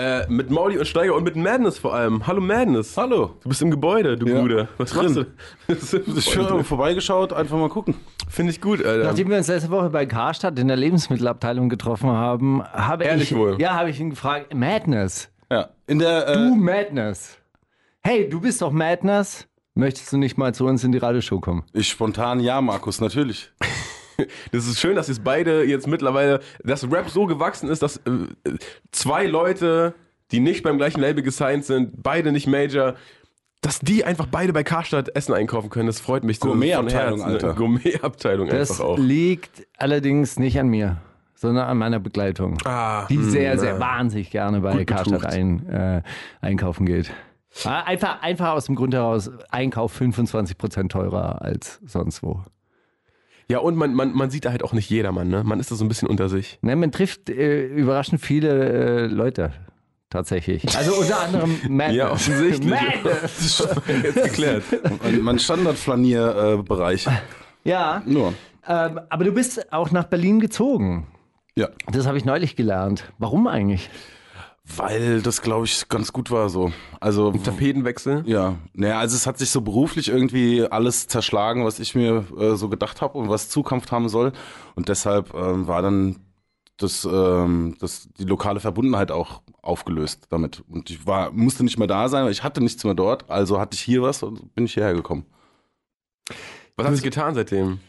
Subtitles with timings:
[0.00, 2.26] Äh, mit Mauli und Steiger und mit Madness vor allem.
[2.26, 2.96] Hallo Madness.
[2.96, 3.32] Hallo.
[3.42, 4.40] Du bist im Gebäude, du Ja.
[4.40, 4.68] Gude.
[4.78, 5.02] Was Drin.
[5.02, 5.26] machst du?
[5.68, 7.94] Das ist Ich habe vorbeigeschaut, einfach mal gucken.
[8.28, 9.04] Finde ich gut, Alter.
[9.04, 13.36] Nachdem wir uns letzte Woche bei Karstadt in der Lebensmittelabteilung getroffen haben, habe Ehrlich ich,
[13.36, 13.60] wohl?
[13.60, 15.68] ja, habe ich ihn gefragt, Madness, Ja.
[15.86, 17.36] In der, äh, du Madness.
[18.02, 19.46] Hey, du bist doch Madness.
[19.74, 21.64] Möchtest du nicht mal zu uns in die Radioshow kommen?
[21.74, 23.52] ich spontan ja, Markus, natürlich.
[24.52, 28.10] Das ist schön, dass jetzt beide jetzt mittlerweile, dass Rap so gewachsen ist, dass äh,
[28.92, 29.94] zwei Leute,
[30.30, 32.94] die nicht beim gleichen Label gesigned sind, beide nicht Major,
[33.62, 35.86] dass die einfach beide bei Karstadt Essen einkaufen können.
[35.86, 36.48] Das freut mich so.
[36.48, 37.22] Gourmet-Abteilung?
[37.22, 37.54] Alter.
[37.54, 38.98] Gourmet-Abteilung Das einfach auch.
[38.98, 40.96] liegt allerdings nicht an mir,
[41.34, 46.02] sondern an meiner Begleitung, Ah, die hm, sehr, sehr wahnsinnig gerne bei Karstadt ein, äh,
[46.40, 47.12] einkaufen geht.
[47.64, 52.42] Ja, Einfach, einfach aus dem Grund heraus, Einkauf 25% teurer als sonst wo.
[53.50, 55.42] Ja, und man, man, man sieht da halt auch nicht jedermann, ne?
[55.42, 56.60] Man ist da so ein bisschen unter sich.
[56.62, 59.52] Ne, man trifft äh, überraschend viele äh, Leute
[60.08, 60.76] tatsächlich.
[60.76, 61.96] Also unter anderem Madness.
[61.96, 62.70] Ja, offensichtlich.
[62.70, 63.68] Madness.
[64.04, 64.62] Jetzt geklärt.
[65.02, 67.08] Mein, mein Standardflanier-Bereich.
[67.64, 68.34] Ja, Nur.
[68.68, 71.08] ähm, aber du bist auch nach Berlin gezogen.
[71.56, 71.70] Ja.
[71.90, 73.12] Das habe ich neulich gelernt.
[73.18, 73.90] Warum eigentlich?
[74.76, 76.72] Weil das, glaube ich, ganz gut war so.
[77.00, 77.32] Also.
[77.32, 78.22] Tapetenwechsel.
[78.26, 82.56] Ja, naja, also es hat sich so beruflich irgendwie alles zerschlagen, was ich mir äh,
[82.56, 84.32] so gedacht habe und was Zukunft haben soll.
[84.74, 86.16] Und deshalb ähm, war dann
[86.76, 90.62] das, ähm, das, die lokale Verbundenheit auch aufgelöst damit.
[90.68, 93.30] Und ich war, musste nicht mehr da sein, weil ich hatte nichts mehr dort.
[93.30, 95.26] Also hatte ich hier was und bin ich hierher gekommen.
[96.76, 97.80] Was hat sich getan seitdem?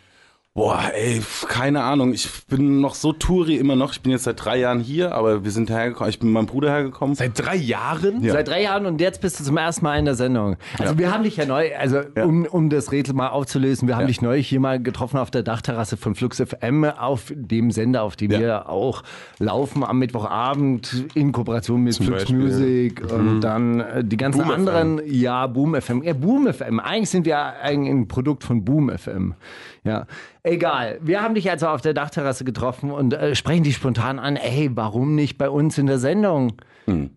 [0.54, 2.12] Boah, ey, keine Ahnung.
[2.12, 3.94] Ich bin noch so Touri immer noch.
[3.94, 6.10] Ich bin jetzt seit drei Jahren hier, aber wir sind hergekommen.
[6.10, 7.16] Ich bin mit meinem Bruder hergekommen.
[7.16, 8.22] Seit drei Jahren?
[8.22, 8.34] Ja.
[8.34, 10.58] Seit drei Jahren und jetzt bist du zum ersten Mal in der Sendung.
[10.78, 14.02] Also wir haben dich ja neu, also um, um das Rätsel mal aufzulösen, wir haben
[14.02, 14.08] Ja.
[14.08, 18.18] dich neulich hier mal getroffen auf der Dachterrasse von Flux FM, auf dem Sender, auf
[18.18, 18.40] dem Ja.
[18.42, 19.04] wir auch
[19.40, 22.36] laufen am Mittwochabend in Kooperation mit Flux Beispiel.
[22.36, 24.60] Music und dann äh, die ganzen Boom FM.
[24.68, 26.04] anderen, ja, Boom FM.
[26.04, 26.82] Ja, Boom FM.
[26.82, 29.36] Eigentlich sind wir eigentlich ein Produkt von Boom FM.
[29.84, 30.06] Ja,
[30.44, 31.00] egal.
[31.02, 34.70] Wir haben dich also auf der Dachterrasse getroffen und äh, sprechen dich spontan an, ey,
[34.74, 36.54] warum nicht bei uns in der Sendung?
[36.86, 37.12] Hm.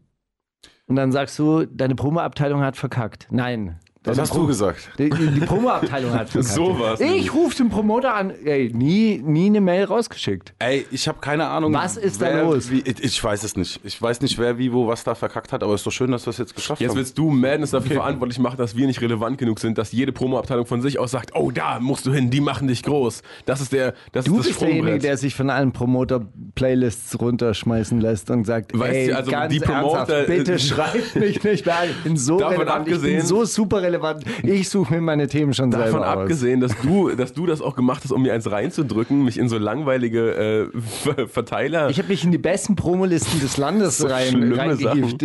[0.87, 3.29] Und dann sagst du, deine Promo-Abteilung hat verkackt.
[3.31, 3.79] Nein.
[4.07, 4.91] Was Deine hast du gesagt?
[4.99, 6.53] Die, die Promo-Abteilung hat verkackt.
[6.55, 8.33] Sowas Ich rufe den Promoter an.
[8.45, 10.53] Ey, nie, nie eine Mail rausgeschickt.
[10.59, 11.73] Ey, ich habe keine Ahnung.
[11.73, 12.71] Was ist da wer, los?
[12.71, 13.81] Wie, ich, ich weiß es nicht.
[13.83, 16.11] Ich weiß nicht, wer wie wo was da verkackt hat, aber es ist doch schön,
[16.11, 16.99] dass wir es jetzt geschafft Jetzt haben.
[16.99, 20.67] willst du Madness dafür verantwortlich machen, dass wir nicht relevant genug sind, dass jede Promo-Abteilung
[20.67, 23.23] von sich aus sagt, oh, da musst du hin, die machen dich groß.
[23.47, 28.01] Das ist der, das Du ist das bist derjenige, der sich von allen Promoter-Playlists runterschmeißen
[28.01, 31.65] lässt und sagt, Weißt ey, du, also ganz die Promoter- ernsthaft, bitte schreibt mich nicht
[31.67, 31.89] mehr an.
[31.91, 33.94] Ich bin so Davon relevant, ich bin abgesehen- so super relevant.
[34.43, 36.17] Ich suche mir meine Themen schon Davon selber aus.
[36.23, 39.49] abgesehen, dass du, dass du das auch gemacht hast, um mir eins reinzudrücken, mich in
[39.49, 41.91] so langweilige äh, Ver- Verteiler.
[41.91, 45.25] Ich habe mich in die besten Promolisten des Landes So rein, reingehieft.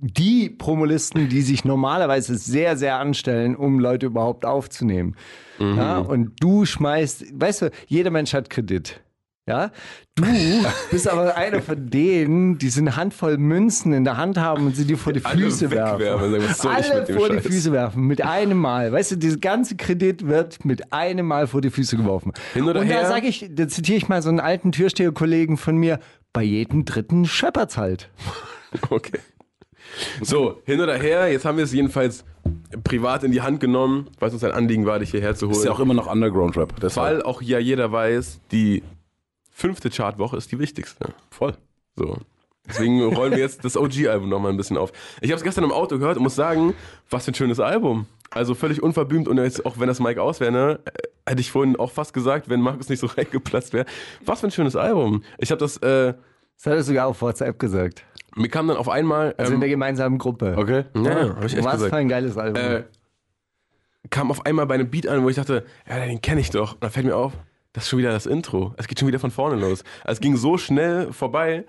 [0.00, 5.16] Die Promolisten, die sich normalerweise sehr, sehr anstellen, um Leute überhaupt aufzunehmen.
[5.58, 5.76] Mhm.
[5.76, 9.00] Ja, und du schmeißt, weißt du, jeder Mensch hat Kredit.
[9.48, 9.70] Ja,
[10.16, 10.24] du
[10.90, 14.74] bist aber einer von denen, die so eine Handvoll Münzen in der Hand haben und
[14.74, 16.54] sie dir vor die Alle Füße wegwerfen werfen.
[16.54, 17.46] sagen, Alle mit dem vor die Scheiß?
[17.46, 18.90] Füße werfen, mit einem Mal.
[18.90, 22.32] Weißt du, dieser ganze Kredit wird mit einem Mal vor die Füße geworfen.
[22.54, 23.06] Hin oder und da her?
[23.06, 26.00] sage ich, da zitiere ich mal so einen alten Türsteher-Kollegen von mir,
[26.32, 28.10] bei jedem dritten scheppert's halt.
[28.90, 29.20] Okay.
[30.20, 32.24] So, hin oder her, jetzt haben wir es jedenfalls
[32.84, 35.56] privat in die Hand genommen, weil es uns ein Anliegen war, dich hierher zu holen.
[35.56, 36.74] ist ja auch immer noch Underground-Rap.
[36.96, 38.82] weil auch ja jeder weiß, die
[39.56, 41.14] fünfte Chartwoche ist die wichtigste.
[41.30, 41.54] Voll.
[41.96, 42.18] So.
[42.68, 44.92] Deswegen rollen wir jetzt das OG-Album nochmal ein bisschen auf.
[45.22, 46.74] Ich habe es gestern im Auto gehört und muss sagen,
[47.08, 48.06] was für ein schönes Album.
[48.30, 50.80] Also völlig unverbümt und jetzt, auch wenn das Mike aus wäre, ne,
[51.26, 53.86] hätte ich vorhin auch fast gesagt, wenn Markus nicht so reingeplatzt wäre.
[54.26, 55.22] Was für ein schönes Album.
[55.38, 56.12] Ich habe das, äh,
[56.56, 58.04] Das hat er sogar auf WhatsApp gesagt.
[58.34, 60.54] mir kam dann auf einmal, Also in ähm, der gemeinsamen Gruppe.
[60.58, 60.84] Okay.
[60.96, 61.90] ja, habe ich echt Was gesagt.
[61.92, 62.56] für ein geiles Album.
[62.62, 62.82] äh,
[64.10, 66.74] kam auf einmal bei einem Beat an, wo ich dachte, ja, den kenne ich doch.
[66.74, 67.32] Und dann fällt mir auf,
[67.76, 68.72] das ist schon wieder das Intro.
[68.78, 69.84] Es geht schon wieder von vorne los.
[70.02, 71.64] Also es ging so schnell vorbei.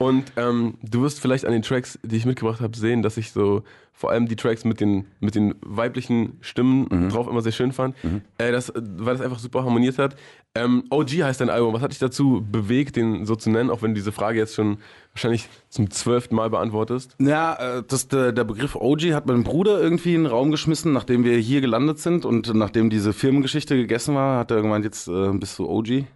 [0.00, 3.32] Und ähm, du wirst vielleicht an den Tracks, die ich mitgebracht habe, sehen, dass ich
[3.32, 7.70] so vor allem die Tracks mit den, mit den weiblichen Stimmen drauf immer sehr schön
[7.70, 7.94] fand,
[8.38, 10.16] äh, das, weil das einfach super harmoniert hat.
[10.54, 11.74] Ähm, OG heißt dein Album.
[11.74, 14.54] Was hat dich dazu bewegt, den so zu nennen, auch wenn du diese Frage jetzt
[14.54, 14.78] schon
[15.12, 17.14] wahrscheinlich zum zwölften Mal beantwortest?
[17.18, 20.94] Ja, äh, das, der, der Begriff OG hat mein Bruder irgendwie in den Raum geschmissen,
[20.94, 25.08] nachdem wir hier gelandet sind und nachdem diese Firmengeschichte gegessen war, hat er gemeint, jetzt
[25.08, 26.06] äh, bist du OG.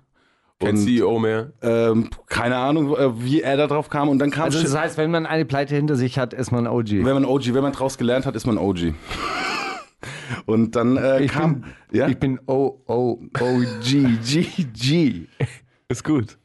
[0.60, 1.52] Kein Und CEO mehr.
[1.62, 4.08] ähm, keine Ahnung, äh, wie er da drauf kam.
[4.08, 6.66] Und dann kam Also das heißt, wenn man eine Pleite hinter sich hat, ist man
[6.66, 6.90] OG.
[7.04, 8.94] Wenn man OG, wenn man draus gelernt hat, ist man OG.
[10.46, 11.62] Und dann äh, Ich kam.
[11.62, 12.08] bin, ja?
[12.08, 15.26] ich bin O, O, O, G, G, G.
[15.88, 16.38] Ist gut.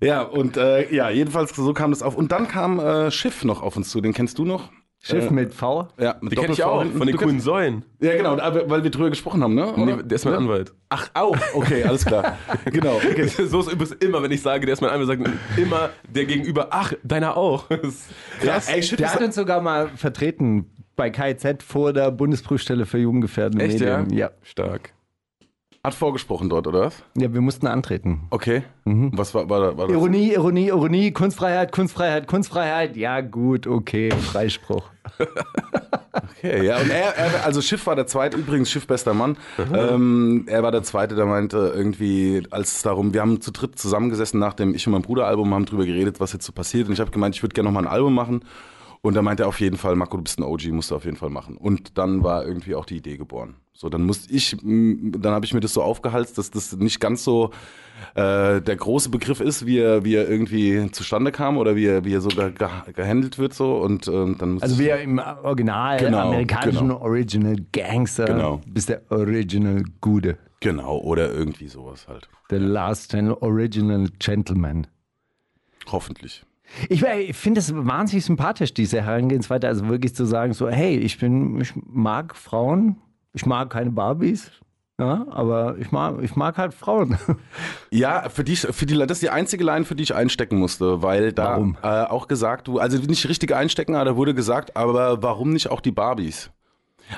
[0.00, 2.14] ja, und äh, ja, jedenfalls so kam das auf.
[2.16, 4.00] Und dann kam äh, Schiff noch auf uns zu.
[4.00, 4.70] Den kennst du noch?
[5.04, 5.88] Schiff Äh, mit V.
[5.98, 6.96] Ja, mit Die kenne ich auch, hinten.
[6.98, 7.84] von den kennst- Säulen.
[8.00, 9.72] Ja, genau, weil wir drüber gesprochen haben, ne?
[9.76, 10.72] Nee, der ist mein Anwalt.
[10.90, 11.36] Ach, auch.
[11.54, 12.38] Okay, alles klar.
[12.66, 12.96] genau.
[12.96, 13.26] Okay.
[13.26, 16.68] so ist übrigens immer, wenn ich sage, der ist mein Anwalt, sagt immer der Gegenüber,
[16.70, 17.66] ach, deiner auch.
[17.68, 18.10] Das ist
[18.44, 18.68] Ja, krass.
[18.68, 23.80] ey, Der hat uns sogar mal vertreten bei KIZ vor der Bundesprüfstelle für jugendgefährdende Echt,
[23.80, 23.98] ja?
[23.98, 24.16] Medien.
[24.16, 24.30] Ja.
[24.42, 24.92] Stark.
[25.84, 27.02] Hat vorgesprochen dort, oder was?
[27.16, 28.20] ja, wir mussten antreten.
[28.30, 28.62] Okay.
[28.84, 29.96] Was war, war, da- war das?
[29.96, 32.96] Ironie, Ironie, Ironie, Kunstfreiheit, Kunstfreiheit, Kunstfreiheit.
[32.96, 34.84] Ja, gut, okay, Freispruch.
[36.44, 36.78] Okay, ja.
[36.78, 39.36] Und er, er, also Schiff war der zweite, übrigens Schiff bester Mann.
[39.72, 43.78] Ähm, er war der zweite, der meinte irgendwie, als es darum, wir haben zu dritt
[43.78, 46.88] zusammengesessen nach dem Ich und mein Bruder Album, haben drüber geredet, was jetzt so passiert.
[46.88, 48.44] Und ich habe gemeint, ich würde gerne noch mal ein Album machen.
[49.04, 51.04] Und da meinte er auf jeden Fall, Marco, du bist ein OG, musst du auf
[51.04, 51.56] jeden Fall machen.
[51.56, 53.56] Und dann war irgendwie auch die Idee geboren.
[53.72, 57.00] So, dann musste ich, m, dann habe ich mir das so aufgehalst, dass das nicht
[57.00, 57.50] ganz so
[58.14, 62.04] äh, der große Begriff ist, wie er, wie er irgendwie zustande kam oder wie er,
[62.04, 63.74] wie er sogar ge gehandelt wird so.
[63.78, 67.00] Und ähm, dann Also ich- wir im Original, Genau, amerikanischen genau.
[67.00, 68.60] Original Gangster, Genau.
[68.68, 70.38] bist der Original Gude.
[70.60, 72.28] Genau, oder irgendwie sowas halt.
[72.50, 74.86] Der Last Channel Original Gentleman.
[75.90, 76.44] Hoffentlich.
[76.88, 79.68] Ich, ich finde es wahnsinnig sympathisch, diese Herangehensweise.
[79.68, 82.96] Also wirklich zu sagen, so, hey, ich bin, ich mag Frauen,
[83.32, 84.50] ich mag keine Barbies,
[84.98, 87.18] ja, aber ich mag, ich mag halt Frauen.
[87.90, 91.02] Ja, für die, für die, das ist die einzige Line, für die ich einstecken musste,
[91.02, 95.22] weil da äh, auch gesagt, du, also nicht richtig einstecken, aber da wurde gesagt, aber
[95.22, 96.50] warum nicht auch die Barbies?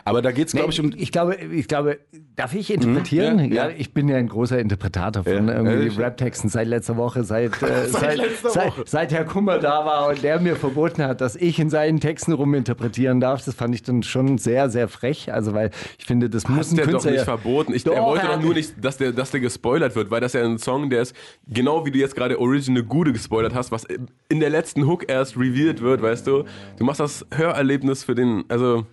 [0.05, 0.93] Aber da geht's, glaube ich, um.
[0.97, 1.99] ich glaube, ich glaube,
[2.37, 3.37] darf ich interpretieren?
[3.37, 3.75] Mhm, ja, ja, ja.
[3.77, 6.01] ich bin ja ein großer Interpretator von Ja, irgendwie?
[6.01, 8.83] Rap-Texten seit letzter Woche, seit, äh, seit, seit, Woche.
[8.87, 12.33] seit Herr Kummer da war und der mir verboten hat, dass ich in seinen Texten
[12.33, 13.45] ruminterpretieren darf.
[13.45, 15.33] Das fand ich dann schon sehr, sehr frech.
[15.33, 17.73] Also, weil ich finde, das muss ein der doch Künstler nicht ja- verboten.
[17.75, 20.33] Ich, Doch, er wollte doch nur nicht, dass der, dass der gespoilert wird, weil das
[20.33, 21.15] ja ein Song, der ist,
[21.47, 23.85] genau wie du jetzt gerade Original Gude gespoilert hast, was
[24.29, 26.45] in der letzten Hook erst revealed wird, weißt du.
[26.79, 28.87] Du machst das Hörerlebnis für den, also,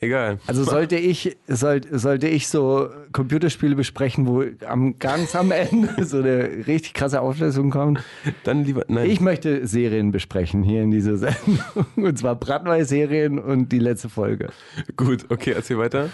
[0.00, 0.38] egal.
[0.46, 6.18] Also sollte ich, soll, sollte ich so Computerspiele besprechen, wo am, ganz am Ende so
[6.18, 8.02] eine richtig krasse Auflösung kommt?
[8.44, 9.10] Dann lieber, nein.
[9.10, 11.58] Ich möchte Serien besprechen hier in dieser Sendung.
[11.96, 14.50] Und zwar Brandweis-Serien und die letzte Folge.
[14.96, 16.10] Gut, okay, erzähl weiter.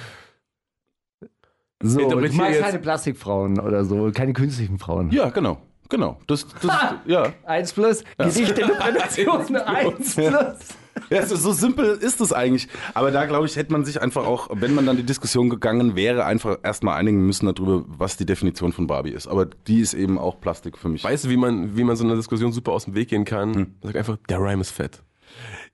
[1.82, 5.11] So, magst jetzt- keine Plastikfrauen oder so, keine künstlichen Frauen.
[5.11, 5.58] Ja, genau.
[5.88, 6.19] Genau.
[6.26, 7.35] Das, das, ja.
[7.44, 10.76] Eins plus, Gedichtinterpretation, eins plus.
[11.11, 12.69] Ja so, so simpel ist es eigentlich.
[12.94, 15.97] Aber da, glaube ich, hätte man sich einfach auch, wenn man dann die Diskussion gegangen
[15.97, 19.27] wäre, einfach erstmal einigen müssen darüber, was die Definition von Barbie ist.
[19.27, 21.05] Aber die ist eben auch Plastik für mich.
[21.05, 23.55] Weißt du, wie man, wie man so einer Diskussion super aus dem Weg gehen kann?
[23.55, 23.75] Hm.
[23.83, 25.03] Sag einfach, der Rhyme ist fett.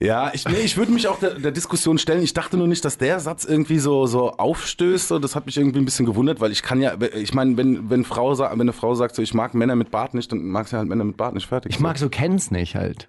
[0.00, 2.22] Ja, ich, nee, ich würde mich auch der, der Diskussion stellen.
[2.22, 5.10] Ich dachte nur nicht, dass der Satz irgendwie so, so aufstößt.
[5.20, 8.04] Das hat mich irgendwie ein bisschen gewundert, weil ich kann ja, ich meine, wenn, wenn,
[8.04, 10.76] Frau, wenn eine Frau sagt, so, ich mag Männer mit Bart nicht, dann mag sie
[10.76, 11.72] halt Männer mit Bart nicht fertig.
[11.72, 13.08] Ich mag so Kens nicht halt.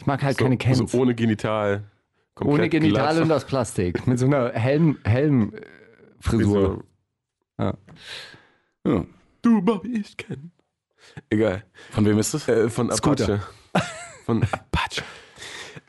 [0.00, 0.78] Ich mag halt So, keine Kens.
[0.90, 1.84] so ohne Genital.
[2.40, 3.22] Ohne Genital glatt.
[3.22, 4.06] und aus Plastik.
[4.06, 5.60] Mit so einer Helm, Helm äh,
[6.20, 6.84] Frisur.
[7.58, 7.74] Ja.
[8.86, 9.04] Ja.
[9.42, 10.52] Du, Bobby, ich kenn.
[11.28, 11.64] Egal.
[11.90, 12.48] Von wem ist das?
[12.48, 13.40] Äh, von Scooter.
[13.74, 13.86] Apache.
[14.24, 15.02] Von Apache.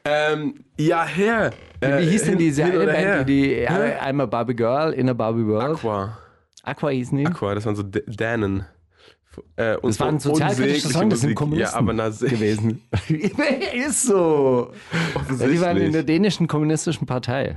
[0.03, 1.51] Ähm, ja, her.
[1.79, 3.15] Äh, Wie hieß denn hin- diese hin eine oder her?
[3.17, 3.93] Band, die, die Hä?
[4.00, 5.77] einmal Barbie Girl in a Barbie World?
[5.77, 6.17] Aqua.
[6.63, 7.25] Aqua hießen die?
[7.27, 8.65] Aqua, das waren so D- Dänen.
[9.55, 11.35] Äh, und Das war ein so sozialkritischer Song, das sind.
[11.35, 12.81] Kommunisten Ja, aber na, gewesen.
[13.88, 14.71] Ist so.
[15.39, 17.55] Ja, die waren in der dänischen kommunistischen Partei.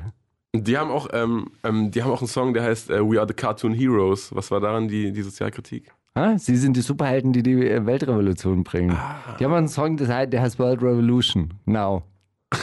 [0.54, 3.26] Die haben auch, ähm, ähm, die haben auch einen Song, der heißt äh, We Are
[3.26, 4.32] the Cartoon Heroes.
[4.34, 5.90] Was war daran die, die Sozialkritik?
[6.16, 6.38] Ha?
[6.38, 8.96] Sie sind die Superhelden, die die äh, Weltrevolution bringen.
[9.40, 11.54] Die haben einen Song, der heißt, der heißt World Revolution.
[11.66, 12.04] Now.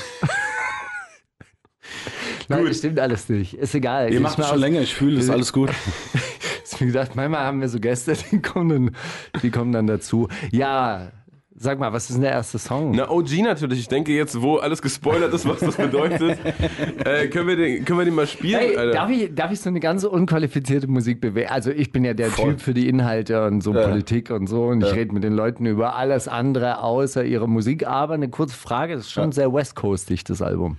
[2.48, 3.54] Nein, das stimmt alles nicht.
[3.56, 4.10] Ist egal.
[4.10, 5.70] Ihr Ich macht es schon aus- länger, ich fühle, das ist alles gut.
[6.80, 8.96] Mir gedacht, manchmal haben wir so Gäste, die kommen dann,
[9.42, 10.28] die kommen dann dazu.
[10.52, 11.12] Ja,
[11.62, 12.92] sag mal, was ist denn der erste Song?
[12.96, 13.80] Na, OG natürlich.
[13.82, 16.40] Ich denke jetzt, wo alles gespoilert ist, was das bedeutet,
[17.06, 18.94] äh, können, wir den, können wir den mal spielen, Hey, Alter.
[18.94, 21.54] darf, ich, darf ich so eine ganz unqualifizierte Musik bewerten?
[21.54, 22.52] Also ich bin ja der Voll.
[22.52, 25.66] Typ für die Inhalte und so Politik und so und ich rede mit den Leuten
[25.66, 27.86] über alles andere außer ihre Musik.
[27.86, 30.78] Aber eine kurze Frage, das ist schon sehr West Coastig, das Album.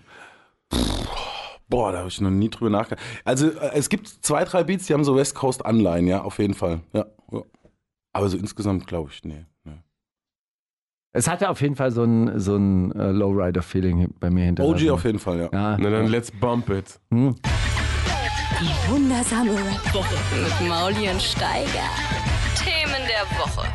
[1.72, 3.02] Boah, da habe ich noch nie drüber nachgedacht.
[3.24, 6.38] Also äh, es gibt zwei, drei Beats, die haben so West Coast Anleihen, ja, auf
[6.38, 6.80] jeden Fall.
[6.92, 7.40] Ja, ja.
[8.12, 9.46] Aber so insgesamt glaube ich, nee.
[9.64, 9.78] nee.
[11.12, 14.86] Es hatte auf jeden Fall so ein, so ein äh, Lowrider-Feeling bei mir hinterlassen.
[14.86, 15.48] OG auf jeden Fall, ja.
[15.50, 15.78] Ja.
[15.78, 17.00] Na dann, let's bump it.
[17.10, 20.04] Die wundersame Rap
[20.42, 21.88] Mit Mauli und Steiger.
[22.54, 23.66] Themen der Woche.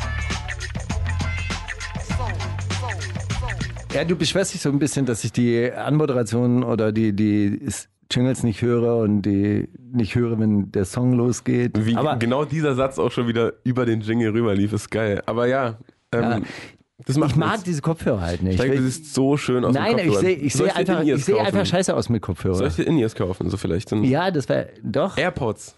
[3.94, 7.60] Ja, du beschwerst dich so ein bisschen, dass ich die Anmoderation oder die, die
[8.12, 11.74] Jingles nicht höre und die nicht höre, wenn der Song losgeht.
[11.86, 15.24] Wie Aber genau dieser Satz auch schon wieder über den Jingle rüber lief, ist geil.
[15.26, 15.78] Aber ja,
[16.12, 16.42] ähm, Ja.
[17.06, 17.64] das macht ich mag nichts.
[17.64, 18.56] diese Kopfhörer halt nicht.
[18.56, 20.22] Ich denke, du siehst so schön aus Nein, dem ich Kopfhörer.
[20.22, 22.68] sehe ich Soll seh einfach, ich seh einfach scheiße aus mit Soll Kopfhörer.
[22.68, 23.50] ich dir In-Ears kaufen?
[23.50, 23.92] So vielleicht.
[23.92, 25.18] Ja, das wäre doch.
[25.18, 25.76] AirPods.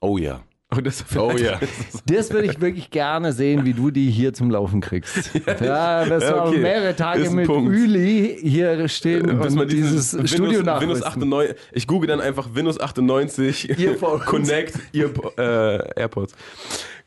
[0.00, 0.40] Oh ja.
[0.76, 1.58] Oh, das Oh ja.
[2.04, 5.30] Das würde ich wirklich gerne sehen, wie du die hier zum Laufen kriegst.
[5.60, 6.58] Ja, das Ja, war okay.
[6.58, 7.72] mehrere Tage mit Punkt.
[7.72, 11.04] Üli hier stehen Bis und man dieses Windows, Studio Windows nachrüsten.
[11.04, 14.24] 98, ich google dann einfach Windows 98 Earphones.
[14.26, 15.08] Connect Ear,
[15.38, 16.34] äh, AirPods.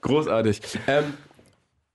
[0.02, 0.62] Großartig.
[0.88, 1.04] Ähm,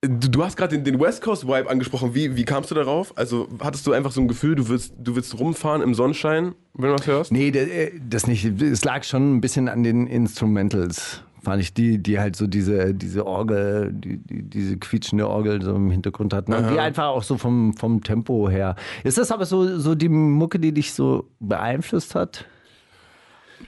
[0.02, 2.14] du, du hast gerade den, den West Coast Vibe angesprochen.
[2.14, 3.12] Wie, wie kamst du darauf?
[3.18, 6.90] Also hattest du einfach so ein Gefühl, du willst, du willst rumfahren im Sonnenschein, wenn
[6.90, 7.32] du was hörst?
[7.32, 8.44] Nee, das, äh, das nicht.
[8.62, 11.22] Es lag schon ein bisschen an den Instrumentals.
[11.46, 15.76] Fand ich die, die halt so diese, diese Orgel, die, die, diese quietschende Orgel so
[15.76, 16.52] im Hintergrund hatten.
[16.52, 18.74] Und die einfach auch so vom, vom Tempo her.
[19.04, 22.46] Ist das aber so, so die Mucke, die dich so beeinflusst hat?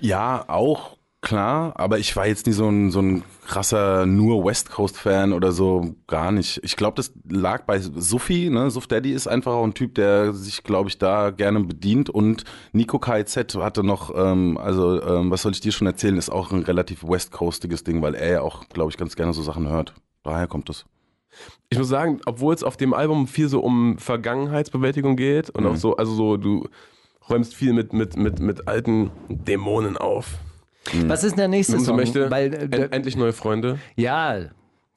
[0.00, 0.97] Ja, auch
[1.28, 5.34] klar, aber ich war jetzt nie so ein, so ein krasser nur West Coast Fan
[5.34, 6.58] oder so, gar nicht.
[6.64, 8.70] Ich glaube, das lag bei Sufi, ne?
[8.70, 12.44] Suf Daddy ist einfach auch ein Typ, der sich, glaube ich, da gerne bedient und
[12.72, 16.50] Nico KZ hatte noch, ähm, also ähm, was soll ich dir schon erzählen, ist auch
[16.50, 19.68] ein relativ West Coastiges Ding, weil er ja auch, glaube ich, ganz gerne so Sachen
[19.68, 19.92] hört.
[20.22, 20.86] Daher kommt es.
[21.68, 25.76] Ich muss sagen, obwohl es auf dem Album viel so um Vergangenheitsbewältigung geht und auch
[25.76, 26.68] so, also so, du
[27.28, 30.38] räumst viel mit, mit, mit, mit alten Dämonen auf.
[31.06, 31.96] Was ist denn der nächste Song?
[31.96, 33.78] möchte, Weil, äh, endlich neue Freunde.
[33.96, 34.38] ja,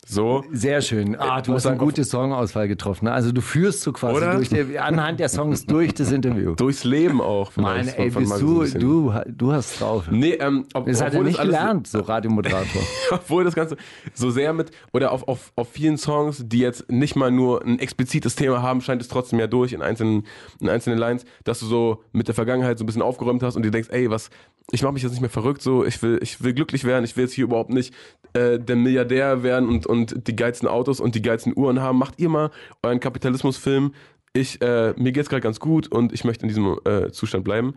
[0.08, 0.44] So.
[0.52, 1.16] sehr schön.
[1.16, 3.06] Ah, du hast eine gute Songauswahl getroffen.
[3.06, 3.14] ne?
[3.14, 4.36] Also du führst so quasi Oder?
[4.36, 6.56] durch die, anhand der Songs durch das Interview.
[6.58, 7.52] Durchs Leben auch.
[7.52, 10.06] Vielleicht, ey, bist du, du, du hast drauf.
[10.10, 12.82] Nee, ähm, ob, Das hat er nicht gelernt, so Radiomoderator.
[13.12, 13.78] obwohl das Ganze
[14.14, 17.78] so sehr mit, oder auf, auf, auf vielen Songs, die jetzt nicht mal nur ein
[17.78, 20.26] explizites Thema haben, scheint es trotzdem ja durch in einzelnen,
[20.60, 23.64] in einzelnen Lines, dass du so mit der Vergangenheit so ein bisschen aufgeräumt hast und
[23.64, 24.32] dir denkst, ey, was,
[24.72, 27.16] ich mache mich jetzt nicht mehr verrückt, so, ich will, ich will glücklich werden, ich
[27.18, 27.94] will jetzt hier überhaupt nicht
[28.34, 31.98] äh, der Milliardär werden und, und die geilsten Autos und die geilsten Uhren haben.
[31.98, 32.50] Macht ihr mal
[32.82, 33.94] euren Kapitalismusfilm.
[34.34, 37.76] Ich, äh, mir geht's gerade ganz gut und ich möchte in diesem äh, Zustand bleiben.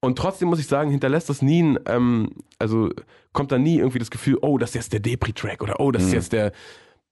[0.00, 2.88] Und trotzdem muss ich sagen, hinterlässt das nie ein, ähm, also
[3.32, 6.04] kommt da nie irgendwie das Gefühl, oh, das ist jetzt der Depri-Track oder oh, das
[6.04, 6.52] ist jetzt der,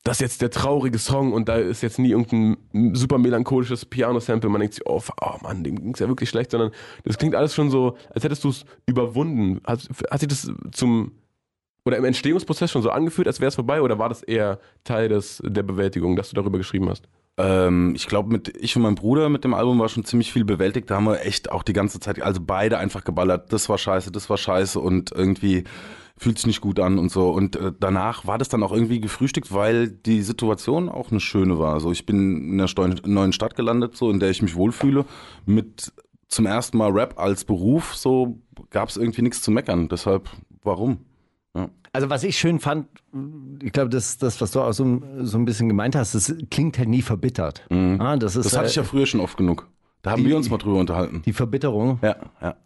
[0.04, 4.48] das ist jetzt der traurige Song und da ist jetzt nie irgendein super melancholisches Piano-Sample.
[4.48, 6.70] Man denkt sich, oh, oh Mann, dem ging's ja wirklich schlecht, sondern
[7.04, 9.60] das klingt alles schon so, als hättest du es überwunden.
[9.64, 11.12] Hat, hat sich das zum,
[11.88, 15.08] oder im Entstehungsprozess schon so angefühlt, als wäre es vorbei oder war das eher Teil
[15.08, 17.08] des, der Bewältigung, dass du darüber geschrieben hast?
[17.38, 20.44] Ähm, ich glaube, mit ich und mein Bruder mit dem Album war schon ziemlich viel
[20.44, 20.90] bewältigt.
[20.90, 23.52] Da haben wir echt auch die ganze Zeit, also beide einfach geballert.
[23.52, 25.64] Das war scheiße, das war scheiße und irgendwie
[26.18, 27.30] fühlt sich nicht gut an und so.
[27.30, 31.58] Und äh, danach war das dann auch irgendwie gefrühstückt, weil die Situation auch eine schöne
[31.58, 31.72] war.
[31.72, 35.06] Also ich bin in einer Steu neuen Stadt gelandet, so in der ich mich wohlfühle.
[35.46, 35.92] Mit
[36.26, 39.88] zum ersten Mal Rap als Beruf, so gab es irgendwie nichts zu meckern.
[39.88, 40.28] Deshalb,
[40.62, 40.98] warum?
[41.92, 42.86] Also was ich schön fand,
[43.62, 46.78] ich glaube, das, das was du auch so, so ein bisschen gemeint hast, das klingt
[46.78, 47.62] halt nie verbittert.
[47.70, 49.66] Ah, das ist Das hatte ich ja früher schon oft genug.
[50.08, 51.20] Da haben Die- wir uns mal drüber unterhalten.
[51.26, 51.98] die Verbitterung.
[52.02, 52.56] Ja, ja.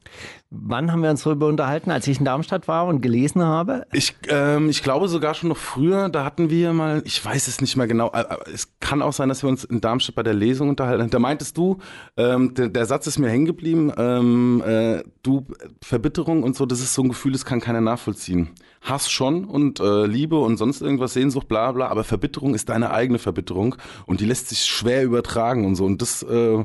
[0.50, 1.90] Wann haben wir uns darüber unterhalten?
[1.90, 3.84] Als ich in Darmstadt war und gelesen habe?
[3.92, 7.60] Ich, ähm, ich glaube sogar schon noch früher, da hatten wir mal, ich weiß es
[7.60, 10.34] nicht mehr genau, aber es kann auch sein, dass wir uns in Darmstadt bei der
[10.34, 11.10] Lesung unterhalten.
[11.10, 11.78] Da meintest du,
[12.16, 15.44] ähm, der, der Satz ist mir hängen geblieben, ähm, äh, du,
[15.82, 18.50] Verbitterung und so, das ist so ein Gefühl, das kann keiner nachvollziehen.
[18.82, 22.90] Hass schon und äh, Liebe und sonst irgendwas, Sehnsucht, bla bla, aber Verbitterung ist deine
[22.92, 23.74] eigene Verbitterung
[24.06, 25.84] und die lässt sich schwer übertragen und so.
[25.86, 26.64] Und das, äh,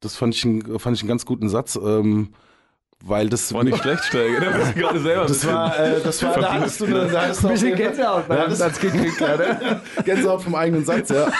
[0.00, 1.76] das fand ich, ein, fand ich einen ganz guten Satz.
[1.76, 2.30] Ähm,
[3.02, 4.40] weil das War nicht schlecht, Steiger.
[4.42, 7.22] Da bist du gerade selber das war, äh, das war, da hattest du eine, da
[7.22, 9.80] hattest du Ein bisschen Gänsehaut bei Ja, das- Satz gekriegt, oder?
[10.04, 11.32] Gänsehaut vom eigenen Satz, ja.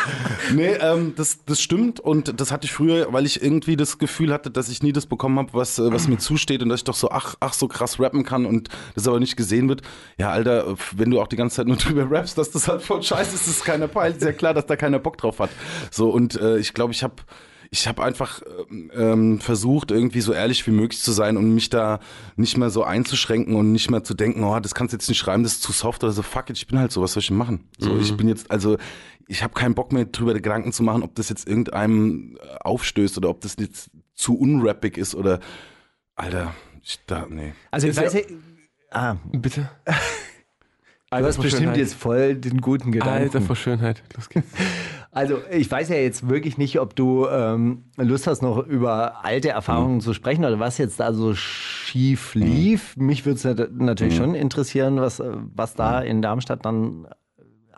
[0.54, 4.32] Nee, ähm, das, das stimmt und das hatte ich früher, weil ich irgendwie das Gefühl
[4.32, 6.84] hatte, dass ich nie das bekommen habe, was, äh, was mir zusteht und dass ich
[6.84, 9.82] doch so, ach, ach, so krass rappen kann und das aber nicht gesehen wird.
[10.16, 13.02] Ja, Alter, wenn du auch die ganze Zeit nur drüber rappst, dass das halt voll
[13.02, 15.50] scheiße ist, ist keiner peilt, ist ja klar, dass da keiner Bock drauf hat.
[15.90, 17.16] So, und äh, ich glaube, ich habe
[17.72, 18.42] ich habe einfach
[18.94, 22.00] ähm, versucht, irgendwie so ehrlich wie möglich zu sein und mich da
[22.36, 25.18] nicht mehr so einzuschränken und nicht mehr zu denken, oh, das kannst du jetzt nicht
[25.18, 26.22] schreiben, das ist zu soft oder so.
[26.22, 27.68] Fuck it, ich bin halt so, was soll ich denn machen?
[27.78, 28.76] So, ich bin jetzt, also
[29.28, 33.16] ich habe keinen Bock mehr drüber Gedanken zu machen, ob das jetzt irgendeinem äh, aufstößt
[33.18, 35.38] oder ob das jetzt zu unrappig ist oder,
[36.16, 37.54] Alter, ich da, nee.
[37.70, 38.26] Also ich weiß ja- ja,
[38.90, 39.70] ah, Bitte.
[41.10, 43.24] du hast bestimmt jetzt voll den guten Gedanken.
[43.24, 44.02] Alter vor Schönheit.
[44.16, 44.48] Los geht's.
[45.12, 49.48] Also ich weiß ja jetzt wirklich nicht, ob du ähm, Lust hast, noch über alte
[49.48, 52.96] Erfahrungen zu sprechen oder was jetzt da so schief lief.
[52.96, 57.08] Mich würde es natürlich schon interessieren, was, äh, was da in Darmstadt dann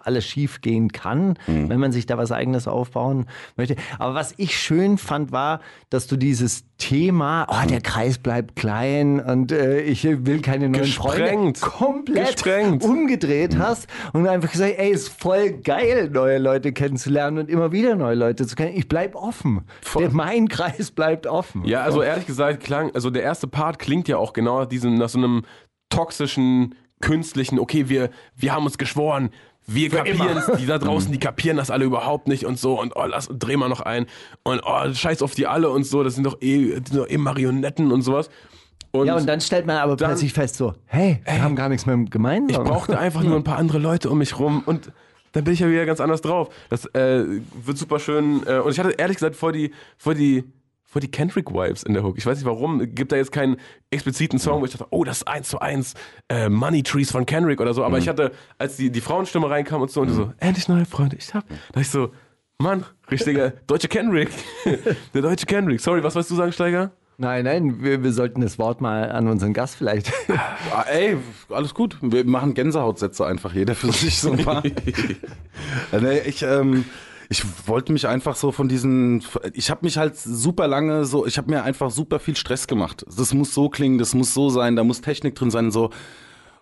[0.07, 3.77] alles schief gehen kann, wenn man sich da was eigenes aufbauen möchte.
[3.99, 9.21] Aber was ich schön fand, war, dass du dieses Thema, oh, der Kreis bleibt klein
[9.21, 11.59] und äh, ich will keine neuen Gesprengt.
[11.59, 12.83] Freunde, komplett Gesprengt.
[12.83, 17.95] umgedreht hast und einfach gesagt, ey, ist voll geil, neue Leute kennenzulernen und immer wieder
[17.95, 18.77] neue Leute zu kennen.
[18.77, 19.65] Ich bleib offen.
[19.97, 21.65] Der, mein Kreis bleibt offen.
[21.65, 24.95] Ja, also ehrlich gesagt klang, also der erste Part klingt ja auch genau nach diesem,
[24.95, 25.45] nach so einem
[25.89, 29.31] toxischen, künstlichen, okay, wir, wir haben uns geschworen,
[29.67, 32.95] wir kapieren es, die da draußen, die kapieren das alle überhaupt nicht und so und
[32.97, 34.07] oh, lass, dreh mal noch ein
[34.43, 37.17] und oh, scheiß auf die alle und so, das sind doch eh, sind doch eh
[37.19, 38.29] Marionetten und sowas.
[38.91, 41.69] Und, Ja, und dann stellt man aber Dann- plötzlich fest so, hey, wir haben gar
[41.69, 42.65] nichts mehr ich gemeinsam.
[42.65, 44.93] brauchte einfach nur ein paar andere Leute um mich rum und
[45.33, 46.51] dann bin ich ja wieder ganz anders drauf.
[46.69, 47.25] Das äh,
[47.65, 48.43] wird super schön.
[48.47, 50.45] Äh, und ich hatte ehrlich gesagt vor die, vor die,
[50.93, 52.19] vor die Kendrick-Vibes in der Hook.
[52.19, 52.95] Ich weiß nicht warum.
[52.95, 53.57] Gibt da jetzt keinen
[53.91, 55.95] expliziten Song, wo ich dachte, oh, das ist eins zu eins
[56.29, 57.83] äh, Money Trees von Kendrick oder so.
[57.83, 61.17] Aber ich hatte, als die, die Frauenstimme reinkam und so, und so, endlich neue Freunde,
[61.17, 61.49] ich hab.
[61.49, 62.11] Da dachte ich so,
[62.59, 64.29] Mann, richtiger deutscher Kendrick.
[65.15, 65.81] der deutsche Kendrick.
[65.81, 66.91] Sorry, was wolltest du sagen, Steiger?
[67.17, 70.13] Nein, nein, wir, wir sollten das Wort mal an unseren Gast vielleicht.
[70.29, 71.17] Ah, ey,
[71.49, 71.97] alles gut.
[72.03, 74.63] Wir machen Gänsehautsätze einfach, jeder für sich so ein paar.
[75.93, 76.85] Äh, nee, ich, ähm,
[77.33, 79.25] ich wollte mich einfach so von diesen,
[79.55, 83.07] ich habe mich halt super lange so, ich habe mir einfach super viel Stress gemacht.
[83.17, 85.89] Das muss so klingen, das muss so sein, da muss Technik drin sein, so.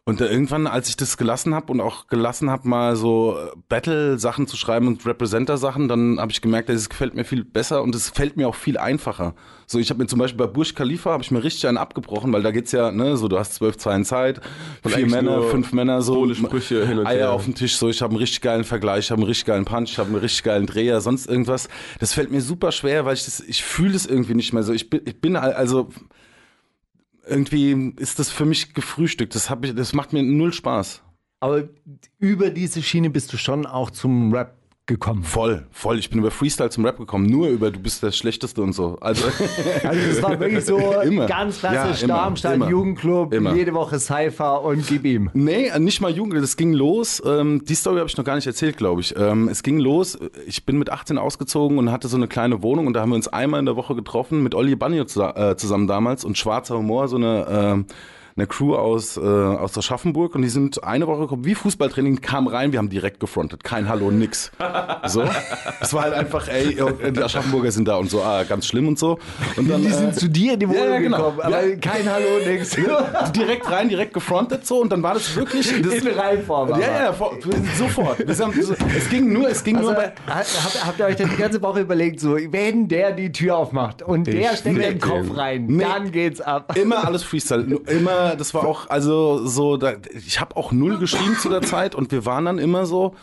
[0.07, 3.51] Und äh, irgendwann, als ich das gelassen habe und auch gelassen habe, mal so äh,
[3.69, 7.95] Battle-Sachen zu schreiben und Representer-Sachen, dann habe ich gemerkt, es gefällt mir viel besser und
[7.95, 9.35] es fällt mir auch viel einfacher.
[9.67, 12.33] So, ich habe mir zum Beispiel bei Burj Khalifa habe ich mir richtig einen abgebrochen,
[12.33, 14.41] weil da geht's ja, ne, so du hast zwölf Zeilen Zeit,
[14.85, 17.33] vier eigentlich Männer, fünf Männer, so Sprüche hin und Eier her.
[17.33, 19.67] auf dem Tisch, so ich habe einen richtig geilen Vergleich, ich habe einen richtig geilen
[19.67, 21.69] Punch, ich habe einen richtig geilen Dreher, sonst irgendwas.
[22.01, 24.73] Das fällt mir super schwer, weil ich das, ich fühle das irgendwie nicht mehr so.
[24.73, 25.91] Ich bin, ich bin also
[27.27, 29.35] irgendwie ist das für mich gefrühstückt.
[29.35, 31.03] Das, hab ich, das macht mir null Spaß.
[31.41, 31.69] Aber
[32.19, 34.60] über diese Schiene bist du schon auch zum Rap
[34.91, 35.25] gekommen.
[35.25, 35.99] Voll, voll.
[35.99, 37.25] Ich bin über Freestyle zum Rap gekommen.
[37.27, 38.99] Nur über du bist der Schlechteste und so.
[39.01, 39.25] Also,
[39.83, 41.27] Also das war wirklich so Immer.
[41.27, 42.69] ganz Ja, klassisch immer, Darmstadt, immer.
[42.69, 43.55] Jugendclub, Immer.
[43.55, 45.31] jede Woche Cypher und gib ihm.
[45.33, 46.43] nee, nicht mal Jugend.
[46.43, 47.23] Das ging los.
[47.25, 49.15] Ähm, die Story habe ich noch gar nicht erzählt, glaube ich.
[49.17, 50.19] Ähm, es ging los.
[50.47, 53.17] Ich bin mit 18 ausgezogen und hatte so eine kleine Wohnung und da haben wir
[53.17, 56.77] uns einmal in der Woche getroffen mit Olli Banjo zusa- äh, zusammen damals und Schwarzer
[56.77, 57.87] Humor, so eine ähm,
[58.41, 62.47] eine Crew aus, äh, aus Aschaffenburg und die sind eine Woche gekommen, wie Fußballtraining, kam
[62.47, 64.51] rein, wir haben direkt gefrontet, kein Hallo, nix.
[65.07, 65.25] So,
[65.81, 66.77] es war halt einfach, ey,
[67.13, 69.19] die Aschaffenburger sind da und so, ah, ganz schlimm und so.
[69.57, 71.17] Und dann, Die äh, sind zu dir in die Wohnung ja, genau.
[71.17, 71.77] gekommen, aber Ja.
[71.77, 72.77] kein Hallo, nix.
[73.35, 75.69] direkt rein, direkt gefrontet so und dann war das wirklich...
[75.83, 76.73] Das, In Reinform.
[76.73, 76.81] aber.
[76.81, 77.37] ja, ja, vor,
[77.77, 78.19] sofort.
[78.19, 78.55] Haben,
[78.97, 80.13] es ging nur, es ging Also, nur bei...
[80.27, 84.03] habt, habt ihr euch dann die ganze Woche überlegt, so, wenn der die Tür aufmacht
[84.03, 85.83] und der steckt den Kopf rein, Nee.
[85.85, 86.77] dann geht's ab.
[86.77, 87.65] Immer alles Freestyle.
[87.65, 87.81] Nur
[88.31, 91.95] Immer, das war auch, also so, da, ich habe auch null geschrieben zu der Zeit
[91.95, 93.15] und wir waren dann immer so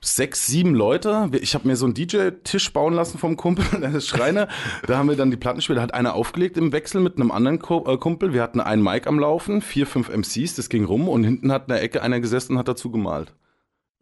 [0.00, 1.30] sechs, sieben Leute.
[1.40, 4.48] Ich habe mir so einen DJ-Tisch bauen lassen vom Kumpel, der ist Schreiner.
[4.86, 7.58] Da haben wir dann die Plattenspieler, da hat einer aufgelegt im Wechsel mit einem anderen
[7.58, 8.32] äh, Kumpel.
[8.32, 11.68] Wir hatten einen Mic am Laufen, vier, fünf MCs, das ging rum und hinten hat
[11.68, 13.34] in der Ecke einer gesessen und hat dazu gemalt.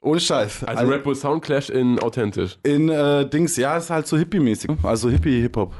[0.01, 0.65] Ohne Scheiß.
[0.65, 2.59] Also Red Bull Soundclash in authentisch.
[2.63, 4.71] In äh, Dings, ja, ist halt so hippie-mäßig.
[4.83, 5.73] Also Hippie-Hip-Hop.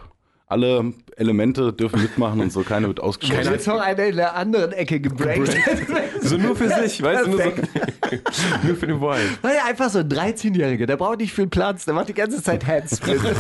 [0.47, 3.51] Alle Elemente dürfen mitmachen und so, keiner wird ausgeschlossen.
[3.51, 5.57] Jetzt noch einer in der anderen Ecke gebreakt.
[6.21, 7.31] So nur für sich, weißt du?
[7.31, 7.51] Nur, so,
[8.67, 9.39] nur für den Vibe.
[9.43, 12.43] Weil er einfach so ein 13-Jähriger, der braucht nicht viel Platz, der macht die ganze
[12.43, 13.21] Zeit Handsprint.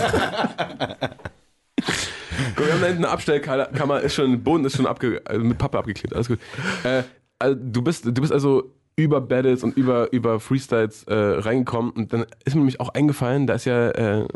[2.57, 5.59] Guck, wir haben da hinten eine Abstellkammer, ist schon, Boden ist schon abge, also mit
[5.59, 6.39] Pappe abgeklebt, alles gut.
[6.85, 7.03] Äh,
[7.39, 12.13] also du, bist, du bist also über Battles und über, über Freestyles äh, reingekommen und
[12.13, 14.27] dann ist mir nämlich auch eingefallen, da ist ja äh,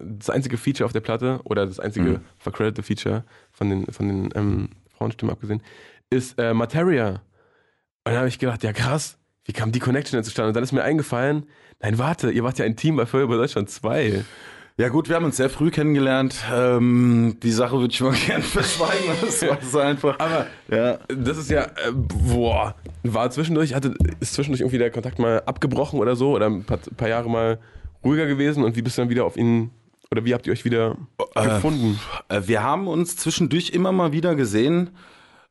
[0.00, 2.20] das einzige Feature auf der Platte oder das einzige Mhm.
[2.38, 5.62] vercreditete Feature von den, von den ähm, Frauenstimmen abgesehen,
[6.10, 7.08] ist äh, Materia.
[8.04, 10.48] Und dann habe ich gedacht, ja krass, wie kam die Connection denn zustande?
[10.48, 11.46] Und dann ist mir eingefallen,
[11.80, 14.24] nein, warte, ihr wart ja ein Team bei Feuerwehr Deutschland 2.
[14.76, 16.34] Ja gut, wir haben uns sehr früh kennengelernt.
[16.52, 19.14] Ähm, die Sache würde ich mal gern verschweigen.
[19.20, 20.18] Das war so einfach.
[20.18, 20.98] Aber ja.
[21.08, 26.00] Das ist ja, äh, boah, war zwischendurch, hatte, ist zwischendurch irgendwie der Kontakt mal abgebrochen
[26.00, 27.60] oder so oder ein paar, paar Jahre mal
[28.04, 29.70] ruhiger gewesen und wie bist du dann wieder auf ihn,
[30.14, 30.96] oder wie habt ihr euch wieder
[31.34, 31.98] gefunden?
[32.28, 34.90] Äh, Wir haben uns zwischendurch immer mal wieder gesehen.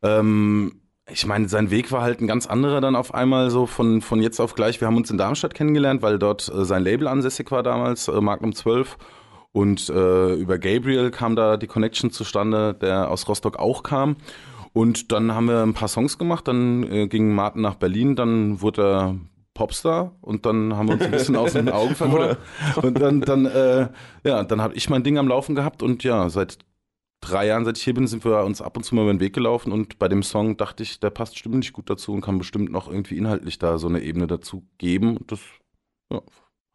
[0.01, 0.79] Ähm,
[1.11, 4.21] ich meine, sein Weg war halt ein ganz anderer dann auf einmal so von, von
[4.21, 4.79] jetzt auf gleich.
[4.79, 8.21] Wir haben uns in Darmstadt kennengelernt, weil dort äh, sein Label ansässig war damals, äh,
[8.21, 8.97] Magnum 12.
[9.51, 14.15] Und äh, über Gabriel kam da die Connection zustande, der aus Rostock auch kam.
[14.71, 18.61] Und dann haben wir ein paar Songs gemacht, dann äh, ging Martin nach Berlin, dann
[18.61, 19.15] wurde er
[19.53, 22.37] Popstar und dann haben wir uns ein bisschen aus den Augen verloren.
[22.81, 23.89] Und dann, dann, äh,
[24.23, 26.57] ja, dann habe ich mein Ding am Laufen gehabt und ja, seit
[27.21, 29.19] drei Jahren, seit ich hier bin, sind wir uns ab und zu mal über den
[29.19, 32.37] Weg gelaufen und bei dem Song dachte ich, der passt stimmlich gut dazu und kann
[32.37, 35.17] bestimmt noch irgendwie inhaltlich da so eine Ebene dazu geben.
[35.17, 35.39] Und das
[36.11, 36.21] ja,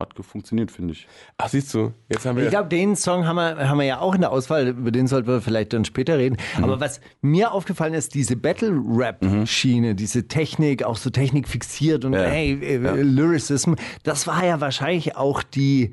[0.00, 1.08] hat funktioniert, finde ich.
[1.38, 2.44] Ach, siehst du, jetzt haben wir.
[2.44, 5.08] Ich glaube, den Song haben wir, haben wir ja auch in der Auswahl, über den
[5.08, 6.36] sollten wir vielleicht dann später reden.
[6.62, 12.20] Aber was mir aufgefallen ist, diese Battle-Rap-Schiene, diese Technik, auch so Technik fixiert und Ja.
[12.22, 15.90] hey, äh, Lyricism, das war ja wahrscheinlich auch die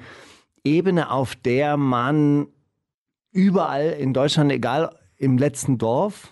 [0.64, 2.46] Ebene, auf der man
[3.32, 6.32] überall in Deutschland, egal im letzten Dorf,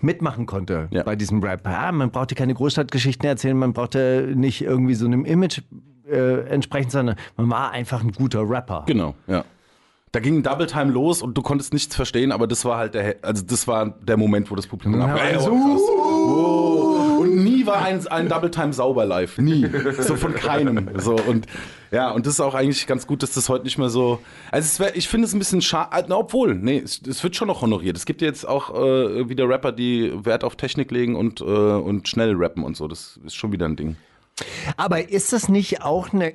[0.00, 1.04] mitmachen konnte Ja.
[1.04, 1.64] bei diesem Rap.
[1.66, 5.62] Ja, man brauchte keine Großstadtgeschichten erzählen, man brauchte nicht irgendwie so einem Image
[6.10, 8.84] äh, entsprechen, sondern man war einfach ein guter Rapper.
[8.86, 9.44] Genau, ja.
[10.12, 13.16] Da ging Double Time los und du konntest nichts verstehen, aber das war halt der,
[13.22, 18.28] also das war der Moment, wo das Publikum Ja, also, Und nie war ein, ein
[18.28, 19.38] Double Time sauber live.
[19.38, 19.70] Nie.
[20.00, 20.90] So von keinem.
[20.98, 21.46] So und
[21.92, 24.18] ja, und das ist auch eigentlich ganz gut, dass das heute nicht mehr so.
[24.50, 26.06] Also es wär, ich finde es ein bisschen schade.
[26.08, 27.96] Na, obwohl, nee, es, es wird schon noch honoriert.
[27.96, 32.08] Es gibt jetzt auch äh, wieder Rapper, die Wert auf Technik legen und, äh, und
[32.08, 32.88] schnell rappen und so.
[32.88, 33.96] Das ist schon wieder ein Ding.
[34.76, 36.34] Aber ist das nicht auch eine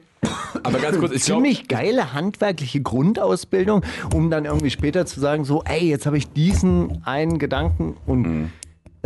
[0.63, 5.63] aber ganz kurz, ich ziemlich geile handwerkliche Grundausbildung, um dann irgendwie später zu sagen, so,
[5.63, 8.51] ey, jetzt habe ich diesen einen Gedanken und Mhm.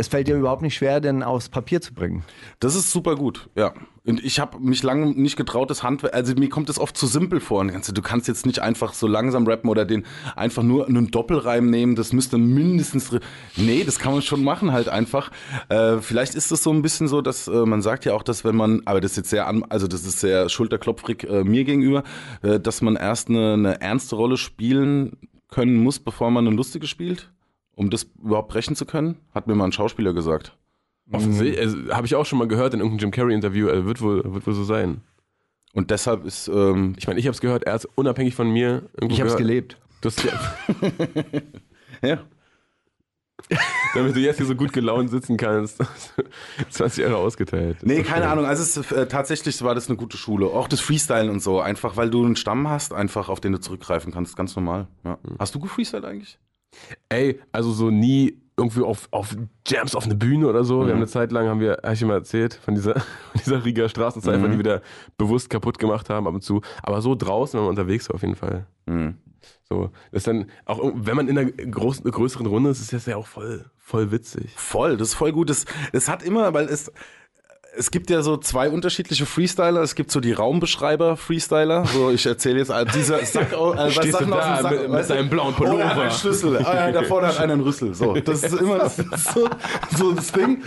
[0.00, 2.24] Es fällt dir überhaupt nicht schwer, den aufs Papier zu bringen.
[2.58, 3.72] Das ist super gut, ja.
[4.06, 7.06] Und ich habe mich lange nicht getraut, das Handwerk, also mir kommt das oft zu
[7.06, 7.64] simpel vor.
[7.64, 11.96] Du- kannst jetzt nicht einfach so langsam rappen oder den einfach nur einen Doppelreim nehmen,
[11.96, 13.10] das müsste mindestens,
[13.56, 15.30] nee, das kann man schon machen halt einfach.
[15.68, 18.42] Äh, vielleicht ist es so ein bisschen so, dass äh, man sagt ja auch, dass
[18.42, 21.64] wenn man, aber das ist jetzt sehr, an, also das ist sehr schulterklopfrig äh, mir
[21.64, 22.02] gegenüber,
[22.42, 25.18] äh, dass man erst eine, eine ernste Rolle spielen
[25.50, 27.30] können muss, bevor man eine lustige spielt.
[27.80, 30.54] Um das überhaupt brechen zu können, hat mir mal ein Schauspieler gesagt.
[31.10, 34.34] Offensichtlich, also, habe ich auch schon mal gehört in irgendeinem Jim Carrey-Interview, also wird, wohl,
[34.34, 35.00] wird wohl so sein.
[35.72, 38.82] Und deshalb ist, ähm, Ich meine, ich habe es gehört, er hat unabhängig von mir.
[38.92, 39.78] irgendwo Ich habe es gelebt.
[40.02, 40.38] Du hast, ja,
[42.06, 42.18] ja,
[43.94, 45.78] damit du jetzt hier so gut gelaunt sitzen kannst.
[46.68, 47.78] 20 Jahre ausgeteilt.
[47.80, 48.28] Nee, Das ist keine.
[48.28, 48.44] Ahnung.
[48.44, 50.48] Also es, äh, tatsächlich war das eine gute Schule.
[50.48, 51.60] Auch das Freestylen und so.
[51.60, 54.36] Einfach, weil du einen Stamm hast, einfach auf den du zurückgreifen kannst.
[54.36, 54.86] Ganz normal.
[55.02, 55.18] Ja.
[55.38, 56.38] Hast du gefreestylt eigentlich?
[57.08, 60.80] Ey, also so nie irgendwie auf, auf Jams auf eine Bühne oder so.
[60.80, 60.86] Mhm.
[60.86, 63.64] Wir haben eine Zeit lang, haben wir, habe ich mal erzählt, von dieser, von dieser
[63.64, 64.52] Rieger Straßenzeifer, Mhm.
[64.52, 64.80] die wir da
[65.16, 66.60] bewusst kaputt gemacht haben ab und zu.
[66.82, 68.66] Aber so draußen, wenn man unterwegs war, auf jeden Fall.
[68.86, 69.16] Mhm.
[69.68, 73.06] So, das ist dann, auch wenn man in einer großen, größeren Runde ist, ist das
[73.06, 74.52] ja auch voll, voll witzig.
[74.56, 75.48] Voll, das ist voll gut.
[75.48, 76.92] Es hat immer, weil es.
[77.76, 79.80] Es gibt ja so zwei unterschiedliche Freestyler.
[79.82, 81.86] Es gibt so die Raumbeschreiber-Freestyler.
[81.86, 84.72] So, ich erzähle jetzt all dieser Sack, äh, was Stehst Sachen aus dem da Sack.
[84.82, 86.02] mit- mit deinem blauen Oh, er hat Pullover.
[86.02, 86.56] einen Schlüssel.
[86.58, 87.94] Ah, ja, da vorne hat einer einen Rüssel.
[87.94, 89.48] So, das ist immer das, ist so,
[89.96, 90.62] so das Ding.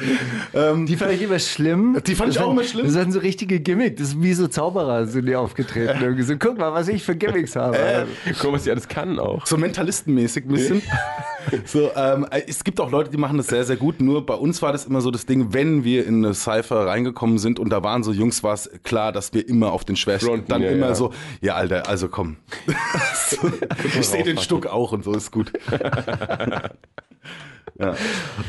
[0.53, 1.97] Ähm, Die fand ich immer schlimm.
[2.05, 2.85] Die fand ich Das auch immer schlimm.
[2.85, 3.99] Das sind so richtige Gimmicks.
[3.99, 5.99] Das ist wie so Zauberer sind die aufgetreten.
[6.01, 7.77] Irgendwie so, guck mal, was ich für Gimmicks habe.
[7.77, 8.05] Äh,
[8.39, 9.45] Guck mal, was die alles kann auch.
[9.45, 10.81] So mentalistenmäßig ein bisschen.
[11.65, 13.99] so, ähm, es gibt auch Leute, die machen das sehr, sehr gut.
[14.01, 17.37] Nur bei uns war das immer so das Ding, wenn wir in eine Cypher reingekommen
[17.37, 20.27] sind und da waren so Jungs, war es klar, dass wir immer auf den Schwächsten,
[20.27, 20.95] Fronten, dann ja, immer ja.
[20.95, 22.37] so, ja Alter, also komm.
[23.29, 23.51] so,
[23.85, 25.51] ich sehe den Stuck auch und so ist gut.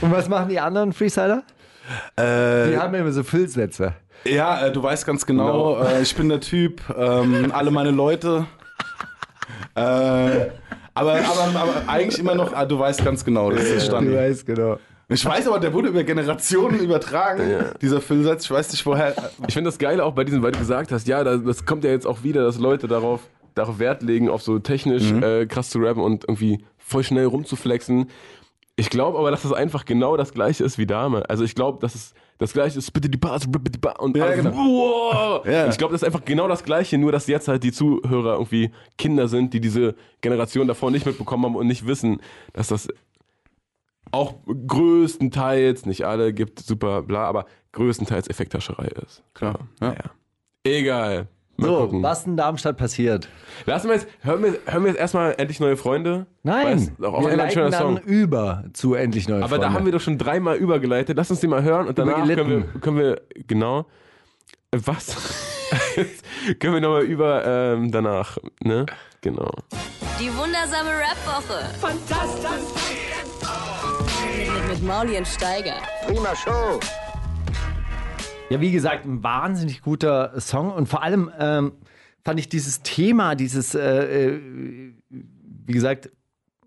[0.00, 1.42] Und was machen die anderen Freestyler?
[2.14, 3.94] Äh, Die haben immer so Füllsätze.
[4.24, 8.46] ja, äh, du weißt ganz genau, äh, ich bin der Typ, ähm, alle meine Leute.
[9.74, 10.50] Äh, aber,
[10.94, 14.14] aber, aber eigentlich immer noch, ah, du weißt ganz genau, das ist Du Standard.
[14.14, 14.78] weißt genau.
[15.08, 17.42] Ich weiß aber, der wurde über Generationen übertragen,
[17.82, 18.44] dieser Füllsatz.
[18.44, 19.14] Ich weiß nicht woher.
[19.46, 21.90] Ich finde das Geile auch bei diesem, weil du gesagt hast, ja, das, kommt ja
[21.90, 23.20] jetzt auch wieder, dass Leute darauf,
[23.54, 25.22] darauf Wert legen, auf so technisch Mhm.
[25.22, 28.08] äh, krass zu rappen und irgendwie voll schnell rumzuflexen.
[28.76, 31.28] Ich glaube aber, dass das einfach genau das gleiche ist wie Dame.
[31.30, 34.16] Also ich glaube, dass es das gleiche ist, bitte die Bars, bitte die Bars und
[34.16, 34.50] Ja, alles genau.
[34.56, 35.46] wow.
[35.46, 35.64] Ja.
[35.64, 38.32] Und Ich glaube, das ist einfach genau das gleiche, nur dass jetzt halt die Zuhörer
[38.32, 42.20] irgendwie Kinder sind, die diese Generation davor nicht mitbekommen haben und nicht wissen,
[42.52, 42.88] dass das
[44.14, 44.35] auch
[44.66, 49.22] größtenteils, nicht alle, gibt super bla, aber größtenteils Effekthascherei ist.
[49.35, 49.61] Klar.
[49.81, 49.88] Ja.
[49.92, 50.11] Ja.
[50.64, 51.29] Egal.
[51.57, 52.03] Mal So, gucken.
[52.03, 53.29] was in Darmstadt passiert?
[53.66, 56.27] Lassen wir jetzt, hören wir, hören wir jetzt erstmal endlich neue Freunde.
[56.42, 57.98] Nein, auch wir ein schöner leiten dann Song.
[57.98, 59.66] über zu Endlich Neue Aber Freunde.
[59.66, 61.16] da haben wir doch schon dreimal übergeleitet.
[61.16, 63.87] Lass uns den mal hören und danach können wir, können wir, genau.
[64.72, 65.16] Was?
[66.61, 68.85] Können wir nochmal über ähm, danach, ne?
[69.22, 69.50] Genau.
[70.20, 71.64] Die wundersame Rap-Woche.
[71.81, 72.94] Fantastisch.
[74.74, 75.76] Mit, Mauli und Steiger.
[78.50, 81.72] Ja, wie gesagt, ein wahnsinnig guter Song und vor allem ähm,
[82.24, 84.40] fand ich dieses Thema, dieses, äh, äh,
[85.10, 86.10] wie gesagt,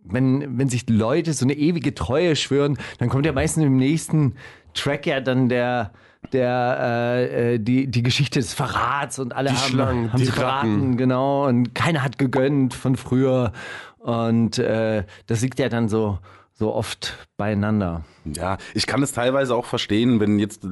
[0.06, 4.36] wenn, wenn sich Leute so eine ewige Treue schwören, dann kommt ja meistens im nächsten
[4.74, 5.92] Track ja dann der,
[6.32, 10.28] der, äh, äh, die, die Geschichte des Verrats und alle Die haben, Schlangen, haben die
[10.28, 10.98] verraten, Ratten.
[10.98, 13.52] genau, und keiner hat gegönnt von früher.
[14.00, 16.20] Und äh, das liegt ja dann so,
[16.58, 18.04] so oft beieinander.
[18.26, 20.66] Ja, ich kann es teilweise auch verstehen, wenn jetzt,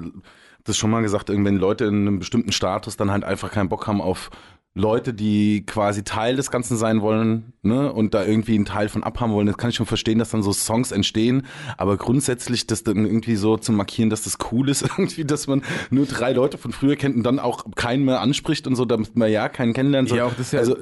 [0.64, 3.86] das schon mal gesagt, wenn Leute in einem bestimmten Status dann halt einfach keinen Bock
[3.88, 4.32] haben auf
[4.78, 9.04] Leute, die quasi Teil des Ganzen sein wollen, ne, und da irgendwie einen Teil von
[9.04, 11.46] abhaben wollen, das kann ich schon verstehen, dass dann so Songs entstehen,
[11.78, 15.62] aber grundsätzlich das dann irgendwie so zu markieren, dass das cool ist, irgendwie, dass man
[15.92, 19.16] nur drei Leute von früher kennt und dann auch keinen mehr anspricht und so, damit
[19.16, 20.18] man ja keinen kennenlernen soll.
[20.18, 20.76] Ja, auch das ist ja- also,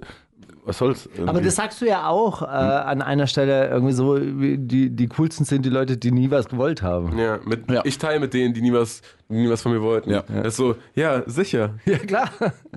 [0.66, 1.08] was soll's?
[1.18, 1.46] Aber irgendwie?
[1.46, 5.66] das sagst du ja auch äh, an einer Stelle irgendwie so, die, die coolsten sind
[5.66, 7.18] die Leute, die nie was gewollt haben.
[7.18, 7.82] Ja, mit, Ja.
[7.84, 10.10] ich teile mit denen, die nie was, die nie was von mir wollten.
[10.12, 10.24] Ja.
[10.28, 11.76] Das ist so, ja, sicher.
[11.86, 12.30] Ja, klar.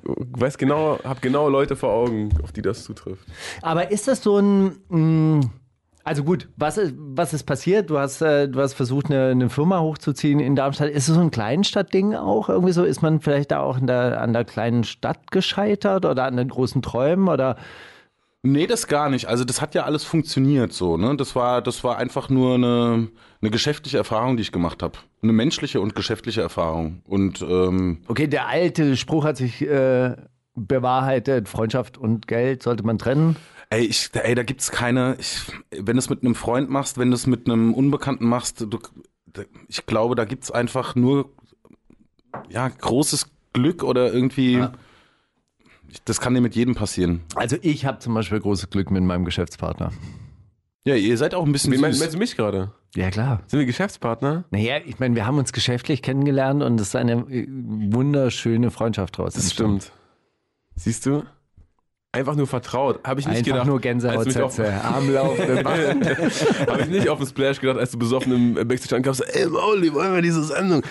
[0.04, 3.26] Weiß genau, hab genau Leute vor Augen, auf die das zutrifft.
[3.62, 4.76] Aber ist das so ein.
[4.88, 5.40] Mh,
[6.06, 7.90] also gut, was ist, was ist passiert?
[7.90, 10.88] Du hast, äh, du hast versucht, eine, eine Firma hochzuziehen in Darmstadt.
[10.90, 12.84] Ist es so ein Kleinstadtding auch irgendwie so?
[12.84, 16.48] Ist man vielleicht da auch in der, an der kleinen Stadt gescheitert oder an den
[16.48, 17.26] großen Träumen?
[17.28, 17.56] Oder
[18.44, 19.26] Nee, das gar nicht.
[19.26, 20.96] Also das hat ja alles funktioniert so.
[20.96, 21.16] Ne?
[21.16, 23.08] Das war, das war einfach nur eine,
[23.42, 24.98] eine geschäftliche Erfahrung, die ich gemacht habe.
[25.24, 27.02] Eine menschliche und geschäftliche Erfahrung.
[27.04, 30.14] Und ähm, okay, der alte Spruch hat sich äh,
[30.54, 33.34] bewahrheitet: Freundschaft und Geld sollte man trennen.
[33.70, 35.16] Ey, ich, ey, da gibt's keine.
[35.18, 38.60] Ich, wenn du es mit einem Freund machst, wenn du es mit einem Unbekannten machst,
[38.60, 38.78] du,
[39.68, 41.30] ich glaube, da gibt's einfach nur
[42.48, 44.66] ja großes Glück oder irgendwie.
[46.04, 47.22] Das kann dir mit jedem passieren.
[47.36, 49.92] Also ich habe zum Beispiel großes Glück mit meinem Geschäftspartner.
[50.84, 52.72] Ja, ihr seid auch ein bisschen Wie meinst, meinst du mich gerade?
[52.94, 53.42] Ja, klar.
[53.46, 54.44] Sind wir Geschäftspartner?
[54.50, 59.18] Naja, ich meine, wir haben uns geschäftlich kennengelernt und es ist eine äh, wunderschöne Freundschaft
[59.18, 59.34] draus.
[59.34, 59.92] Das stimmt.
[60.76, 61.24] Siehst du?
[62.16, 63.00] Einfach nur vertraut.
[63.04, 64.04] Habe ich nicht Einfach gedacht.
[64.04, 66.04] nur als du mich auf- Gänsehautsätze, Armlaufende Waffen.
[66.70, 69.92] Habe ich nicht auf den Splash gedacht, als du besoffen im Backstage ankamst, ey Mauli,
[69.92, 70.82] wollen wir diese Sendung?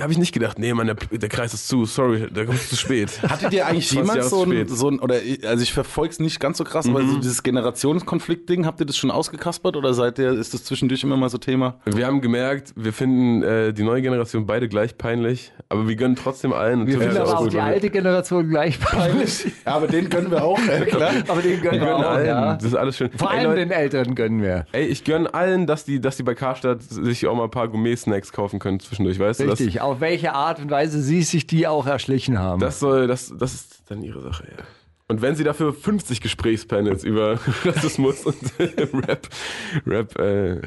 [0.00, 2.68] Habe ich nicht gedacht, nee, Mann, der, der Kreis ist zu, sorry, da kommst du
[2.70, 3.20] zu spät.
[3.28, 6.40] Hattet ihr eigentlich 20 jemals so ein, so ein, oder also ich verfolge es nicht
[6.40, 10.32] ganz so krass, aber so dieses Generationskonflikt-Ding, habt ihr das schon ausgekaspert oder seid ihr,
[10.32, 11.76] ist das zwischendurch immer mal so Thema?
[11.84, 16.16] Wir haben gemerkt, wir finden äh, die neue Generation beide gleich peinlich, aber wir gönnen
[16.16, 16.82] trotzdem allen.
[16.82, 19.46] und Wir finden aber auch gut, die alte Generation gleich peinlich.
[19.66, 21.10] Ja, aber den gönnen wir auch, klar.
[21.28, 22.54] aber den gönnen Wir wir gönnen auch, allen, ja.
[22.54, 23.10] das ist alles schön.
[23.12, 24.66] Vor Ey, allem Leute, den Eltern gönnen wir.
[24.72, 27.68] Ey, ich gönne allen, dass die, dass die bei Karstadt sich auch mal ein paar
[27.68, 31.86] Gourmet-Snacks kaufen können zwischendurch, weißt Richtig, auf welche Art und Weise sie sich die auch
[31.86, 32.60] erschlichen haben.
[32.60, 32.66] du?
[32.66, 34.64] Das, soll, das, das ist dann ihre Sache, ja.
[35.08, 37.32] Und wenn sie dafür 50 Gesprächspanels über
[37.64, 38.36] Rassismus und
[39.08, 39.28] Rap,
[39.84, 40.60] Rap äh,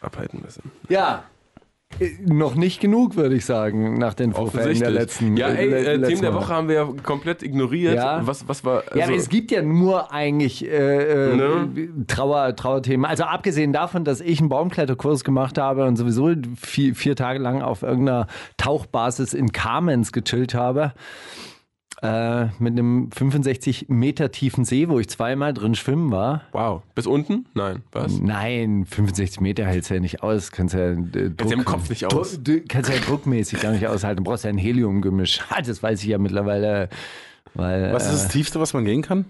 [0.00, 0.70] abhalten müssen.
[0.88, 1.24] ja.
[1.98, 5.76] Äh, Noch nicht genug, würde ich sagen, nach den Vorfällen der letzten Ja, ey, le-
[5.76, 6.48] äh, letzten Themen der Woche.
[6.54, 7.94] Haben wir ja komplett ignoriert.
[7.96, 8.26] Ja.
[8.26, 8.84] Was, was war.
[8.84, 11.68] Ja, also- aber es gibt ja nur eigentlich äh, äh, Ne?
[12.06, 13.04] Trauer, Trauerthemen.
[13.06, 17.60] Also abgesehen davon, dass ich einen Baumkletterkurs gemacht habe und sowieso vier, vier Tage lang
[17.60, 18.26] auf irgendeiner
[18.56, 20.92] Tauchbasis in Kamenz gechillt habe.
[22.02, 26.42] Äh, mit einem 65 Meter tiefen See, wo ich zweimal drin schwimmen war.
[26.52, 26.82] Wow.
[26.94, 27.44] Bis unten?
[27.52, 27.82] Nein.
[27.92, 28.18] Was?
[28.18, 30.50] Nein, 65 Meter hält's ja nicht aus.
[30.50, 32.38] Kannst ja, äh, Druck, ja im Kopf nicht aus.
[32.42, 34.24] Du kannst ja druckmäßig gar nicht aushalten.
[34.24, 35.40] Du brauchst ja ein Heliumgemisch.
[35.50, 36.88] Ah, Das weiß ich ja mittlerweile.
[37.54, 39.24] Weil, Was äh, ist das Tiefste, was man gehen kann?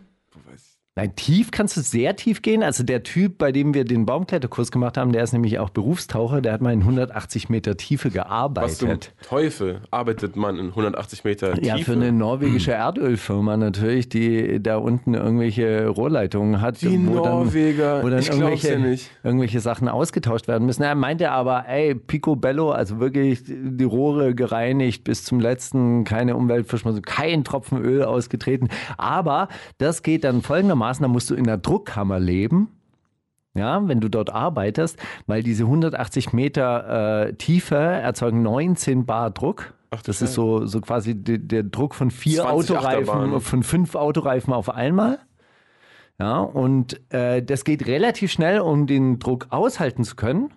[0.97, 2.65] Nein, tief kannst du sehr tief gehen.
[2.65, 6.41] Also der Typ, bei dem wir den Baumkletterkurs gemacht haben, der ist nämlich auch Berufstaucher.
[6.41, 9.15] Der hat mal in 180 Meter Tiefe Was zum gearbeitet.
[9.23, 11.93] Teufel arbeitet man in 180 Meter Ja, Tiefe?
[11.93, 16.83] für eine norwegische Erdölfirma natürlich, die da unten irgendwelche Rohrleitungen hat.
[16.83, 19.11] Die wo Norweger, Dann, wo dann ich irgendwelche, ja nicht.
[19.23, 20.83] irgendwelche Sachen ausgetauscht werden müssen.
[20.83, 27.03] Er meinte aber, ey, Picobello, also wirklich die Rohre gereinigt bis zum letzten, keine Umweltverschmutzung,
[27.03, 28.69] kein Tropfen Öl ausgetreten.
[28.99, 29.47] Aber
[29.79, 32.69] das geht dann folgendermaßen, da musst du in der Druckkammer leben.
[33.55, 39.75] Ja, wenn du dort arbeitest, weil diese 180 Meter äh, Tiefe erzeugen 19 Bar Druck.
[39.91, 43.41] Ach du das ist so, so quasi der, der Druck von vier 20 Autoreifen, Achterbahnen.
[43.41, 45.19] von fünf Autoreifen auf einmal.
[46.21, 50.53] Ja, und äh, das geht relativ schnell, um den Druck aushalten zu können.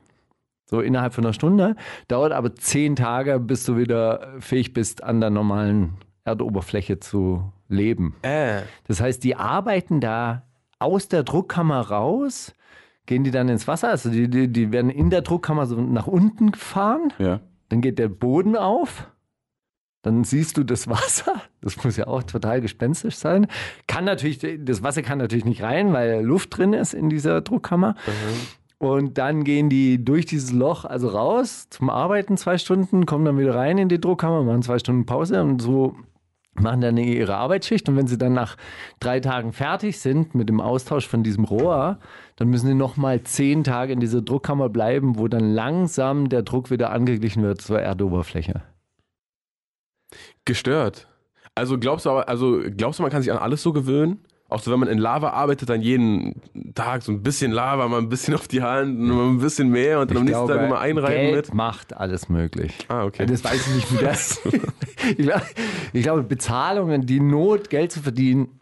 [0.65, 1.75] So innerhalb von einer Stunde.
[2.07, 5.93] Dauert aber zehn Tage, bis du wieder fähig bist, an der normalen
[6.25, 8.15] Erdoberfläche zu leben.
[8.21, 8.61] Äh.
[8.87, 10.43] Das heißt, die arbeiten da
[10.79, 12.53] aus der Druckkammer raus,
[13.05, 13.89] gehen die dann ins Wasser.
[13.89, 17.11] Also die, die, die werden in der Druckkammer so nach unten gefahren.
[17.19, 17.41] Ja.
[17.69, 19.07] Dann geht der Boden auf.
[20.03, 21.41] Dann siehst du das Wasser.
[21.61, 23.47] Das muss ja auch total gespenstisch sein.
[23.87, 27.95] Kann natürlich, das Wasser kann natürlich nicht rein, weil Luft drin ist in dieser Druckkammer.
[28.79, 33.37] Und dann gehen die durch dieses Loch also raus zum Arbeiten zwei Stunden, kommen dann
[33.37, 35.95] wieder rein in die Druckkammer, machen zwei Stunden Pause und so
[36.55, 37.87] machen dann ihre Arbeitsschicht.
[37.89, 38.57] Und wenn sie dann nach
[38.99, 41.99] drei Tagen fertig sind mit dem Austausch von diesem Rohr,
[42.35, 46.71] dann müssen sie nochmal zehn Tage in dieser Druckkammer bleiben, wo dann langsam der Druck
[46.71, 48.63] wieder angeglichen wird zur Erdoberfläche.
[50.45, 51.07] Gestört.
[51.55, 54.25] Also glaubst du aber, also glaubst du, man kann sich an alles so gewöhnen?
[54.53, 56.35] Auch so, wenn man in Lava arbeitet, dann jeden
[56.75, 59.69] Tag so ein bisschen Lava, mal ein bisschen auf die Hand, und mal ein bisschen
[59.69, 61.55] mehr und dann am nächsten Tag immer einreiben Geld mit.
[61.55, 62.71] macht alles möglich.
[62.87, 63.25] Ah, okay.
[63.25, 64.41] Das weiß ich nicht, wie das.
[65.17, 65.45] ich, glaube,
[65.91, 68.59] ich glaube, Bezahlungen, die Not, Geld zu verdienen,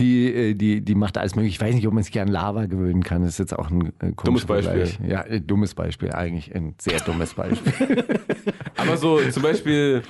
[0.00, 1.54] die, äh, die, die macht alles möglich.
[1.54, 3.22] Ich weiß nicht, ob man sich an Lava gewöhnen kann.
[3.22, 4.86] Das ist jetzt auch ein äh, Dummes Beispiel.
[4.86, 5.10] Vergleich.
[5.10, 8.04] Ja, äh, dummes Beispiel, eigentlich ein sehr dummes Beispiel.
[8.76, 10.02] Aber so zum Beispiel,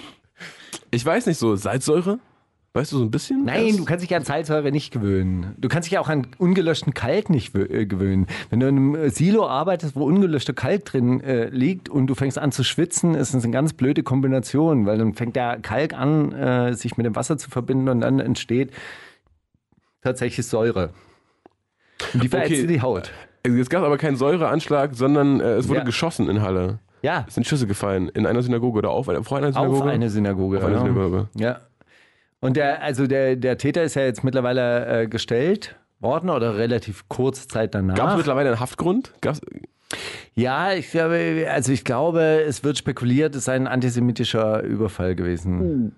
[0.90, 2.20] ich weiß nicht, so Salzsäure?
[2.72, 3.44] Weißt du so ein bisschen?
[3.44, 3.76] Nein, was?
[3.78, 5.56] du kannst dich an Salzsäure nicht gewöhnen.
[5.58, 8.28] Du kannst dich auch an ungelöschten Kalk nicht äh, gewöhnen.
[8.48, 12.14] Wenn du in einem äh, Silo arbeitest, wo ungelöschter Kalk drin äh, liegt und du
[12.14, 15.94] fängst an zu schwitzen, ist das eine ganz blöde Kombination, weil dann fängt der Kalk
[15.94, 18.70] an, äh, sich mit dem Wasser zu verbinden und dann entsteht
[20.02, 20.90] tatsächlich Säure.
[22.14, 22.66] Und die verätzt Okay.
[22.68, 23.10] die Haut.
[23.42, 25.84] Es gab aber keinen Säureanschlag, sondern äh, es wurde Ja.
[25.84, 26.78] geschossen in Halle.
[27.02, 29.80] Ja, Es sind Schüsse gefallen in einer Synagoge oder auf einer, vor einer Synagoge.
[29.80, 30.58] auf eine Synagoge.
[30.58, 30.80] Auf eine ja.
[30.82, 31.28] Synagoge.
[31.36, 31.60] Ja.
[32.40, 37.08] Und der, also der, der Täter ist ja jetzt mittlerweile äh, gestellt worden oder relativ
[37.08, 37.94] kurze Zeit danach.
[37.94, 39.12] Gab es mittlerweile einen Haftgrund?
[39.20, 39.40] Gab's,
[40.34, 45.92] Ja, ich glaube, also ich glaube, es wird spekuliert, es sei ein antisemitischer Überfall gewesen.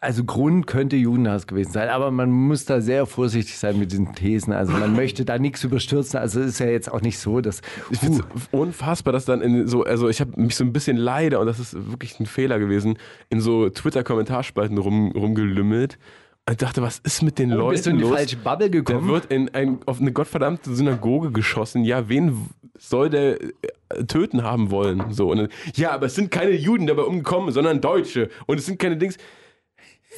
[0.00, 4.14] Also Grund könnte Judenhass gewesen sein, aber man muss da sehr vorsichtig sein mit diesen
[4.14, 4.52] Thesen.
[4.52, 6.20] Also man möchte da nichts überstürzen.
[6.20, 9.40] Also es ist ja jetzt auch nicht so, dass ich finde es unfassbar, dass dann
[9.40, 12.26] in so, also ich habe mich so ein bisschen leider, und das ist wirklich ein
[12.26, 12.96] Fehler gewesen,
[13.28, 15.98] in so Twitter-Kommentarspalten rum, rumgelümmelt.
[16.46, 18.12] Und ich dachte, was ist mit den Leuten Oh, bist du in die los?
[18.12, 19.08] falsche Bubble Der gekommen.
[19.08, 21.82] wird in ein, auf eine gottverdammte Synagoge geschossen.
[21.84, 25.02] Ja, wen soll der äh, töten haben wollen?
[25.10, 28.30] So, und dann, ja, aber es sind keine Juden dabei umgekommen, sondern Deutsche.
[28.46, 29.16] Und es sind keine Dings.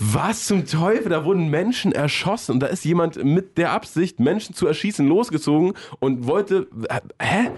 [0.03, 1.11] Was zum Teufel?
[1.11, 5.75] Da wurden Menschen erschossen und da ist jemand mit der Absicht, Menschen zu erschießen, losgezogen
[5.99, 6.69] und wollte.
[7.21, 7.51] Hä?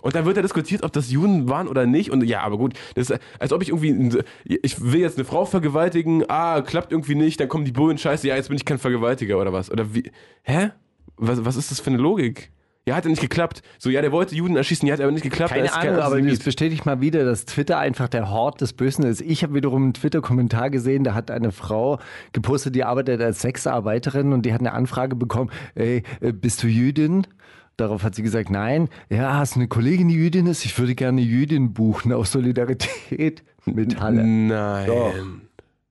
[0.00, 2.10] Und dann wird da diskutiert, ob das Juden waren oder nicht.
[2.10, 5.44] Und ja, aber gut, das ist, als ob ich irgendwie, ich will jetzt eine Frau
[5.44, 8.78] vergewaltigen, ah, klappt irgendwie nicht, dann kommen die Bullen, scheiße, ja, jetzt bin ich kein
[8.78, 9.68] Vergewaltiger oder was.
[9.68, 10.10] Oder wie,
[10.44, 10.70] hä?
[11.16, 12.52] Was, was ist das für eine Logik?
[12.90, 13.62] Ja, hat ja nicht geklappt.
[13.78, 15.52] So, ja, der wollte Juden erschießen, ja, hat aber nicht geklappt.
[15.52, 18.72] Keine ist kein Ahnung, aber das bestätigt mal wieder, dass Twitter einfach der Hort des
[18.72, 19.20] Bösen ist.
[19.20, 22.00] Ich habe wiederum einen Twitter-Kommentar gesehen, da hat eine Frau
[22.32, 26.66] gepostet, die arbeitet als Sexarbeiterin und die hat eine Anfrage bekommen, ey, äh, bist du
[26.66, 27.28] Jüdin?
[27.76, 28.88] Darauf hat sie gesagt, nein.
[29.08, 30.64] Ja, hast du eine Kollegin, die Jüdin ist?
[30.64, 34.26] Ich würde gerne Jüdin buchen aus Solidarität mit Halle.
[34.26, 34.86] Nein.
[34.88, 35.14] Doch.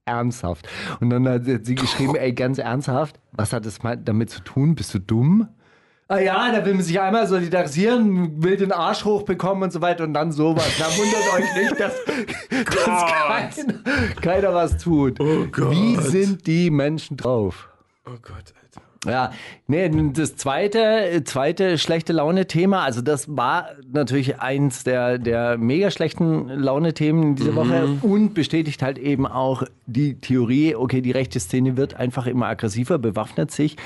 [0.04, 0.68] Ernsthaft.
[1.00, 4.76] Und dann hat sie geschrieben, ey, ganz ernsthaft, was hat das damit zu tun?
[4.76, 5.48] Bist du dumm?
[6.12, 10.06] Ah ja, da will man sich einmal solidarisieren, will den Arsch hochbekommen und so weiter
[10.06, 10.68] und dann sowas.
[10.80, 11.94] Da wundert euch nicht, dass,
[12.66, 15.20] dass keiner, keiner was tut.
[15.20, 15.70] Oh Gott.
[15.70, 17.70] Wie sind die Menschen drauf?
[18.08, 18.56] Oh Gott.
[19.06, 19.32] Ja,
[19.68, 26.50] nee, das zweite, zweite schlechte Laune-Thema, also das war natürlich eins der, der mega schlechten
[26.50, 31.94] Laune-Themen dieser Woche und bestätigt halt eben auch die Theorie, okay, die rechte Szene wird
[31.94, 33.78] einfach immer aggressiver, bewaffnet sich.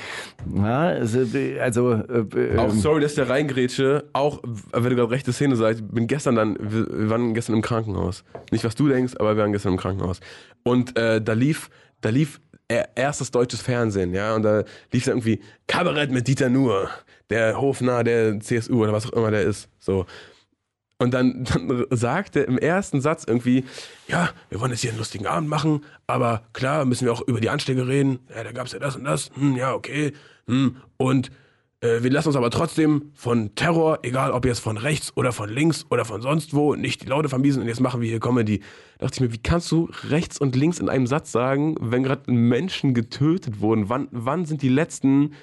[0.52, 1.20] Ja, also,
[1.60, 5.80] also äh, Auch ähm, sorry, dass der reingrätsche, auch wenn du gerade rechte Szene sagst,
[5.80, 8.24] ich bin gestern dann, wir waren gestern im Krankenhaus.
[8.50, 10.18] Nicht was du denkst, aber wir waren gestern im Krankenhaus.
[10.64, 15.40] Und äh, da lief, da lief erstes deutsches Fernsehen, ja, und da lief dann irgendwie
[15.66, 16.90] Kabarett mit Dieter Nuhr,
[17.30, 19.68] der Hofnarr der CSU oder was auch immer der ist.
[19.78, 20.06] So.
[20.98, 23.64] Und dann, dann sagt er im ersten Satz irgendwie,
[24.08, 27.40] ja, wir wollen jetzt hier einen lustigen Abend machen, aber klar müssen wir auch über
[27.40, 28.20] die Anschläge reden.
[28.34, 29.30] Ja, da gab's ja das und das.
[29.34, 30.12] Hm, ja, okay.
[30.46, 30.76] Hm.
[30.96, 31.30] Und
[31.84, 35.50] äh, wir lassen uns aber trotzdem von Terror, egal ob jetzt von rechts oder von
[35.50, 38.60] links oder von sonst wo, nicht die Laute vermiesen und jetzt machen wir hier Comedy.
[38.98, 42.02] Da dachte ich mir, wie kannst du rechts und links in einem Satz sagen, wenn
[42.02, 43.88] gerade Menschen getötet wurden?
[43.90, 45.34] Wann, wann sind die letzten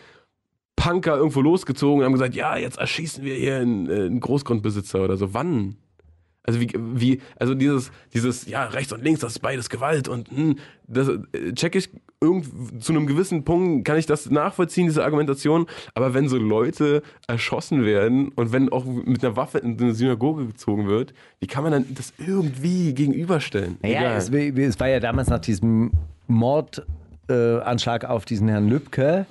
[0.76, 5.04] Punker irgendwo losgezogen und haben gesagt, ja, jetzt erschießen wir hier einen, äh, einen Großgrundbesitzer
[5.04, 5.36] oder so.
[5.36, 5.76] Wann?
[6.44, 10.30] Also wie, wie, also dieses, dieses, ja, rechts und links, das ist beides Gewalt und
[10.32, 10.56] hm,
[10.88, 15.68] das äh, check ich irgend, zu einem gewissen Punkt kann ich das nachvollziehen, diese Argumentation,
[15.94, 20.48] aber wenn so Leute erschossen werden und wenn auch mit einer Waffe in eine Synagoge
[20.48, 23.78] gezogen wird, wie kann man dann das irgendwie gegenüberstellen?
[23.82, 25.92] Naja, es, es war ja damals nach diesem
[27.32, 29.26] Mordanschlag äh, Anschlag auf diesen Herrn Lübcke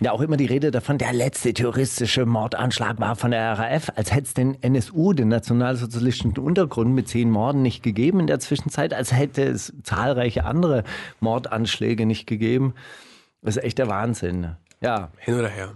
[0.00, 4.12] ja auch immer die Rede davon, der letzte terroristische Mordanschlag war von der RAF, als
[4.12, 8.94] hätte es den NSU, den nationalsozialistischen Untergrund, mit zehn Morden nicht gegeben in der Zwischenzeit,
[8.94, 10.82] als hätte es zahlreiche andere
[11.20, 12.74] Mordanschläge nicht gegeben.
[13.42, 14.56] Das ist echt der Wahnsinn.
[14.80, 15.74] Ja, Hin oder her.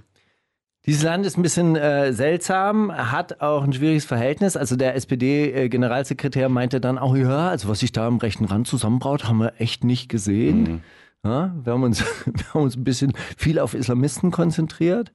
[0.87, 4.57] dieses Land ist ein bisschen äh, seltsam, hat auch ein schwieriges Verhältnis.
[4.57, 9.29] Also der SPD-Generalsekretär meinte dann auch, ja, also was sich da am rechten Rand zusammenbraut,
[9.29, 10.83] haben wir echt nicht gesehen.
[11.27, 15.12] Ja, wir, haben uns, wir haben uns ein bisschen viel auf Islamisten konzentriert.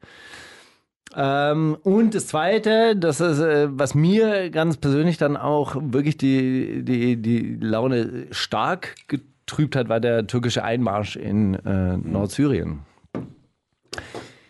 [1.16, 6.84] Ähm, und das Zweite, das ist, äh, was mir ganz persönlich dann auch wirklich die,
[6.84, 12.80] die, die Laune stark getrübt hat, war der türkische Einmarsch in äh, Nordsyrien.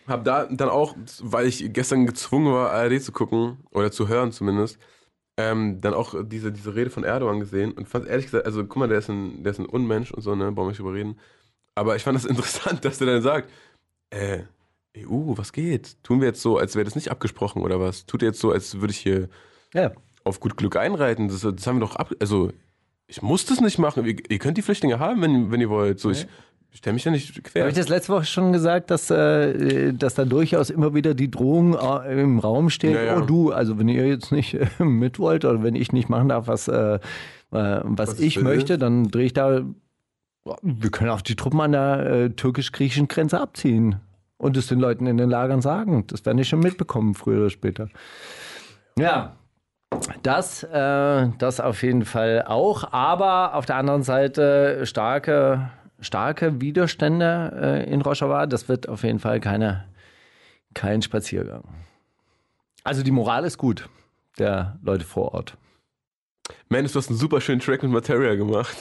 [0.08, 4.32] Hab da dann auch, weil ich gestern gezwungen war, ARD zu gucken, oder zu hören
[4.32, 4.78] zumindest,
[5.36, 8.76] ähm, dann auch diese, diese Rede von Erdogan gesehen und fand ehrlich gesagt, also guck
[8.76, 10.94] mal, der ist ein, der ist ein Unmensch und so, ne, brauchen wir nicht drüber
[10.94, 11.18] reden.
[11.74, 13.50] Aber ich fand das interessant, dass der dann sagt,
[14.10, 14.40] äh,
[14.98, 15.96] EU, was geht?
[16.02, 18.04] Tun wir jetzt so, als wäre das nicht abgesprochen oder was?
[18.06, 19.28] Tut ihr jetzt so, als würde ich hier
[19.74, 19.90] Ja.
[20.24, 21.28] auf gut Glück einreiten?
[21.28, 22.50] Das, das haben wir doch ab, also
[23.06, 24.04] ich muss das nicht machen.
[24.06, 25.98] Ihr, ihr könnt die Flüchtlinge haben, wenn, wenn ihr wollt.
[26.00, 26.26] So, ich
[26.72, 27.62] stelle mich ja nicht quer.
[27.62, 31.30] Habe ich das letzte Woche schon gesagt, dass, äh, dass da durchaus immer wieder die
[31.30, 33.18] Drohung äh, im Raum steht, Ja, ja.
[33.18, 36.28] oh du, also wenn ihr jetzt nicht äh, mit wollt oder wenn ich nicht machen
[36.30, 37.00] darf, was, äh, äh,
[37.50, 38.44] was, Was ich will.
[38.44, 39.62] möchte, dann drehe ich da,
[40.62, 44.00] wir können auch die Truppen an der äh, türkisch-griechischen Grenze abziehen
[44.38, 46.06] und es den Leuten in den Lagern sagen.
[46.08, 47.88] Das werden die schon mitbekommen, früher oder später.
[48.98, 49.36] Ja,
[50.22, 55.70] das, äh, das auf jeden Fall auch, aber auf der anderen Seite starke,
[56.00, 58.46] starke Widerstände äh, in Rojava.
[58.46, 59.84] Das wird auf jeden Fall keine,
[60.74, 61.62] kein Spaziergang.
[62.84, 63.88] Also die Moral ist gut
[64.38, 65.56] der Leute vor Ort.
[66.68, 68.76] Mendes, du hast einen super schönen Track mit Materia gemacht.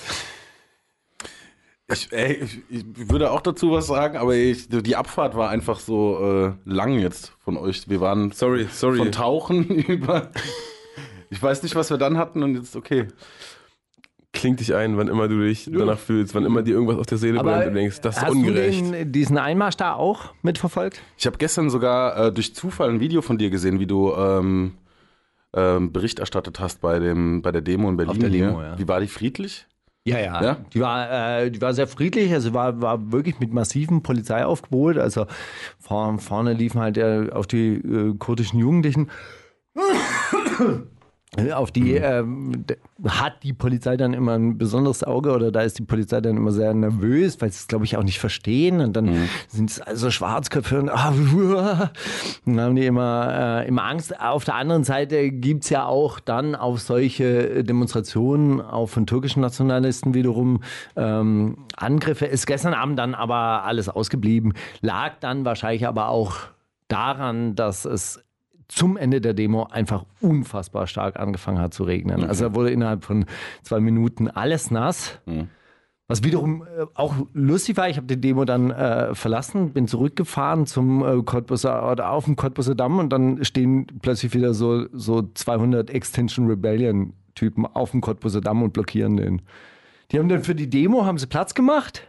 [1.94, 5.80] Ich, ey, ich, ich würde auch dazu was sagen, aber ich, die Abfahrt war einfach
[5.80, 6.20] so
[6.66, 7.90] äh, lang jetzt von euch.
[7.90, 8.98] Wir waren Sorry, sorry.
[8.98, 10.32] von Tauchen über.
[11.30, 13.08] Ich weiß nicht, was wir dann hatten und jetzt okay.
[14.34, 17.18] Kling dich ein, wann immer du dich danach fühlst, wann immer dir irgendwas auf der
[17.18, 18.82] Seele brennt und denkst, das ist hast ungerecht.
[18.82, 21.02] du den, diesen Einmarsch da auch mitverfolgt?
[21.18, 24.76] Ich habe gestern sogar äh, durch Zufall ein Video von dir gesehen, wie du ähm,
[25.54, 28.20] ähm, Bericht erstattet hast bei dem bei der Demo in Berlin.
[28.22, 28.68] der Demo, hier.
[28.70, 28.80] ja.
[28.80, 29.68] Wie war die friedlich?
[30.04, 30.44] Ja, ja.
[30.44, 30.58] Ja?
[30.74, 34.98] Die, war, äh, die war sehr friedlich, also war, war wirklich mit massivem Polizeiaufgebot.
[34.98, 35.28] Also
[35.80, 39.12] vor, vorne liefen halt äh, auf die äh, kurdischen Jugendlichen.
[41.54, 42.76] Auf die ähm, d-
[43.08, 46.52] hat die Polizei dann immer ein besonderes Auge oder da ist die Polizei dann immer
[46.52, 48.82] sehr nervös, weil sie es, glaube ich, auch nicht verstehen.
[48.82, 51.14] Und dann sind es also Schwarzköpfe und, ah,
[52.46, 54.20] dann haben die immer, äh, immer Angst.
[54.20, 60.14] Auf der anderen Seite gibt's ja auch dann auf solche Demonstrationen, auch von türkischen Nationalisten
[60.14, 60.62] wiederum,
[60.98, 62.26] ähm, Angriffe.
[62.26, 64.52] Ist gestern Abend dann aber alles ausgeblieben.
[64.82, 66.36] Lag dann wahrscheinlich aber auch
[66.90, 68.22] daran, dass es
[68.72, 72.24] zum Ende der Demo einfach unfassbar stark angefangen hat zu regnen.
[72.24, 73.26] Also da wurde innerhalb von
[73.64, 75.20] zwei Minuten alles nass.
[76.08, 80.66] Was wiederum äh, auch lustig war, ich habe die Demo dann äh, verlassen, bin zurückgefahren
[80.66, 85.22] zum äh, Cottbuser oder auf dem Cottbuser Damm und dann stehen plötzlich wieder so, so
[85.34, 89.42] 200 Extinction Rebellion Typen auf dem Cottbuser Damm und blockieren den.
[90.12, 92.08] Die haben dann für die Demo haben sie Platz gemacht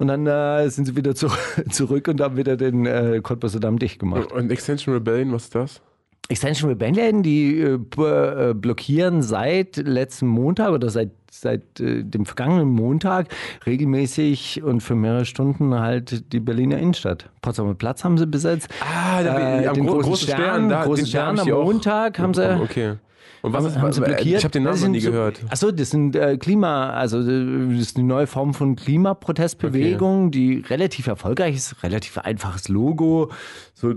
[0.00, 1.28] und dann äh, sind sie wieder zu,
[1.70, 4.32] zurück und haben wieder den äh, Cottbuser Damm dicht gemacht.
[4.32, 5.82] Und Extension Rebellion, was ist das?
[6.30, 12.68] Extension Rebellion, die äh, äh, blockieren seit letzten Montag oder seit, seit äh, dem vergangenen
[12.68, 13.28] Montag
[13.66, 17.28] regelmäßig und für mehrere Stunden halt die Berliner Innenstadt.
[17.42, 18.68] Potsdamer Platz haben sie besetzt.
[18.80, 21.46] Ah, da, Äh, am den gro großen großen Stern, Stern, da, großen Stern ich am
[21.46, 22.60] die auch Montag haben sie-.
[22.62, 22.94] Okay.
[23.42, 24.38] Und was ist, haben sie blockiert?
[24.38, 25.40] Ich habe den Namen noch nie so- gehört.
[25.48, 30.62] Achso, das sind äh, Klima, also äh, das ist eine neue Form von Klimaprotestbewegung, die
[30.68, 33.30] relativ erfolgreich ist, relativ einfaches Logo,
[33.74, 33.94] so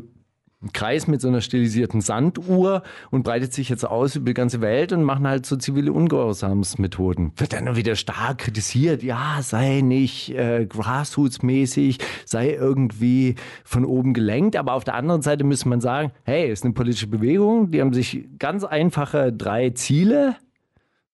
[0.71, 4.93] Kreis mit so einer stilisierten Sanduhr und breitet sich jetzt aus über die ganze Welt
[4.93, 7.33] und machen halt so zivile Ungehorsamsmethoden.
[7.35, 13.35] Wird dann wieder stark kritisiert, ja, sei nicht äh, Grassroots-mäßig, sei irgendwie
[13.65, 17.07] von oben gelenkt, aber auf der anderen Seite müsste man sagen, hey, ist eine politische
[17.07, 20.35] Bewegung, die haben sich ganz einfache drei Ziele.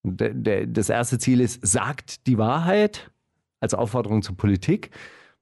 [0.02, 3.10] Der, der, das erste Ziel ist, sagt die Wahrheit
[3.60, 4.90] als Aufforderung zur Politik,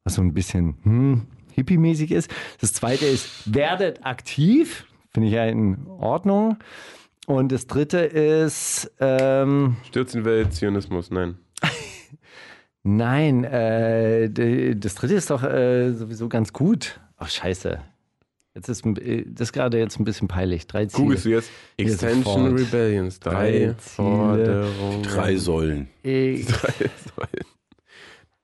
[0.05, 1.27] was so ein bisschen hm,
[1.59, 2.31] hippie-mäßig ist.
[2.61, 6.57] Das zweite ist, werdet aktiv, finde ich ja in Ordnung.
[7.27, 11.37] Und das dritte ist, ähm, Stürzen Welt, Zionismus, nein.
[12.83, 14.31] nein, äh,
[14.77, 17.01] das dritte ist doch äh, sowieso ganz gut.
[17.17, 17.81] Ach, scheiße.
[18.55, 20.67] Jetzt ist ein- äh, das ist gerade jetzt ein bisschen peinlich.
[20.67, 21.03] Drei Ziele.
[21.05, 21.51] Googlest du jetzt?
[21.77, 22.57] Extension.
[22.57, 23.75] Rebellions, drei, Drei Ziele.
[23.79, 25.03] Forderungen.
[25.03, 25.89] Drei Säulen.
[26.03, 27.45] Äh, Drei Säulen.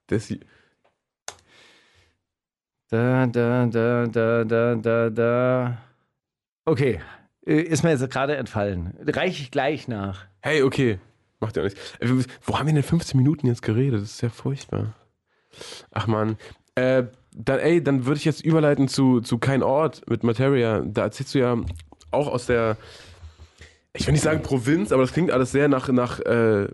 [0.08, 0.30] Das,
[2.94, 5.78] Da, da, da, da, da, da, da.
[6.64, 7.00] Okay,
[7.44, 8.94] äh, ist mir jetzt gerade entfallen.
[9.04, 10.26] Reiche ich gleich nach.
[10.42, 11.00] hey, okay.
[11.40, 11.80] Macht ja nichts.
[11.98, 12.08] Äh,
[12.42, 14.00] Wo haben wir denn 15 Minuten jetzt geredet?
[14.00, 14.94] Das ist ja furchtbar.
[15.90, 16.36] Ach man.
[16.76, 20.80] Äh, dann, ey, dann würde ich jetzt überleiten zu, zu Kein Ort mit Materia.
[20.86, 21.56] Da erzählst du ja
[22.12, 22.76] auch aus der,
[23.92, 26.68] ich will nicht sagen Provinz, aber das klingt alles sehr nach, nach äh,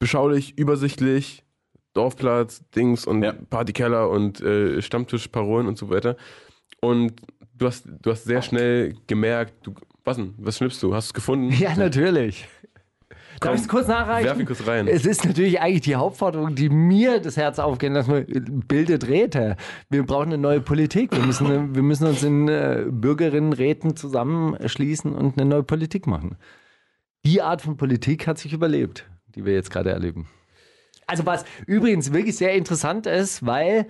[0.00, 1.44] beschaulich, übersichtlich,
[1.94, 3.32] Dorfplatz, Dings und Ja.
[3.50, 6.16] Partykeller und äh, Stammtischparolen und so weiter.
[6.80, 7.14] Und
[7.56, 9.74] du hast, du hast sehr schnell gemerkt, du,
[10.04, 10.94] was denn, was schnippst du?
[10.94, 11.52] Hast du es gefunden?
[11.58, 12.48] Ja, natürlich.
[13.40, 14.26] Darf ich es kurz nachreichen?
[14.26, 14.86] werf ihn kurz rein.
[14.86, 19.56] Es ist natürlich eigentlich die Hauptforderung, die mir das Herz aufgehen lassen, bildet Räte.
[19.90, 21.10] Wir brauchen eine neue Politik.
[21.10, 26.36] Wir müssen, wir müssen uns in äh, Bürgerinnenräten zusammenschließen und eine neue Politik machen.
[27.24, 30.28] Die Art von Politik hat sich überlebt, die wir jetzt gerade erleben.
[31.06, 33.86] Also was übrigens wirklich sehr interessant ist, weil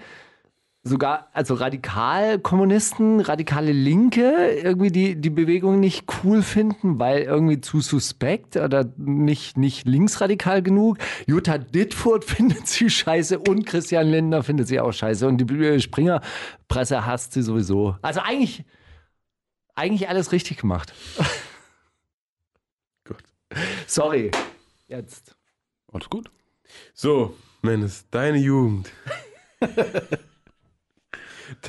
[0.84, 7.80] sogar, also Radikalkommunisten, radikale Linke irgendwie die, die Bewegung nicht cool finden, weil irgendwie zu
[7.80, 10.98] suspekt oder nicht, nicht linksradikal genug.
[11.26, 17.06] Jutta Dittfurt findet sie scheiße und Christian Lindner findet sie auch scheiße und die Springerpresse
[17.06, 17.96] hasst sie sowieso.
[18.02, 18.64] Also eigentlich,
[19.74, 20.92] eigentlich alles richtig gemacht.
[23.06, 23.22] Gut.
[23.86, 24.32] Sorry.
[24.88, 25.36] Jetzt.
[25.92, 26.30] Alles gut.
[26.94, 28.90] So, Mendes, deine Jugend.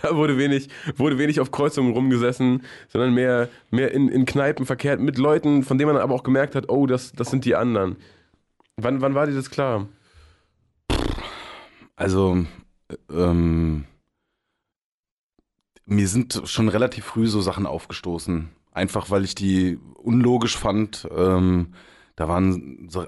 [0.02, 5.00] da wurde wenig, wurde wenig auf Kreuzungen rumgesessen, sondern mehr, mehr in, in Kneipen verkehrt
[5.00, 7.98] mit Leuten, von denen man aber auch gemerkt hat, oh, das, das sind die anderen.
[8.78, 9.88] Wann, wann war dir das klar?
[11.96, 12.46] Also,
[12.90, 13.86] äh, ähm,
[15.86, 18.50] mir sind schon relativ früh so Sachen aufgestoßen.
[18.72, 21.08] Einfach weil ich die unlogisch fand.
[21.16, 21.74] Ähm,
[22.16, 23.06] da waren so,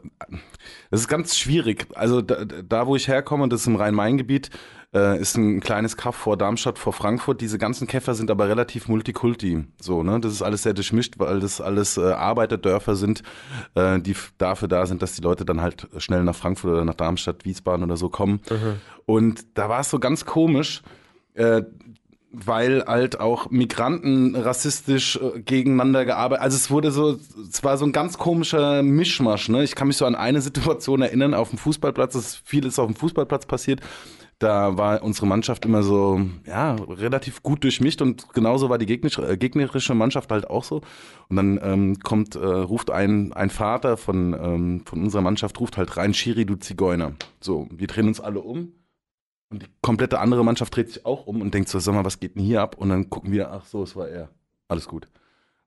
[0.90, 1.88] das ist ganz schwierig.
[1.94, 4.50] Also da, da wo ich herkomme, das ist im Rhein-Main-Gebiet,
[4.96, 7.42] äh, ist ein kleines Kaff vor Darmstadt, vor Frankfurt.
[7.42, 9.66] Diese ganzen Käfer sind aber relativ multikulti.
[9.80, 10.20] So, ne?
[10.20, 13.22] Das ist alles sehr durchmischt, weil das alles äh, Arbeiterdörfer sind,
[13.76, 16.96] äh, die dafür da sind, dass die Leute dann halt schnell nach Frankfurt oder nach
[16.96, 18.40] Darmstadt, Wiesbaden oder so kommen.
[19.06, 20.82] Und da war es so ganz komisch.
[22.44, 26.44] Weil halt auch Migranten rassistisch äh, gegeneinander gearbeitet.
[26.44, 27.18] Also es wurde so,
[27.50, 29.50] es war so ein ganz komischer Mischmasch.
[29.50, 29.64] Ne?
[29.64, 32.16] Ich kann mich so an eine Situation erinnern auf dem Fußballplatz.
[32.16, 33.82] Es viel ist auf dem Fußballplatz passiert.
[34.40, 39.26] Da war unsere Mannschaft immer so, ja, relativ gut durchmischt und genauso war die gegnerische,
[39.26, 40.82] äh, gegnerische Mannschaft halt auch so.
[41.30, 45.78] Und dann ähm, kommt, äh, ruft ein, ein Vater von, ähm, von unserer Mannschaft, ruft
[45.78, 47.14] halt rein, Schiri, du Zigeuner.
[47.40, 48.74] So, wir drehen uns alle um.
[49.50, 52.20] Und die komplette andere Mannschaft dreht sich auch um und denkt so, sag mal, was
[52.20, 52.78] geht denn hier ab?
[52.78, 54.30] Und dann gucken wir, ach so, es war er.
[54.68, 55.08] Alles gut.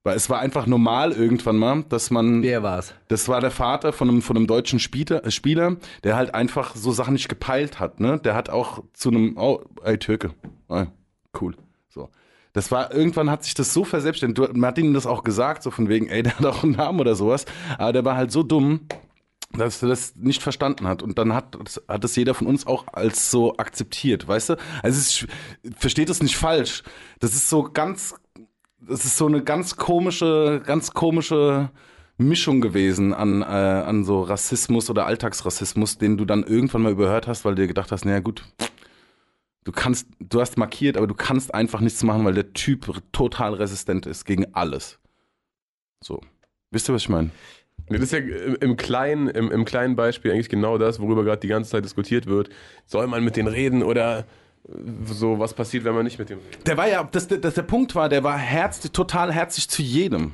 [0.05, 2.95] Weil es war einfach normal irgendwann mal, dass man, Wer war's?
[3.09, 6.75] das war der Vater von einem, von einem deutschen Spieler, äh, Spieler, der halt einfach
[6.77, 8.19] so Sachen nicht gepeilt hat, ne?
[8.19, 10.31] Der hat auch zu einem, oh, ey, Türke.
[10.69, 10.87] Ah,
[11.41, 11.57] cool.
[11.89, 12.09] So.
[12.53, 14.57] Das war, irgendwann hat sich das so verselbstständigt.
[14.57, 17.01] Man hat ihnen das auch gesagt, so von wegen, ey, der hat auch einen Namen
[17.01, 17.45] oder sowas.
[17.77, 18.87] Aber der war halt so dumm,
[19.53, 21.03] dass er das nicht verstanden hat.
[21.03, 21.57] Und dann hat,
[21.89, 24.57] hat das jeder von uns auch als so akzeptiert, weißt du?
[24.83, 25.27] Also es ist,
[25.79, 26.83] versteht es nicht falsch.
[27.21, 28.15] Das ist so ganz,
[28.81, 31.71] das ist so eine ganz komische, ganz komische
[32.19, 37.27] Mischung gewesen an, äh, an so Rassismus oder Alltagsrassismus, den du dann irgendwann mal überhört
[37.27, 38.43] hast, weil du dir gedacht hast, naja gut,
[39.65, 43.55] du kannst, du hast markiert, aber du kannst einfach nichts machen, weil der Typ total
[43.55, 44.99] resistent ist gegen alles.
[46.03, 46.21] So.
[46.71, 47.31] Wisst ihr, was ich meine?
[47.91, 51.41] Das ist ja im, im, kleinen, im, im kleinen Beispiel eigentlich genau das, worüber gerade
[51.41, 52.51] die ganze Zeit diskutiert wird.
[52.87, 54.25] Soll man mit denen reden oder
[55.07, 56.67] so, was passiert, wenn man nicht mit dem redet?
[56.67, 60.33] Der war ja, das, das der Punkt war, der war herzlich, total herzlich zu jedem.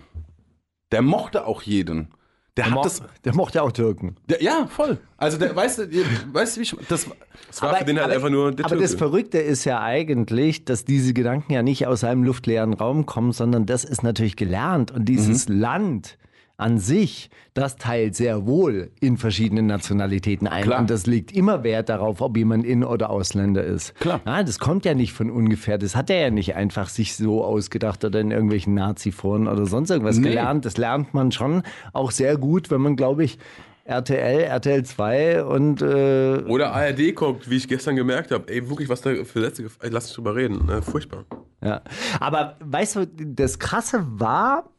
[0.91, 2.09] Der mochte auch jeden.
[2.57, 3.03] Der, hat Mo das.
[3.25, 4.15] der mochte auch Türken.
[4.29, 4.99] Der, ja, voll.
[5.17, 5.89] Also der, weißt du,
[6.33, 7.09] weißt du, wie ich das
[7.51, 8.99] Es war für den halt einfach nur der aber das Türke.
[8.99, 13.67] Verrückte ist ja eigentlich, dass diese Gedanken ja nicht aus einem luftleeren Raum kommen, sondern
[13.67, 14.93] das ist natürlich gelernt.
[14.93, 15.61] Und dieses Mhm.
[15.61, 16.19] Land
[16.65, 20.63] an sich, das teilt sehr wohl in verschiedenen Nationalitäten ein.
[20.65, 20.81] Klar.
[20.81, 23.95] Und das legt immer Wert darauf, ob jemand In- oder Ausländer ist.
[23.97, 24.21] Klar.
[24.25, 25.77] Ja, das kommt ja nicht von ungefähr.
[25.77, 29.91] Das hat er ja nicht einfach sich so ausgedacht oder in irgendwelchen Nazi-Foren oder sonst
[29.91, 30.29] irgendwas Nee.
[30.31, 30.65] gelernt.
[30.65, 31.63] Das lernt man schon
[31.93, 33.39] auch sehr gut, wenn man, glaube ich,
[33.87, 38.51] RTL, RTL 2 und äh, Oder ARD guckt, wie ich gestern gemerkt habe.
[38.51, 39.67] Ey, wirklich, was da für Sätze.
[39.83, 40.65] Lass uns drüber reden.
[40.65, 40.81] Ne?
[40.81, 41.27] Furchtbar.
[41.63, 41.83] Ja,
[42.19, 44.71] aber weißt du, das Krasse war,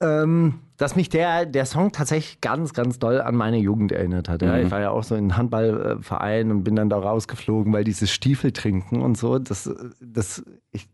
[0.00, 4.42] ähm, dass mich der, der Song tatsächlich ganz, ganz doll an meine Jugend erinnert hat.
[4.42, 4.58] Ja.
[4.58, 8.52] Ich war ja auch so in Handballverein und bin dann da rausgeflogen, weil dieses Stiefel
[8.52, 9.70] trinken und so, das,
[10.00, 10.86] das, ich,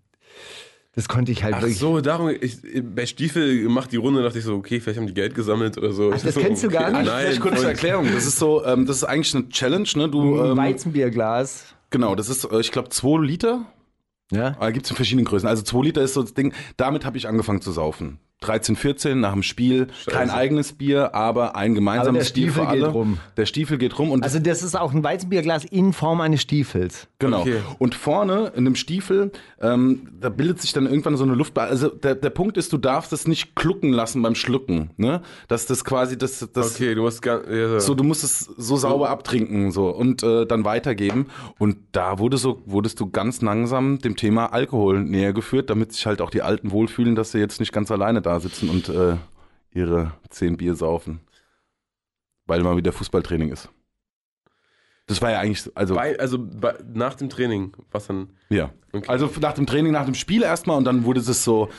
[0.95, 1.79] das konnte ich halt Ach wirklich.
[1.79, 2.59] so, darum, ich,
[2.95, 5.93] bei Stiefel macht die Runde, dachte ich so, okay, vielleicht haben die Geld gesammelt oder
[5.93, 6.13] so.
[6.13, 7.07] Ich das so, kennst du gar nicht?
[7.07, 8.07] Nein, Vielleicht kurz zur Erklärung.
[8.13, 10.09] Das ist so, ähm, das ist eigentlich eine Challenge, ne?
[10.09, 11.75] Du, Ein ähm, Weizenbierglas.
[11.91, 13.67] genau, das ist, äh, ich glaube, 2 Liter.
[14.31, 14.49] Ja.
[14.59, 15.49] Aber gibt es in verschiedenen Größen.
[15.49, 16.55] Also 2 Liter ist so das Ding.
[16.77, 18.19] Damit habe ich angefangen zu saufen.
[18.43, 19.89] 13, 14 nach dem Spiel.
[20.07, 22.81] Kein eigenes Bier, aber ein gemeinsames Aber der Bier Stiefel für alle.
[22.87, 23.19] geht rum.
[23.37, 27.09] Der Stiefel geht rum und Also das ist auch ein Weizenbierglas in Form eines Stiefels.
[27.19, 27.41] Genau.
[27.41, 27.61] Okay.
[27.79, 31.59] Und vorne in dem Stiefel, ähm, da bildet sich dann irgendwann so eine Luft.
[31.59, 34.91] Also der, der Punkt ist, du darfst es nicht klucken lassen beim Schlucken.
[34.97, 35.23] Ne?
[35.49, 38.77] Dass das quasi, das, das Okay, du musst gar, ja, so, du musst es so
[38.77, 41.27] sauber abtrinken so und äh, dann weitergeben.
[41.59, 46.07] Und da wurde so, wurdest du ganz langsam dem Thema Alkohol näher geführt, damit sich
[46.07, 49.17] halt auch die Alten wohlfühlen, dass sie jetzt nicht ganz alleine da sitzen und äh,
[49.73, 51.21] ihre zehn Bier saufen.
[52.47, 53.69] weil mal wieder Fußballtraining ist.
[55.07, 58.31] Das war ja eigentlich, so- also Bei, also bei, nach dem Training, was dann?
[58.51, 58.71] ja.
[58.95, 59.09] Okay.
[59.09, 61.71] Also nach dem Training, nach dem Spiel erstmal und dann wurde es so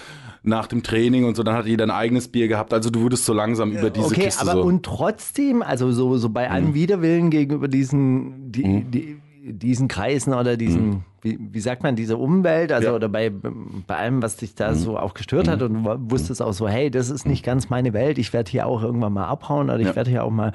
[0.42, 2.74] nach dem Training und so, dann hat jeder ein eigenes Bier gehabt.
[2.74, 4.62] Also du wurdest so langsam über diese okay, Kiste aber so.
[4.64, 8.92] und trotzdem, also so, so bei allem Widerwillen gegenüber diesen, die, Mhm.
[8.92, 12.96] die, diesen Kreisen oder diesen, wie, wie sagt man, diese Umwelt, also Ja.
[12.96, 16.68] oder bei, bei allem, was dich da so auch gestört hat und wusstest auch so,
[16.70, 19.80] hey, das ist nicht ganz meine Welt, ich werde hier auch irgendwann mal abhauen oder
[19.80, 19.96] ich Ja.
[19.98, 20.54] werde hier auch mal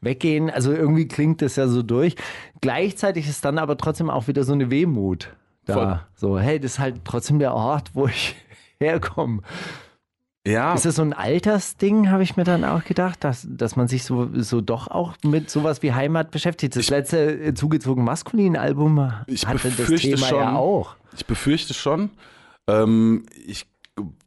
[0.00, 0.48] weggehen.
[0.48, 2.16] Also irgendwie klingt das ja so durch.
[2.62, 5.34] Gleichzeitig ist dann aber trotzdem auch wieder so eine Wehmut
[5.66, 5.74] da.
[5.74, 6.00] Voll.
[6.14, 8.36] So, hey, das ist halt trotzdem der Ort, wo ich
[8.80, 9.42] herkomme.
[10.46, 13.88] Ja, Ist das so ein Altersding, habe ich mir dann auch gedacht, dass, dass man
[13.88, 16.76] sich so, so doch auch mit sowas wie Heimat beschäftigt.
[16.76, 20.38] Das letzte äh, zugezogen maskulin Album Ich hatte das befürchte Thema schon.
[20.38, 20.96] ja auch.
[21.14, 22.08] Ich befürchte schon.
[22.66, 23.66] Ähm, ich,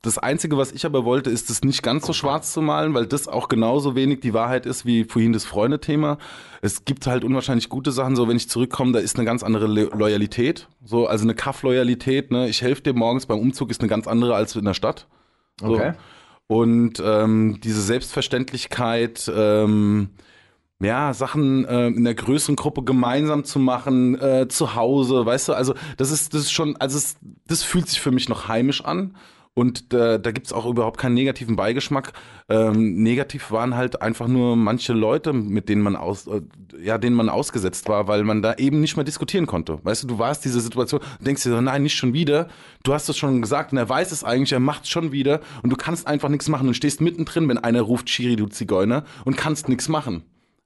[0.04, 3.08] das Einzige, was ich aber wollte, ist es nicht ganz so schwarz zu malen, weil
[3.08, 6.20] das auch genauso wenig die Wahrheit ist wie vorhin das Freunde-Thema.
[6.62, 9.66] Es gibt halt unwahrscheinlich gute Sachen, so wenn ich zurückkomme, da ist eine ganz andere
[9.66, 10.68] Le Loyalität.
[10.86, 12.48] So, also eine Kaff-Loyalität, ne?
[12.50, 15.08] Ich helfe dir morgens beim Umzug ist eine ganz andere als in der Stadt.
[15.60, 15.76] So.
[15.76, 15.94] Okay.
[16.48, 20.10] Und ähm, diese Selbstverständlichkeit, ähm,
[20.82, 25.54] ja, Sachen äh, in der größeren Gruppe gemeinsam zu machen, äh, zu Hause, weißt du,
[25.54, 27.16] also das ist, das ist schon, also es,
[27.48, 29.16] das fühlt sich für mich noch heimisch an.
[29.56, 32.14] Und äh, da gibt's auch überhaupt keinen negativen Beigeschmack.
[32.50, 36.42] Ähm, negativ waren halt einfach nur manche Leute, mit denen man aus, äh,
[36.82, 39.80] ja, denen man ausgesetzt war, weil man da eben nicht mehr diskutieren konnte.
[39.84, 42.48] Weißt du, du warst diese Situation, denkst dir so, nein, nicht schon wieder.
[42.84, 45.70] Du hast es schon gesagt und er weiß es eigentlich, er macht's schon wieder und
[45.70, 49.38] du kannst einfach nichts machen und stehst mittendrin, wenn einer ruft, Chiri, du Zigeuner, und
[49.38, 50.24] kannst nichts machen.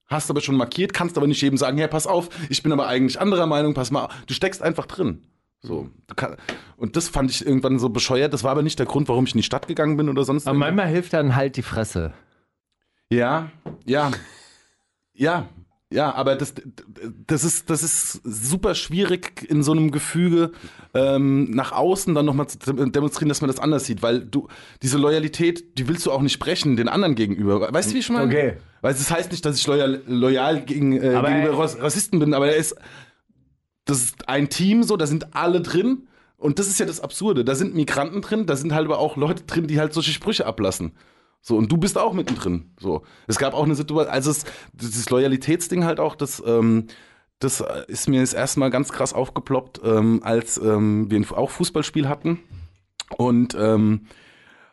[0.08, 2.88] Hast aber schon markiert, kannst aber nicht jedem sagen, ja, pass auf, ich bin aber
[2.88, 4.08] eigentlich anderer Meinung, pass mal.
[4.28, 5.24] Du steckst einfach drin.
[5.62, 5.90] So.
[6.78, 8.34] Und das fand ich irgendwann so bescheuert.
[8.34, 10.48] Das war aber nicht der Grund, warum ich in die Stadt gegangen bin oder sonst
[10.48, 10.68] Aber irgendwas.
[10.76, 12.14] manchmal hilft dann halt die Fresse.
[13.10, 13.50] Ja,
[13.86, 14.12] ja,
[15.14, 15.48] ja,
[15.90, 16.54] ja, aber das,
[17.26, 20.52] das, ist, das ist super schwierig in so einem Gefüge
[20.94, 24.50] ähm, nach außen dann nochmal zu demonstrieren, dass man das anders sieht, weil du
[24.84, 27.72] diese Loyalität, die willst du auch nicht brechen den anderen gegenüber.
[27.74, 28.26] Weißt du, wie ich meine?
[28.26, 28.58] Okay.
[28.82, 32.48] Weil das heißt nicht, dass ich loyal, loyal gegen, äh, gegenüber Rass- Rassisten bin, aber
[32.50, 32.76] er ist,
[33.88, 36.08] das ist ein Team so, da sind alle drin.
[36.38, 37.44] Und das ist ja das Absurde.
[37.44, 40.46] Da sind Migranten drin, da sind halt aber auch Leute drin, die halt solche Sprüche
[40.46, 40.92] ablassen.
[41.42, 42.72] So, und du bist auch mittendrin.
[42.80, 43.04] So.
[43.26, 46.88] Es gab auch eine Situation, also es, dieses Loyalitätsding halt auch, das, ähm,
[47.40, 52.08] das ist mir das erste Mal ganz krass aufgeploppt, ähm, als ähm, wir auch Fußballspiel
[52.08, 52.40] hatten.
[53.18, 54.08] Und ähm,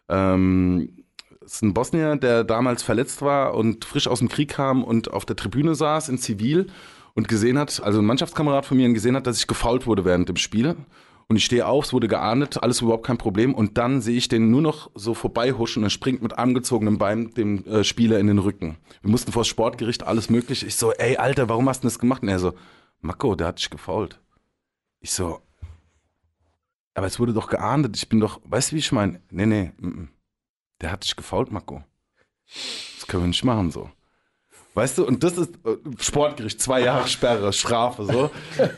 [0.09, 1.05] ähm,
[1.45, 5.13] es ist ein Bosnier, der damals verletzt war und frisch aus dem Krieg kam und
[5.13, 6.67] auf der Tribüne saß in Zivil
[7.15, 10.29] und gesehen hat, also ein Mannschaftskamerad von mir gesehen hat, dass ich gefault wurde während
[10.29, 10.77] dem Spiel.
[11.27, 13.55] Und ich stehe auf, es wurde geahndet, alles überhaupt kein Problem.
[13.55, 17.33] Und dann sehe ich den nur noch so vorbeihuschen und er springt mit angezogenem Bein
[17.33, 18.77] dem äh, Spieler in den Rücken.
[19.01, 20.67] Wir mussten vor das Sportgericht, alles mögliche.
[20.67, 22.23] Ich so, ey, Alter, warum hast du das gemacht?
[22.23, 22.53] Und er so,
[23.01, 24.21] Mako, der hat dich gefault.
[25.01, 25.41] Ich so,
[26.95, 27.97] aber es wurde doch geahndet.
[27.97, 29.21] Ich bin doch, weißt du, wie ich meine?
[29.31, 30.09] Nee, nee, mm, mm.
[30.81, 31.83] der hat dich gefault, Mako.
[32.97, 33.91] Das können wir nicht machen so.
[34.75, 38.31] Weißt du, und das ist äh, Sportgericht, zwei Jahre Sperre, Strafe, so.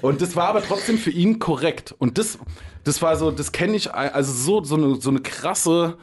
[0.03, 1.95] Und das war aber trotzdem für ihn korrekt.
[1.99, 2.39] Und das,
[2.85, 5.97] das war so, das kenne ich, also so, so eine, so eine krasse,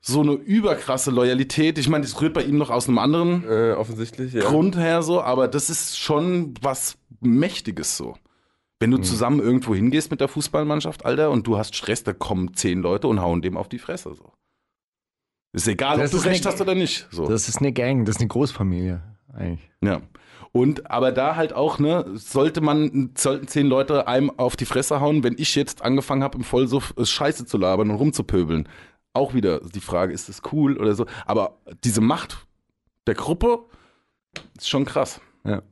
[0.00, 1.76] so eine überkrasse Loyalität.
[1.78, 4.42] Ich meine, das rührt bei ihm noch aus einem anderen Äh, offensichtlich, ja.
[4.44, 8.14] Grund her so, aber das ist schon was Mächtiges so.
[8.78, 12.54] Wenn du zusammen irgendwo hingehst mit der Fußballmannschaft, Alter, und du hast Stress, da kommen
[12.54, 14.32] zehn Leute und hauen dem auf die Fresse so.
[15.52, 17.06] Ist egal, Das ob du recht eine- hast oder nicht.
[17.10, 17.26] So.
[17.28, 19.02] Das ist eine Gang, das ist eine Großfamilie
[19.32, 19.70] eigentlich.
[19.82, 20.02] Ja.
[20.52, 25.00] Und aber da halt auch, ne, sollte man, sollten zehn Leute einem auf die Fresse
[25.00, 28.68] hauen, wenn ich jetzt angefangen habe, im Vollsuff äh, Scheiße zu labern und rumzupöbeln.
[29.14, 31.06] Auch wieder die Frage, ist das cool oder so.
[31.26, 32.46] Aber diese Macht
[33.06, 33.64] der Gruppe
[34.56, 35.20] ist schon krass.
[35.44, 35.62] Ja.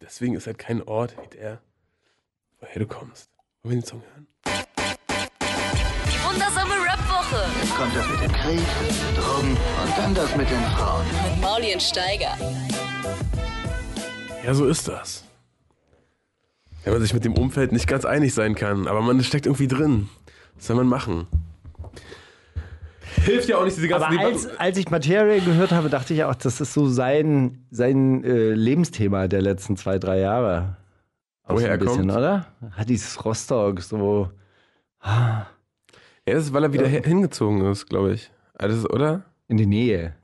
[0.00, 1.60] Deswegen ist halt kein Ort wie der,
[2.60, 3.30] woher du kommst.
[3.62, 4.26] Wollen wir den Song hören?
[6.06, 6.81] Die wundersame
[7.32, 8.60] Rap-Woche Jetzt kommt das mit dem Krieg,
[9.16, 11.04] Drogen und dann das mit den Frauen.
[11.06, 12.36] mit Mauli und Steiger.
[14.44, 15.24] Ja, so ist das.
[16.84, 19.68] Wenn man sich mit dem Umfeld nicht ganz einig sein kann, aber man steckt irgendwie
[19.68, 20.08] drin.
[20.56, 21.26] Was soll man machen?
[23.24, 26.24] Hilft ja auch nicht diese ganzen Aber als, als ich Material gehört habe, dachte ich
[26.24, 30.76] auch, das ist so sein, sein äh, Lebensthema der letzten zwei, drei Jahre.
[31.44, 32.18] Auch Woher so ein er bisschen, kommt?
[32.18, 32.46] oder?
[32.72, 34.30] Hat dieses Rostock so.
[36.32, 38.30] Ja, das ist, weil er wieder he- hingezogen ist, glaube ich.
[38.54, 39.22] Also, oder?
[39.48, 40.14] In die Nähe.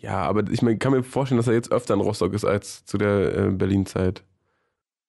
[0.00, 2.84] Ja, aber ich mein, kann mir vorstellen, dass er jetzt öfter in Rostock ist als
[2.84, 4.24] zu der äh, Berlin-Zeit.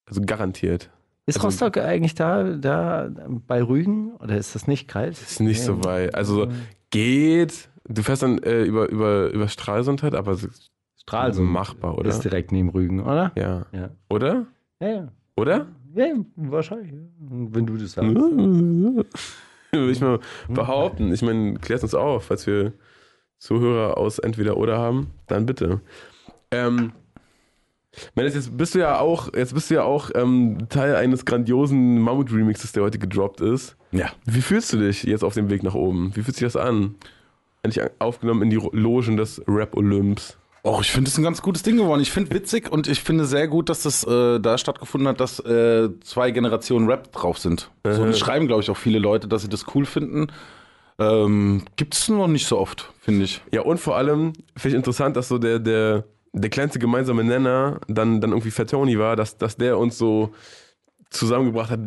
[0.06, 0.92] Also garantiert.
[1.26, 3.10] Ist Also- Rostock eigentlich da, da
[3.48, 4.12] bei Rügen?
[4.18, 5.14] Oder ist das nicht kalt?
[5.20, 6.14] Ist nicht so weit.
[6.14, 6.48] Also
[6.92, 7.70] geht.
[7.88, 10.38] Du fährst dann äh, über, über, über Stralsund halt, aber
[10.98, 11.50] Stralsund.
[11.50, 12.10] machbar, oder?
[12.10, 13.32] Ist direkt neben Rügen, oder?
[13.36, 13.66] Ja.
[13.72, 13.90] Ja.
[14.10, 14.46] Oder?
[14.80, 15.08] Ja, ja.
[15.36, 15.68] Oder?
[15.96, 16.94] ja wahrscheinlich.
[17.20, 18.12] Wenn du das sagst.
[19.80, 21.14] Würde ich mal behaupten.
[21.14, 22.74] Ich meine, klärt uns auf, falls wir
[23.38, 25.82] Zuhörer aus entweder oder haben, dann bitte.
[26.52, 26.94] Ähm,
[28.16, 32.00] Mendes, jetzt bist du ja auch, jetzt bist du ja auch ähm, Teil eines grandiosen
[32.00, 33.76] Mammut-Remixes, der heute gedroppt ist.
[33.92, 34.12] Ja.
[34.26, 36.16] Wie fühlst du dich jetzt auf dem Weg nach oben?
[36.16, 36.96] Wie fühlt sich das an?
[37.64, 40.38] Endlich aufgenommen in die Logen des Rap-Olymps.
[40.66, 42.02] Och, ich finde es ein ganz gutes Ding geworden.
[42.02, 45.40] Ich finde witzig und ich finde sehr gut, dass das äh, da stattgefunden hat, dass
[45.40, 47.70] äh, zwei Generationen Rap drauf sind.
[47.84, 48.08] So Mhm.
[48.08, 50.28] das schreiben, glaube ich, auch viele Leute, dass sie das cool finden.
[50.98, 53.42] Ähm, Gibt es noch nicht so oft, finde ich.
[53.52, 57.80] Ja, und vor allem finde ich interessant, dass so der, der, der kleinste gemeinsame Nenner
[57.88, 60.34] dann, dann irgendwie Fatoni war, dass, dass der uns so
[61.12, 61.80] zusammengebracht hat.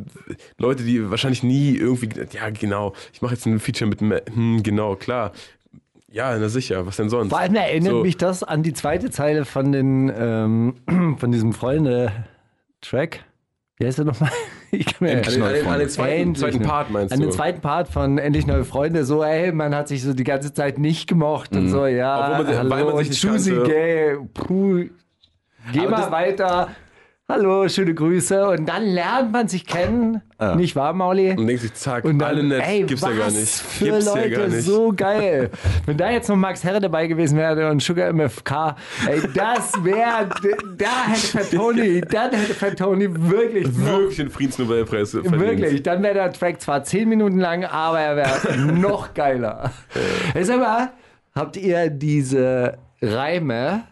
[0.56, 4.00] Leute, die wahrscheinlich nie irgendwie, ja, genau, ich mache jetzt ein Feature mit,
[4.32, 5.32] hm, genau, klar.
[6.18, 7.30] Ja, na sicher, was denn sonst?
[7.30, 8.02] Vor allem erinnert So.
[8.02, 10.74] mich das an die zweite Zeile von, den, ähm,
[11.16, 13.20] von diesem Freunde-Track.
[13.76, 14.30] Wie heißt der nochmal?
[14.70, 17.20] Ich kann mir Endlich An den, an den, an zweiten, Endlich zweiten Part meinst An
[17.20, 17.26] du?
[17.26, 20.52] den zweiten Part von Endlich neue Freunde, so, ey, man hat sich so die ganze
[20.52, 23.62] Zeit nicht gemocht und so, ja, Obwohl man hallo, weil man sich nicht kannte.
[23.62, 24.84] Gay, puh,
[25.72, 26.68] geh Aber mal weiter,
[27.30, 30.54] hallo, schöne Grüße und dann lernt man sich kennen, Ja.
[30.56, 31.32] nicht wahr, Mauli?
[31.36, 33.48] Und denkst dich, zack, Und dann, alle nett, ey, gibt's was ja gar nicht.
[33.48, 34.62] für gibt's Leute, ja gar nicht.
[34.64, 35.50] so geil.
[35.84, 38.76] Wenn da jetzt noch Max Herre dabei gewesen wäre und Sugar MFK,
[39.06, 40.28] ey, das wäre,
[40.78, 45.38] da hätte Fatoni, dann hätte Fatoni wirklich, Wirklich den Friedensnobelpreis verdient.
[45.38, 49.70] wirklich, dann wäre der Track zwar 10 Minuten lang, aber er wäre noch geiler.
[50.34, 50.92] Ey, Sag mal,
[51.34, 53.82] habt ihr diese Reime,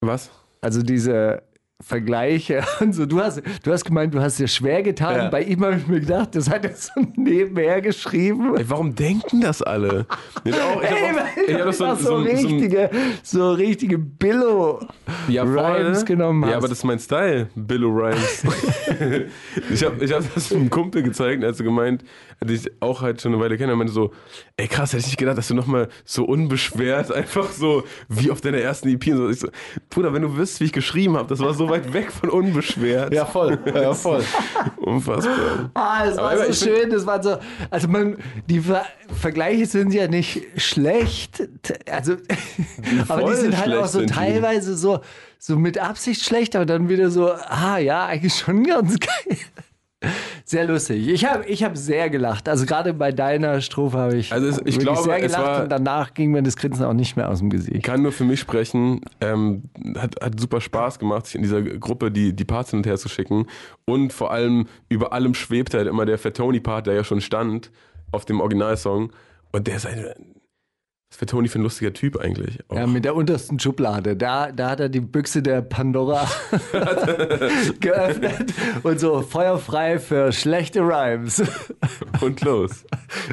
[0.00, 0.30] Was?
[0.60, 1.42] also diese
[1.84, 3.04] Vergleiche und so.
[3.04, 5.16] Du hast, du hast gemeint, du hast dir schwer getan.
[5.16, 5.28] Ja.
[5.28, 8.56] Bei ihm habe ich mir gedacht, das hat er so nebenher geschrieben.
[8.56, 10.06] Ey, warum denken das alle?
[10.44, 12.90] Ich hab auch, ich hab Ey, auch, hab du doch so, so, so, richtige,
[13.22, 14.80] so richtige Billo
[15.28, 15.58] ja, voll.
[15.58, 16.50] Rhymes genommen hast.
[16.50, 18.44] Ja, aber das ist mein Style, Billo Rhymes.
[19.70, 22.02] ich habe ich hab das einem Kumpel gezeigt, er hat so gemeint,
[22.40, 24.12] den ich auch halt schon eine Weile kenne, meinte so,
[24.56, 28.40] ey krass, hätte ich nicht gedacht, dass du nochmal so unbeschwert, einfach so wie auf
[28.40, 29.28] deiner ersten EP und so.
[29.28, 29.48] Ich so,
[29.90, 33.12] Bruder, wenn du wüsst, wie ich geschrieben habe, das war so weit weg von unbeschwert.
[33.12, 33.58] Ja, voll.
[33.74, 34.22] Ja, voll.
[34.76, 35.70] Unfassbar.
[35.74, 37.36] Ah, es war Aber so schön, das war so,
[37.70, 38.16] also man,
[38.48, 38.84] die Ver
[39.20, 41.46] Vergleiche sind ja nicht schlecht,
[41.90, 42.16] also,
[43.08, 44.06] aber die sind halt auch so die.
[44.06, 45.00] teilweise so,
[45.38, 49.38] so mit Absicht schlecht, aber dann wieder so, ah ja, eigentlich schon ganz geil.
[50.44, 51.08] Sehr lustig.
[51.08, 52.48] Ich habe ich hab sehr gelacht.
[52.48, 55.68] Also gerade bei deiner Strophe habe ich, Also es- ich glaube, sehr gelacht war- und
[55.72, 57.76] danach ging mir das Grinsen auch nicht mehr aus dem Gesicht.
[57.76, 59.00] Ich kann nur für mich sprechen.
[59.20, 59.64] Ähm,
[59.96, 62.96] hat, hat super Spaß gemacht, sich in dieser Gruppe die, die Parts hin und her
[62.96, 63.46] zu schicken.
[63.86, 67.70] Und vor allem über allem schwebt halt immer der Fatoni-Part, der ja schon stand
[68.12, 69.10] auf dem Originalsong.
[69.52, 70.04] Und der ist ein.
[71.14, 72.58] Was ist Fatoni für ein lustiger Typ eigentlich?
[72.66, 72.76] Auch.
[72.76, 74.16] Ja, mit der untersten Schublade.
[74.16, 76.28] Da, da hat er die Büchse der Pandora
[77.80, 78.52] geöffnet
[78.82, 81.40] und so feuerfrei für schlechte Rhymes.
[82.20, 82.84] Und los.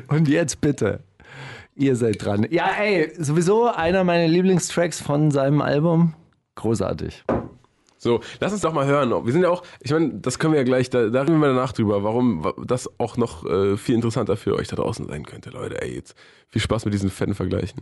[0.10, 1.00] Und jetzt bitte.
[1.76, 2.46] Ihr seid dran.
[2.52, 6.14] Ja, ey, sowieso einer meiner Lieblingstracks von seinem Album.
[6.54, 7.24] Großartig.
[8.04, 9.12] So, lass uns doch mal hören.
[9.28, 11.50] Wir sind ja auch, ich meine, das können wir ja gleich, da, da reden wir
[11.50, 15.24] danach drüber, warum wa- das auch noch äh, viel interessanter für euch da draußen sein
[15.24, 15.80] könnte, Leute.
[15.84, 16.16] Ey, jetzt
[16.50, 17.80] viel Spaß mit diesen fetten Vergleichen.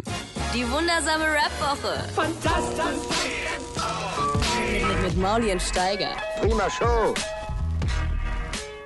[0.54, 2.04] Die wundersame Rap-Woche.
[2.14, 3.08] Fantastisch.
[4.74, 6.10] Mit, mit, mit Mauli und Steiger.
[6.42, 7.14] Prima Show.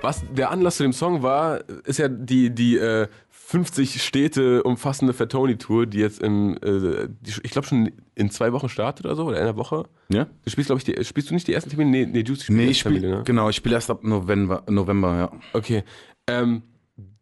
[0.04, 3.08] Was der Anlass zu dem Song war, ist ja die, die äh,
[3.54, 8.68] 50 Städte umfassende Fatoni-Tour, die jetzt im, äh, die, ich glaube schon in zwei Wochen
[8.68, 9.84] startet oder so, oder in einer Woche.
[10.10, 10.26] Ja?
[10.44, 11.92] Du spielst, glaube ich, die, spielst du nicht die ersten Termine?
[11.92, 13.24] Nee, nee Juicy spielt Nee, ich spiele, Termine, ne?
[13.26, 15.32] genau, ich spiele erst ab November, November, ja.
[15.54, 15.84] Okay.
[16.26, 16.64] Ähm,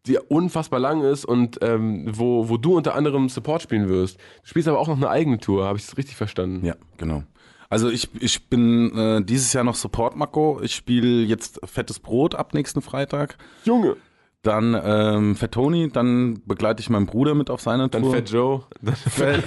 [0.08, 4.18] die unfassbar lang ist und ähm, wo, wo du unter anderem Support spielen wirst.
[4.44, 6.66] Du spielst aber auch noch eine eigene Tour, habe ich das richtig verstanden?
[6.66, 7.24] Ja, genau.
[7.70, 10.62] Also ich, ich bin äh, dieses Jahr noch Support-Mako.
[10.64, 13.38] Ich spiele jetzt Fettes Brot ab nächsten Freitag.
[13.66, 13.98] Junge.
[14.44, 18.16] Dann ähm, Fat Tony, dann begleite ich meinen Bruder mit auf seine Dann Tour.
[18.16, 18.64] Fat Joe.
[18.82, 19.44] Dann Fat,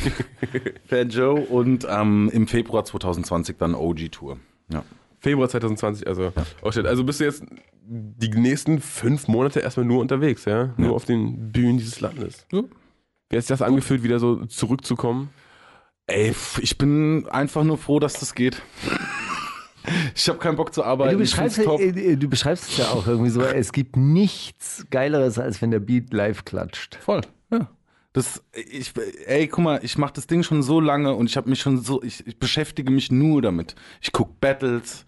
[0.87, 4.39] Fat Joe und ähm, im Februar 2020 dann OG-Tour.
[4.73, 4.85] Ja.
[5.19, 6.33] Februar 2020, also.
[6.63, 6.87] Oh shit.
[6.87, 7.43] Also bist du jetzt
[7.87, 10.75] die nächsten fünf Monate erstmal nur unterwegs, ja?
[10.77, 10.95] Nur Ja.
[10.95, 12.47] auf den Bühnen dieses Landes.
[12.53, 12.63] Ja.
[13.31, 15.31] Wie hat sich das angefühlt, wieder so zurückzukommen?
[16.07, 18.63] Ey, ich bin einfach nur froh, dass das geht.
[20.15, 21.13] Ich habe keinen Bock zu arbeiten.
[21.13, 21.81] Du beschreibst, top.
[21.81, 25.81] äh, du beschreibst es ja auch irgendwie so, es gibt nichts Geileres, als wenn der
[25.81, 26.97] Beat live klatscht.
[26.97, 27.69] Voll, ja.
[28.13, 28.93] Das, ich,
[29.27, 31.79] ey, guck mal, ich mache das Ding schon so lange und ich habe mich schon
[31.79, 33.75] so, ich, ich beschäftige mich nur damit.
[34.01, 35.05] Ich guck Battles,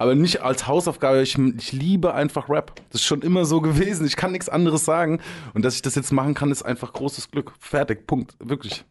[0.00, 1.22] aber nicht als Hausaufgabe.
[1.22, 2.74] Ich, ich liebe einfach Rap.
[2.90, 4.06] Das ist schon immer so gewesen.
[4.06, 5.20] Ich kann nichts anderes sagen.
[5.52, 7.52] Und dass ich das jetzt machen kann, ist einfach großes Glück.
[7.60, 8.34] Fertig, Punkt.
[8.38, 8.84] Wirklich.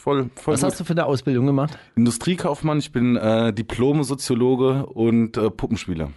[0.00, 0.70] Voll, voll Was gut.
[0.70, 1.78] hast du für eine Ausbildung gemacht?
[1.96, 6.12] Industriekaufmann, ich bin äh, Diplom-Soziologe und äh, Puppenspieler.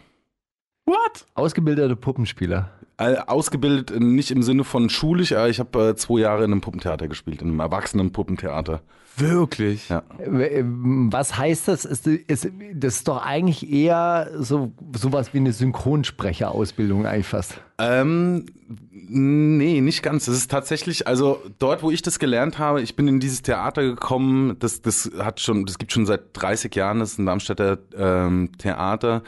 [0.86, 1.26] What?
[1.36, 2.72] Ausgebildeter Puppenspieler.
[2.98, 6.52] Äh, ausgebildet äh, nicht im Sinne von schulisch, aber ich habe äh, zwei Jahre in
[6.52, 8.82] einem Puppentheater gespielt, in einem erwachsenen Puppentheater.
[9.18, 9.90] Wirklich?
[9.90, 10.04] Ja.
[10.20, 11.86] Äh, Was heißt das?
[11.86, 17.60] Ist, ist, das ist doch eigentlich eher so sowas wie eine Synchronsprecherausbildung eigentlich fast.
[17.78, 18.46] Ähm,
[18.90, 20.26] nee, nicht ganz.
[20.26, 23.84] Das ist tatsächlich, also dort, wo ich das gelernt habe, ich bin in dieses Theater
[23.84, 27.80] gekommen, das, das hat schon, das gibt schon seit 30 Jahren, das ist ein Darmstädter
[27.98, 29.24] ähm, Theater,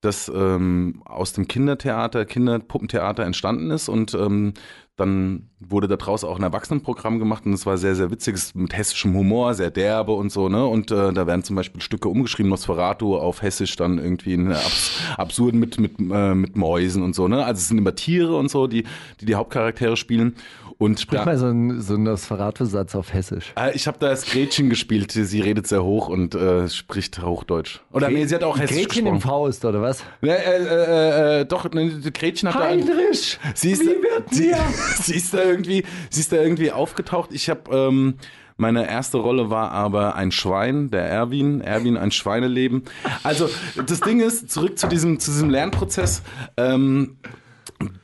[0.00, 4.54] das ähm, aus dem Kindertheater, Kinderpuppentheater entstanden ist und ähm,
[4.96, 9.14] dann wurde daraus auch ein Erwachsenenprogramm gemacht und es war sehr, sehr witzig, mit hessischem
[9.14, 10.64] Humor, sehr derbe und so, ne?
[10.66, 15.00] Und äh, da werden zum Beispiel Stücke umgeschrieben, Nosferatu auf Hessisch dann irgendwie in abs
[15.16, 17.44] absurd mit, mit, äh, mit Mäusen und so, ne?
[17.44, 18.84] Also es sind immer Tiere und so, die
[19.20, 20.36] die, die Hauptcharaktere spielen.
[20.78, 23.52] Und Sprich da- mal so einen so Nosferatu-Satz auf Hessisch.
[23.58, 27.80] äh, ich habe da das Gretchen gespielt, sie redet sehr hoch und äh, spricht Hochdeutsch.
[27.92, 29.30] Oder nee, sie hat auch Hessisch Gretchen im gesprochen.
[29.30, 30.02] Faust, oder was?
[30.22, 32.64] Ja, äh, äh, äh, doch, ne, die Gretchen hat da...
[32.68, 33.38] Heinrich!
[33.54, 34.58] Sie ist, Wie wird sie, mir?
[35.00, 37.30] sie ist da irgendwie, sie ist da irgendwie aufgetaucht.
[37.32, 38.14] Ich habe ähm,
[38.56, 42.84] meine erste Rolle war aber ein Schwein, der Erwin, Erwin ein Schweineleben.
[43.24, 43.48] Also
[43.86, 46.22] das Ding ist zurück zu diesem zu diesem Lernprozess.
[46.56, 47.16] Ähm,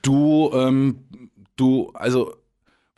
[0.02, 1.04] du ähm,
[1.56, 2.34] du also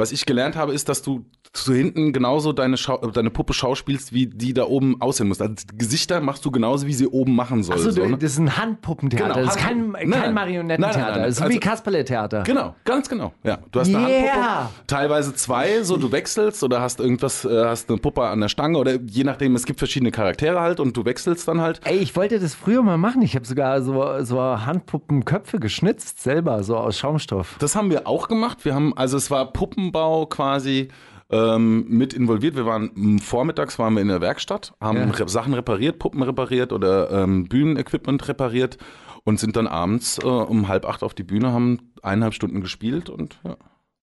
[0.02, 4.12] was ich gelernt habe, ist, dass du zu hinten genauso deine, Schau deine Puppe schauspielst,
[4.14, 5.40] wie die da oben aussehen muss.
[5.40, 7.76] Also Gesichter machst du genauso, wie sie oben machen soll.
[7.76, 8.16] Achso, so, ne?
[8.16, 9.34] das ist ein Handpuppentheater.
[9.34, 10.34] Genau, das ist kein, kein Nein, nein.
[10.34, 10.98] Marionettentheater.
[10.98, 11.22] Nein, nein, nein.
[11.24, 12.42] Das ist so Also- wie Kasperle-Theater.
[12.44, 13.34] Genau, ganz genau.
[13.44, 14.32] Ja, du hast eine Yeah.
[14.34, 18.48] Handpuppe, teilweise zwei, so du wechselst oder hast irgendwas, äh, hast eine Puppe an der
[18.48, 21.80] Stange oder je nachdem, es gibt verschiedene Charaktere halt und du wechselst dann halt.
[21.84, 23.20] Ey, ich wollte das früher mal machen.
[23.20, 27.56] Ich habe sogar so, so Handpuppenköpfe geschnitzt, selber, so aus Schaumstoff.
[27.58, 28.64] Das haben wir auch gemacht.
[28.64, 30.88] Wir haben, also es war Puppenbau quasi
[31.32, 32.54] ähm, mit involviert.
[32.54, 35.28] Wir waren vormittags waren wir in der Werkstatt, haben Ja.
[35.28, 38.76] Sachen repariert, Puppen repariert oder ähm, Bühnenequipment repariert
[39.24, 43.08] und sind dann abends äh, um halb acht auf die Bühne, haben eineinhalb Stunden gespielt
[43.08, 43.56] und ja.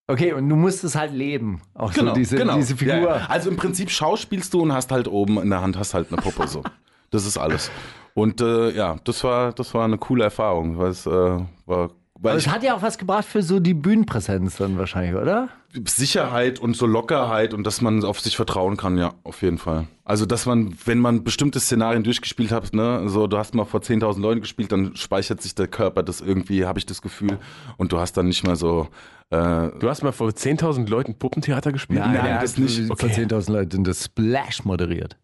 [0.07, 1.61] Okay, und du musst es halt leben.
[1.75, 2.95] Auch so diese, diese Figur.
[2.95, 3.27] Ja.
[3.27, 6.19] Also im Prinzip schauspielst du und hast halt oben in der Hand hast halt eine
[6.19, 6.63] Puppe so.
[7.11, 7.69] Das ist alles.
[8.15, 12.31] Und äh, ja, das war das war eine coole Erfahrung, weil es äh, war weil
[12.31, 15.49] Aber es hat ja auch was gebracht für so die Bühnenpräsenz dann wahrscheinlich, oder?
[15.85, 19.87] Sicherheit und so Lockerheit und dass man auf sich vertrauen kann, ja, auf jeden Fall.
[20.03, 23.79] Also, dass man, wenn man bestimmte Szenarien durchgespielt hat, ne, so, du hast mal vor
[23.79, 27.37] 10.000 Leuten gespielt, dann speichert sich der Körper das irgendwie, habe ich das Gefühl,
[27.77, 28.89] und du hast dann nicht mehr so,
[29.29, 31.99] äh, Du hast mal vor 10.000 Leuten Puppentheater gespielt?
[31.99, 32.87] Nein, der das nicht.
[32.87, 33.25] Vor Okay.
[33.25, 35.17] 10.000 Leuten das Splash moderiert.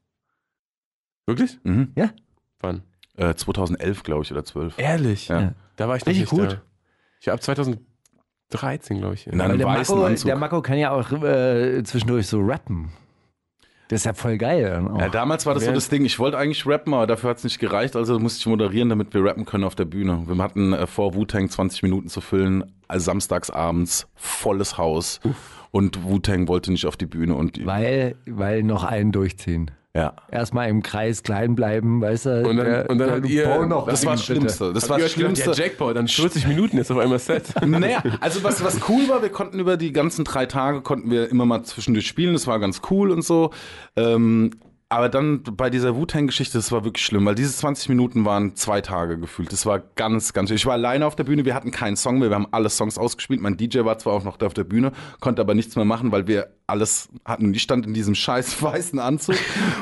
[1.25, 1.59] Wirklich?
[1.63, 1.91] mhm.
[2.59, 2.83] Wann?
[3.17, 4.77] äh, 2011, glaube ich, oder 12.
[4.77, 5.27] Ehrlich?
[5.27, 5.53] Ja.
[5.75, 6.53] Da war ich Richtig nicht gut.
[6.53, 6.61] Da.
[7.25, 9.25] Ich ab 2013, glaube ich.
[9.25, 10.27] In einem der weißen Mako, Anzug.
[10.27, 12.91] der Mako kann ja auch äh, zwischendurch so rappen.
[13.87, 14.87] Das ist ja voll geil.
[14.99, 17.43] Ja, damals war das so das Ding, ich wollte eigentlich rappen, aber dafür hat es
[17.43, 20.23] nicht gereicht, also musste ich moderieren, damit wir rappen können auf der Bühne.
[20.27, 25.19] Wir hatten äh, vor Wu-Tang 20 Minuten zu füllen, also samstags abends, volles Haus.
[25.71, 29.71] Und Wu-Tang wollte nicht auf die Bühne und weil, weil noch einen durchziehen.
[29.95, 30.13] Ja.
[30.29, 32.47] Erstmal im Kreis klein bleiben, weißt du?
[32.47, 34.25] Und dann- der- und dann der habt ihr- noch Das war das.
[34.25, 34.73] Schlimmste.
[34.73, 35.51] Das war das Schlimmste.
[35.51, 37.45] Ja, Jackpot, dann 40 Minuten jetzt auf einmal Set.
[37.65, 41.29] Naja, also was, was cool war, wir konnten über die ganzen drei Tage, konnten wir
[41.31, 43.51] immer mal zwischendurch spielen, das war ganz cool und so.
[43.95, 44.51] Ähm,
[44.87, 48.81] aber dann bei dieser Wu-Tang-Geschichte, das war wirklich schlimm, weil diese 20 Minuten waren zwei
[48.81, 49.51] Tage gefühlt.
[49.51, 50.57] Das war ganz, ganz schön.
[50.57, 52.97] Ich war alleine auf der Bühne, wir hatten keinen Song mehr, wir haben alle Songs
[52.99, 53.41] ausgespielt.
[53.41, 56.11] Mein DJ war zwar auch noch da auf der Bühne, konnte aber nichts mehr machen,
[56.11, 57.53] weil wir alles hatten.
[57.53, 59.35] Ich stand in diesem scheiß weißen Anzug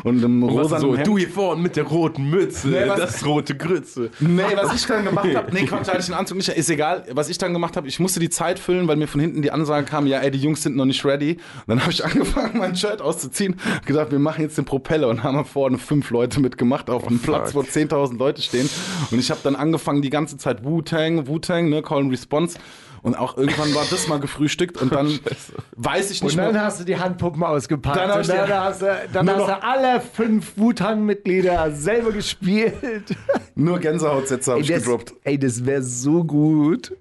[0.03, 1.07] und im rosa so, Hemd.
[1.07, 4.09] du hier vorne mit der roten Mütze, Nee, was- das rote Grütze.
[4.19, 7.05] Nee, was ich dann gemacht habe, nee, Quatsch, hatte ich den Anzug nicht, ist egal.
[7.13, 9.51] Was ich dann gemacht habe, ich musste die Zeit füllen, weil mir von hinten die
[9.51, 11.33] Ansage kam, ja, ey, die Jungs sind noch nicht ready.
[11.33, 13.55] Und dann habe ich angefangen, mein Shirt auszuziehen,
[13.85, 17.55] gedacht, wir machen jetzt den Propeller und haben vorne fünf Leute mitgemacht auf einem Platz,
[17.55, 18.69] wo 10.000 Leute stehen.
[19.09, 22.57] Und ich habe dann angefangen, die ganze Zeit Wu-Tang, Wu-Tang, ne, Call and Response.
[23.03, 25.07] Und auch irgendwann war das mal gefrühstückt und dann
[25.75, 26.63] weiß ich nicht Und dann mehr.
[26.63, 27.97] hast du die Handpuppen ausgepackt.
[27.97, 33.03] Dann und dann hast, du, dann hast du alle fünf Wutan-Mitglieder selber gespielt.
[33.55, 35.13] Nur Gänsehautsätze habe Ey, ich das, gedroppt.
[35.25, 36.95] ey, das wäre so gut.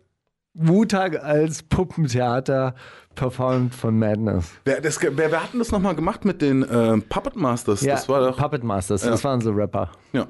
[0.55, 2.75] Wutan als Puppentheater
[3.15, 4.51] performt von Madness.
[4.65, 7.81] Wer, das, wer, wer hat denn das nochmal gemacht mit den äh, Puppet Masters?
[7.83, 8.37] Ja, das war doch.
[8.37, 9.91] Puppet Masters, das waren so Rapper.
[10.13, 10.27] Ja.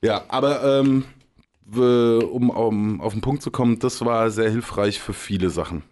[0.00, 1.04] Ja, aber ähm,
[1.70, 5.82] um, um auf den Punkt zu kommen, das war sehr hilfreich für viele Sachen.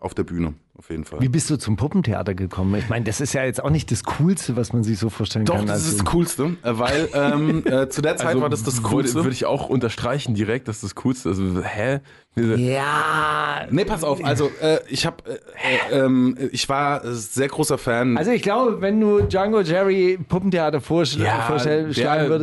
[0.00, 1.20] Auf der Bühne, auf jeden Fall.
[1.20, 2.74] Wie bist du zum Puppentheater gekommen?
[2.76, 5.44] Ich meine, das ist ja jetzt auch nicht das Coolste, was man sich so vorstellen
[5.44, 5.66] Doch, kann.
[5.66, 8.82] das Also- ist das Coolste, äh, weil ähm, äh, zu der Zeit war das das
[8.82, 9.16] Coolste.
[9.16, 11.38] würde ich auch unterstreichen direkt, dass das Coolste ist.
[11.38, 12.00] Also, hä?
[12.36, 13.66] Ja.
[13.70, 17.76] Nee, pass auf, also äh, ich habe, äh, äh, ähm, ich war äh, sehr großer
[17.76, 18.16] Fan.
[18.16, 21.98] Also ich glaube, wenn du Django Jerry Puppentheater vorschl Ja, würdest,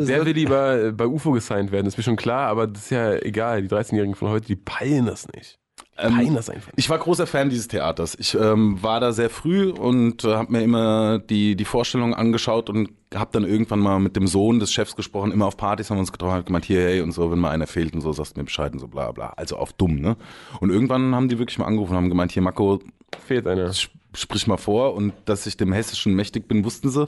[0.10, 2.90] der wird- will lieber bei UFO gesigned werden, ist mir schon klar, aber das ist
[2.92, 3.62] ja egal.
[3.62, 5.58] Die 13-Jährigen von heute, die peilen das nicht.
[6.00, 6.38] Ähm.
[6.76, 8.16] Ich war großer Fan dieses Theaters.
[8.20, 12.70] Ich ähm, war da sehr früh und äh, habe mir immer die, die Vorstellung angeschaut
[12.70, 15.32] und habe dann irgendwann mal mit dem Sohn des Chefs gesprochen.
[15.32, 17.52] Immer auf Partys haben wir uns getroffen, hat gemeint, hier, hey und so, wenn mal
[17.52, 19.34] einer fehlt und so, sagst du mir Bescheid und so, bla bla.
[19.38, 20.18] Also auf dumm, ne?
[20.60, 22.80] Und irgendwann haben die wirklich mal angerufen und haben gemeint, hier Marco,
[23.26, 23.70] Fehlt einer.
[23.74, 27.06] sp- sprich mal vor und dass ich dem Hessischen mächtig bin, wussten sie.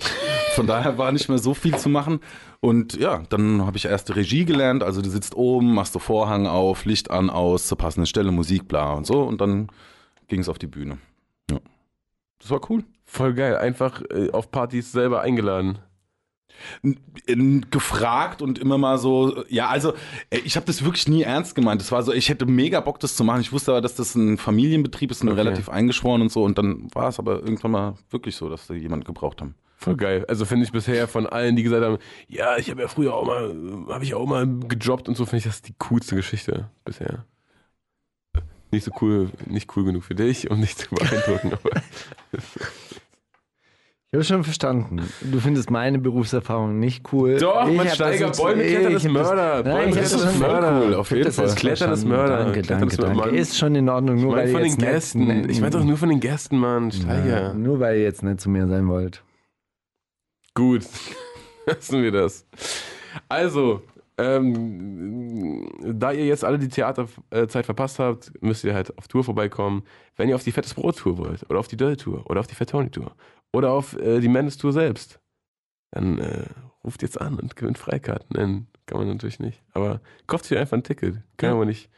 [0.54, 2.20] Von daher war nicht mehr so viel zu machen.
[2.62, 4.84] Und ja, dann habe ich erste Regie gelernt.
[4.84, 8.68] Also du sitzt oben, machst du Vorhang auf, Licht an, aus, zur passenden Stelle, Musik,
[8.68, 9.22] bla und so.
[9.24, 9.68] Und dann
[10.28, 10.98] ging es auf die Bühne.
[11.50, 11.60] Ja.
[12.40, 12.84] Das war cool.
[13.06, 13.56] Voll geil.
[13.58, 15.80] Einfach äh, auf Partys selber eingeladen.
[17.26, 19.94] in- gefragt und immer mal so, ja, also
[20.30, 21.80] äh, ich habe das wirklich nie ernst gemeint.
[21.80, 23.40] Das war so, ich hätte mega Bock, das zu machen.
[23.40, 25.38] Ich wusste aber, dass das ein Familienbetrieb ist und Okay.
[25.40, 26.44] relativ eingeschworen und so.
[26.44, 29.56] Und dann war es aber irgendwann mal wirklich so, dass da jemanden gebraucht haben.
[29.82, 30.26] Voll geil.
[30.28, 33.26] Also finde ich bisher von allen, die gesagt haben, ja, ich habe ja früher auch
[33.26, 33.56] mal,
[33.88, 37.24] habe ich auch mal gejobbt und so, finde ich das die coolste Geschichte bisher.
[38.72, 41.82] Nicht so cool, nicht cool genug für dich und nicht zu beeindruckend, aber
[44.12, 45.02] Ich habe schon verstanden.
[45.22, 47.38] Du findest meine Berufserfahrung nicht cool.
[47.38, 49.64] Doch, ich man hab Steiger, das- Bäume klettern ist Mörder.
[49.64, 50.82] Bäume klettern ist Mörder.
[50.84, 51.56] cool, auf jeden Fall.
[51.56, 52.06] Klettern ist.
[52.06, 52.38] Mörder.
[52.44, 53.18] Danke, danke, ist danke.
[53.18, 53.34] Mann.
[53.34, 55.50] Ist schon in Ordnung, nur ich meine von den Gästen.
[55.50, 56.92] Ich meine doch nur von den Gästen, Mann.
[56.92, 57.26] Steiger.
[57.28, 59.24] Ja, nur weil ihr jetzt nicht zu mir sein wollt.
[60.60, 60.84] Gut,
[61.66, 62.46] lassen wir das.
[63.30, 63.82] Also,
[64.18, 69.84] ähm, da ihr jetzt alle die Theaterzeit verpasst habt, müsst ihr halt auf Tour vorbeikommen.
[70.18, 72.48] Wenn ihr auf die Fettes Brot Tour wollt, oder auf die Döll Tour, oder auf
[72.48, 73.16] die Fat Tony Tour,
[73.54, 75.22] oder auf äh, die Mendes Tour selbst,
[75.92, 76.48] dann äh,
[76.84, 78.28] ruft jetzt an und gewinnt Freikarten.
[78.38, 79.64] Nein, kann man natürlich nicht.
[79.72, 81.22] Aber kauft sich einfach ein Ticket.
[81.38, 81.90] Kann aber nicht.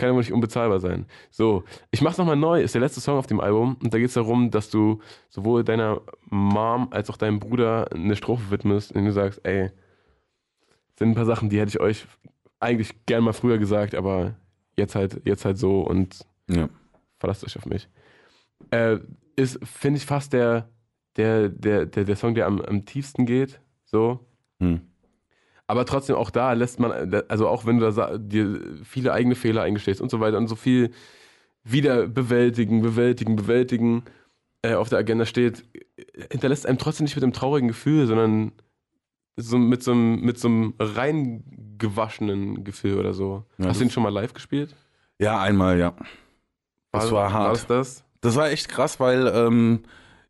[0.00, 1.04] Kann aber nicht unbezahlbar sein.
[1.30, 4.14] So, ich mach's nochmal neu, ist der letzte Song auf dem Album und da geht's
[4.14, 9.10] darum, dass du sowohl deiner Mom als auch deinem Bruder eine Strophe widmest, in der
[9.10, 9.70] du sagst, ey,
[10.98, 12.06] sind ein paar Sachen, die hätte ich euch
[12.60, 14.36] eigentlich gern mal früher gesagt, aber
[14.76, 16.70] jetzt halt, jetzt halt so und Ja.
[17.18, 17.86] verlasst euch auf mich.
[18.70, 19.00] Äh,
[19.36, 20.70] ist, finde ich, fast der,
[21.16, 23.60] der, der, der, der Song, der am, am tiefsten geht.
[23.84, 24.20] So.
[24.60, 24.80] Hm.
[25.70, 29.62] Aber trotzdem auch da lässt man, also auch wenn du da dir viele eigene Fehler
[29.62, 30.90] eingestehst und so weiter und so viel
[31.62, 34.02] wieder bewältigen, bewältigen, bewältigen
[34.62, 35.62] äh, auf der Agenda steht,
[36.32, 38.50] hinterlässt einem trotzdem nicht mit einem traurigen Gefühl, sondern
[39.36, 43.44] so mit so einem, mit so einem reingewaschenen Gefühl oder so.
[43.58, 44.74] Ja, Hast du ihn schon mal live gespielt?
[45.20, 45.94] Ja, einmal, ja.
[46.90, 47.44] Das war hart.
[47.44, 48.04] War das das?
[48.22, 49.84] Das war echt krass, weil ähm,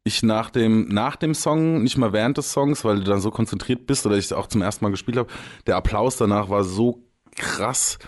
[0.04, 3.30] ich nach dem, nach dem Song, nicht mal während des Songs, weil du dann so
[3.30, 5.28] konzentriert bist oder ich es auch zum ersten Mal gespielt habe,
[5.66, 7.02] der Applaus danach war so
[7.36, 7.98] krass,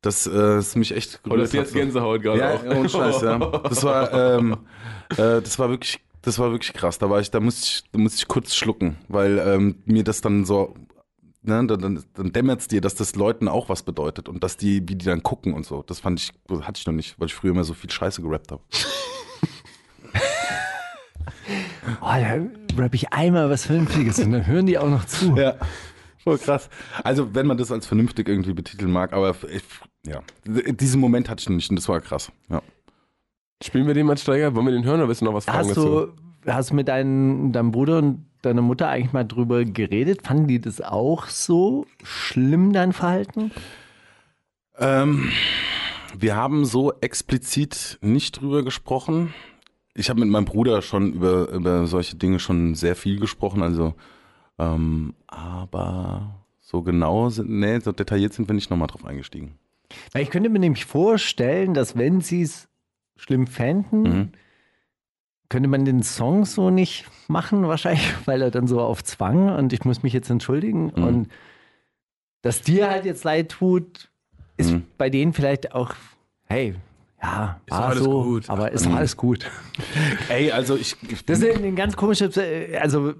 [0.00, 2.64] dass äh, es mich echt Oder ist jetzt Gänsehaut gerade ja, auch?
[2.64, 3.38] ohne Scheiß, ja.
[3.38, 4.56] Das war, ähm,
[5.10, 6.98] äh, das war wirklich, das war wirklich krass.
[6.98, 10.20] Da war ich, da musste ich, da musste ich kurz schlucken, weil ähm, mir das
[10.20, 10.74] dann so,
[11.42, 14.56] ne, dann, dann, dann dämmert es dir, dass das Leuten auch was bedeutet und dass
[14.56, 15.82] die, wie die dann gucken und so.
[15.82, 16.32] Das fand ich,
[16.62, 18.62] hatte ich noch nicht, weil ich früher immer so viel Scheiße gerappt habe.
[22.00, 25.36] Oh, da rapp ich einmal was Vernünftiges und dann hören die auch noch zu.
[25.36, 25.54] Ja.
[26.24, 26.70] Voll krass.
[27.02, 29.62] Also, wenn man das als vernünftig irgendwie betiteln mag, aber ich,
[30.06, 32.32] ja, diesen Moment hatte ich noch nicht und das war krass.
[32.48, 32.62] Ja.
[33.62, 34.54] Spielen wir den mal Steiger?
[34.54, 36.12] Wollen wir den hören oder willst du noch was fragen Hast dazu?
[36.44, 40.26] du, hast du mit deinen, deinem Bruder und deiner Mutter eigentlich mal drüber geredet?
[40.26, 43.50] Fanden die das auch so schlimm, dein Verhalten?
[44.78, 45.30] Ähm,
[46.18, 49.34] wir haben so explizit nicht drüber gesprochen.
[49.96, 53.94] Ich habe mit meinem Bruder schon über, über solche Dinge schon sehr viel gesprochen, also
[54.58, 59.58] ähm, aber so genau sind, nee, so detailliert sind wir nicht nochmal drauf eingestiegen.
[60.12, 62.68] Weil ich könnte mir nämlich vorstellen, dass wenn sie es
[63.16, 64.28] schlimm fänden, Mhm.
[65.48, 69.72] könnte man den Song so nicht machen, wahrscheinlich, weil er dann so auf Zwang und
[69.72, 70.86] ich muss mich jetzt entschuldigen.
[70.96, 71.04] Mhm.
[71.04, 71.28] Und
[72.42, 74.10] dass dir halt jetzt leid tut,
[74.56, 74.84] ist Mhm.
[74.98, 75.94] bei denen vielleicht auch,
[76.46, 76.74] hey,
[77.24, 78.50] ja, doch war alles so, gut.
[78.50, 79.46] aber ist doch alles gut.
[80.28, 80.96] Ey, also ich.
[81.26, 82.38] Das ist ein ganz komisches,
[82.80, 83.14] also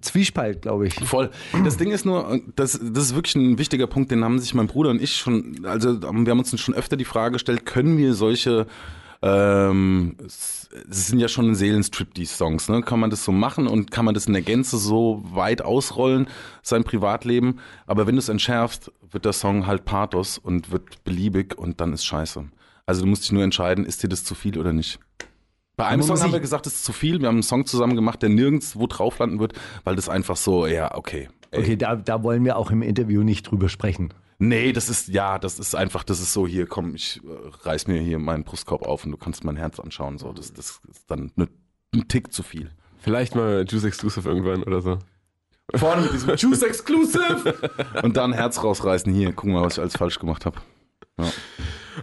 [0.00, 0.94] Zwiespalt, glaube ich.
[0.94, 1.30] Voll.
[1.64, 4.66] Das Ding ist nur, das, das ist wirklich ein wichtiger Punkt, den haben sich mein
[4.66, 8.14] Bruder und ich schon, also wir haben uns schon öfter die Frage gestellt, können wir
[8.14, 8.66] solche,
[9.22, 12.82] ähm, es sind ja schon Seelenstrip-Songs, ne?
[12.82, 16.26] Kann man das so machen und kann man das in der Gänze so weit ausrollen,
[16.62, 17.60] sein Privatleben?
[17.86, 21.94] Aber wenn du es entschärfst, wird der Song halt Pathos und wird beliebig und dann
[21.94, 22.44] ist scheiße.
[22.86, 24.98] Also du musst dich nur entscheiden, ist dir das zu viel oder nicht.
[25.76, 27.20] Bei einem Song haben wir gesagt, das ist zu viel.
[27.20, 29.52] Wir haben einen Song zusammen gemacht, der nirgendwo drauf landen wird,
[29.84, 31.28] weil das einfach so, ja, okay.
[31.50, 31.60] Ey.
[31.60, 34.14] Okay, da, da wollen wir auch im Interview nicht drüber sprechen.
[34.38, 37.88] Nee, das ist, ja, das ist einfach, das ist so, hier, komm, ich äh, reiß
[37.88, 40.18] mir hier meinen Brustkorb auf und du kannst mein Herz anschauen.
[40.18, 41.48] So, das, das ist dann ne,
[41.94, 42.70] ein Tick zu viel.
[42.98, 44.98] Vielleicht mal Juice Exclusive irgendwann oder so.
[45.74, 47.54] Vorne mit diesem Juice Exclusive
[48.02, 49.12] und dann Herz rausreißen.
[49.12, 50.58] Hier, guck mal, was ich alles falsch gemacht habe.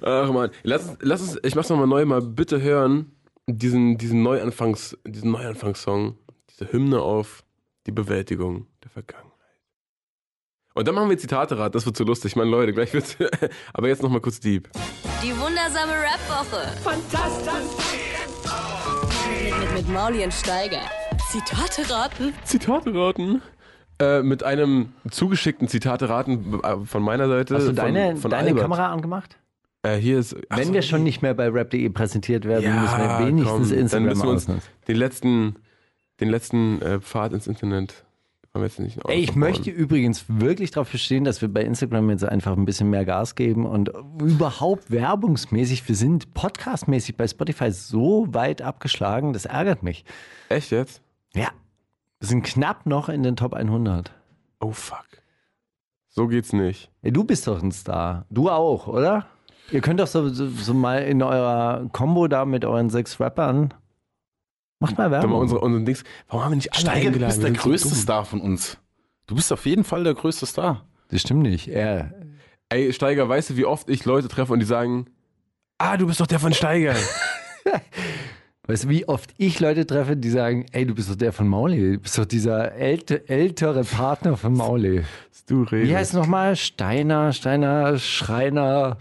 [0.02, 3.12] Ach man, lass, uns- lass uns, ich mach's nochmal neu, mal bitte hören,
[3.48, 6.18] diesen, diesen Neuanfangs, diesen Neuanfangssong,
[6.50, 7.44] diese Hymne auf
[7.88, 9.30] die Bewältigung der Vergangenheit.
[10.76, 12.32] Und dann machen wir Zitate-Rat, das wird so lustig.
[12.32, 13.16] Ich meine, Leute, gleich wird's,
[13.74, 14.70] aber jetzt nochmal kurz deep.
[15.22, 16.68] Die wundersame Rap-Woche.
[16.82, 17.54] Fantastisch.
[19.46, 20.82] Mit, mit, mit Mauli und Steiger.
[21.30, 22.34] Zitate raten.
[22.44, 23.42] Zitate raten.
[24.00, 27.56] Äh, mit einem zugeschickten Zitate raten äh, von meiner Seite.
[27.56, 28.64] Hast du von, deine, von deine Albert.
[28.64, 29.38] Kamera angemacht?
[29.84, 30.36] Äh, hier ist.
[30.50, 33.70] Wenn so, wir schon nicht mehr bei rap.de präsentiert werden, Ja, müssen wir wenigstens komm,
[33.70, 34.70] dann Instagram müssen wir uns ausnutzen.
[34.88, 35.56] den letzten,
[36.20, 38.06] den letzten äh, Pfad ins Internet.
[38.54, 42.10] wollen wir jetzt nicht Ey, ich möchte übrigens wirklich darauf bestehen, dass wir bei Instagram
[42.12, 43.90] jetzt einfach ein bisschen mehr Gas geben und
[44.22, 50.06] überhaupt werbungsmäßig, wir sind podcastmäßig bei Spotify so weit abgeschlagen, das ärgert mich.
[50.50, 51.02] Echt jetzt?
[51.34, 51.50] Ja,
[52.20, 54.14] wir sind knapp noch in den Top 100.
[54.62, 55.06] Oh fuck.
[56.08, 56.90] So geht's nicht.
[57.02, 58.26] Ey, du bist doch ein Star.
[58.30, 59.26] Du auch, oder?
[59.74, 63.74] Ihr könnt doch so, so, so mal in eurer Combo da mit euren sechs Rappern.
[64.80, 65.34] Macht mal Werbung.
[65.34, 66.04] unsere, unsere Dings.
[66.28, 67.30] Warum haben wir nicht alle Steiger, du eingeladen?
[67.30, 67.98] bist der so größte dumm.
[67.98, 68.78] Star von uns.
[69.26, 70.86] Du bist auf jeden Fall der größte Star.
[71.10, 71.70] das stimmt nicht.
[71.70, 72.14] Er,
[72.70, 75.08] Ey, Steiger, weißt du, wie oft ich Leute treffe und die sagen,
[75.78, 76.96] ah, du bist doch der von Steiger.
[78.66, 81.50] Weißt du, wie oft ich Leute treffe, die sagen, ey, du bist doch der von
[81.50, 81.96] Mauli.
[81.96, 85.04] Du bist doch dieser älte, ältere Partner von Mauli.
[85.48, 85.90] Du redest.
[85.90, 86.56] Wie heißt es nochmal?
[86.56, 88.98] Steiner, Steiner, Schreiner.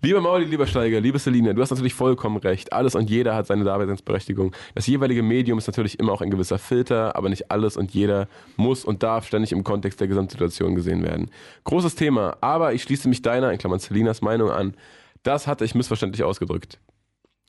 [0.00, 2.72] Lieber Mauli, lieber Steiger, liebe Selina, du hast natürlich vollkommen recht.
[2.72, 4.54] Alles und jeder hat seine Daseinsberechtigung.
[4.74, 8.28] Das jeweilige Medium ist natürlich immer auch ein gewisser Filter, aber nicht alles und jeder
[8.56, 11.30] muss und darf ständig im Kontext der Gesamtsituation gesehen werden.
[11.64, 14.74] Großes Thema, aber ich schließe mich deiner, in Klammern Selinas Meinung an.
[15.22, 16.80] Das hatte ich missverständlich ausgedrückt.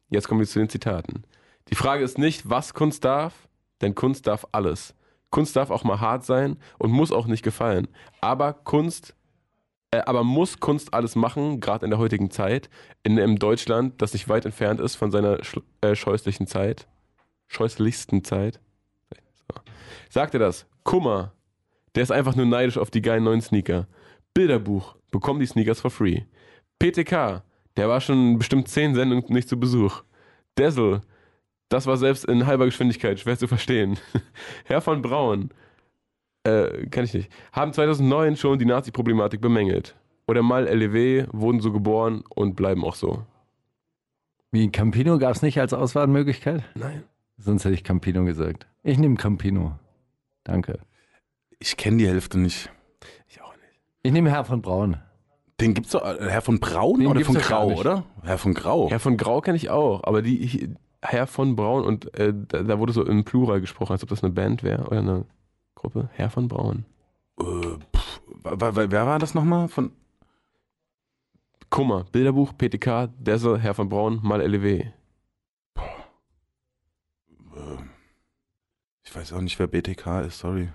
[0.09, 1.23] Jetzt kommen wir zu den Zitaten.
[1.69, 3.33] Die Frage ist nicht, was Kunst darf,
[3.81, 4.93] denn Kunst darf alles.
[5.31, 7.87] Kunst darf auch mal hart sein und muss auch nicht gefallen.
[8.21, 9.15] Aber Kunst
[10.01, 12.69] aber muss Kunst alles machen, gerade in der heutigen Zeit,
[13.03, 15.39] in einem Deutschland, das nicht weit entfernt ist von seiner
[15.81, 16.87] äh, scheußlichen Zeit,
[17.47, 18.59] scheußlichsten Zeit?
[19.11, 19.59] So.
[20.09, 20.65] Sagt er das?
[20.83, 21.33] Kummer,
[21.95, 23.87] der ist einfach nur neidisch auf die geilen neuen Sneaker.
[24.33, 26.21] Bilderbuch, bekomm die Sneakers for free.
[26.79, 27.43] PTK,
[27.77, 30.03] der war schon bestimmt zehn Sendungen nicht zu Besuch.
[30.55, 31.01] Dazzle,
[31.69, 33.97] das war selbst in halber Geschwindigkeit schwer zu verstehen.
[34.65, 35.49] Herr von Braun,
[36.43, 39.95] äh, kann ich nicht, haben 2009 schon die Nazi-Problematik bemängelt.
[40.27, 43.23] Oder mal LEW wurden so geboren und bleiben auch so.
[44.51, 46.63] Wie Campino gab es nicht als Auswahlmöglichkeit?
[46.75, 47.03] Nein.
[47.37, 48.67] Sonst hätte ich Campino gesagt.
[48.83, 49.77] Ich nehme Campino.
[50.43, 50.79] Danke.
[51.59, 52.69] Ich kenne die Hälfte nicht.
[53.27, 53.81] Ich auch nicht.
[54.03, 54.97] Ich nehme Herr von Braun.
[55.59, 58.03] Den gibt's doch, äh, Herr von Braun Den oder von Grau, oder?
[58.23, 58.89] Herr von Grau.
[58.89, 62.63] Herr von Grau kenne ich auch, aber die hier- Herr von Braun und äh, da,
[62.63, 65.25] da wurde so im Plural gesprochen, als ob das eine Band wäre oder eine
[65.83, 66.09] Gruppe.
[66.13, 66.85] Herr von Braun.
[67.37, 69.67] Äh, pff, wer war das nochmal?
[69.67, 69.91] Von
[71.69, 74.85] Kummer, Bilderbuch, PTK, Dazzle, Herr von Braun, mal LEW.
[74.85, 74.91] äh,
[79.03, 80.69] ich weiß auch nicht, wer BTK ist, sorry.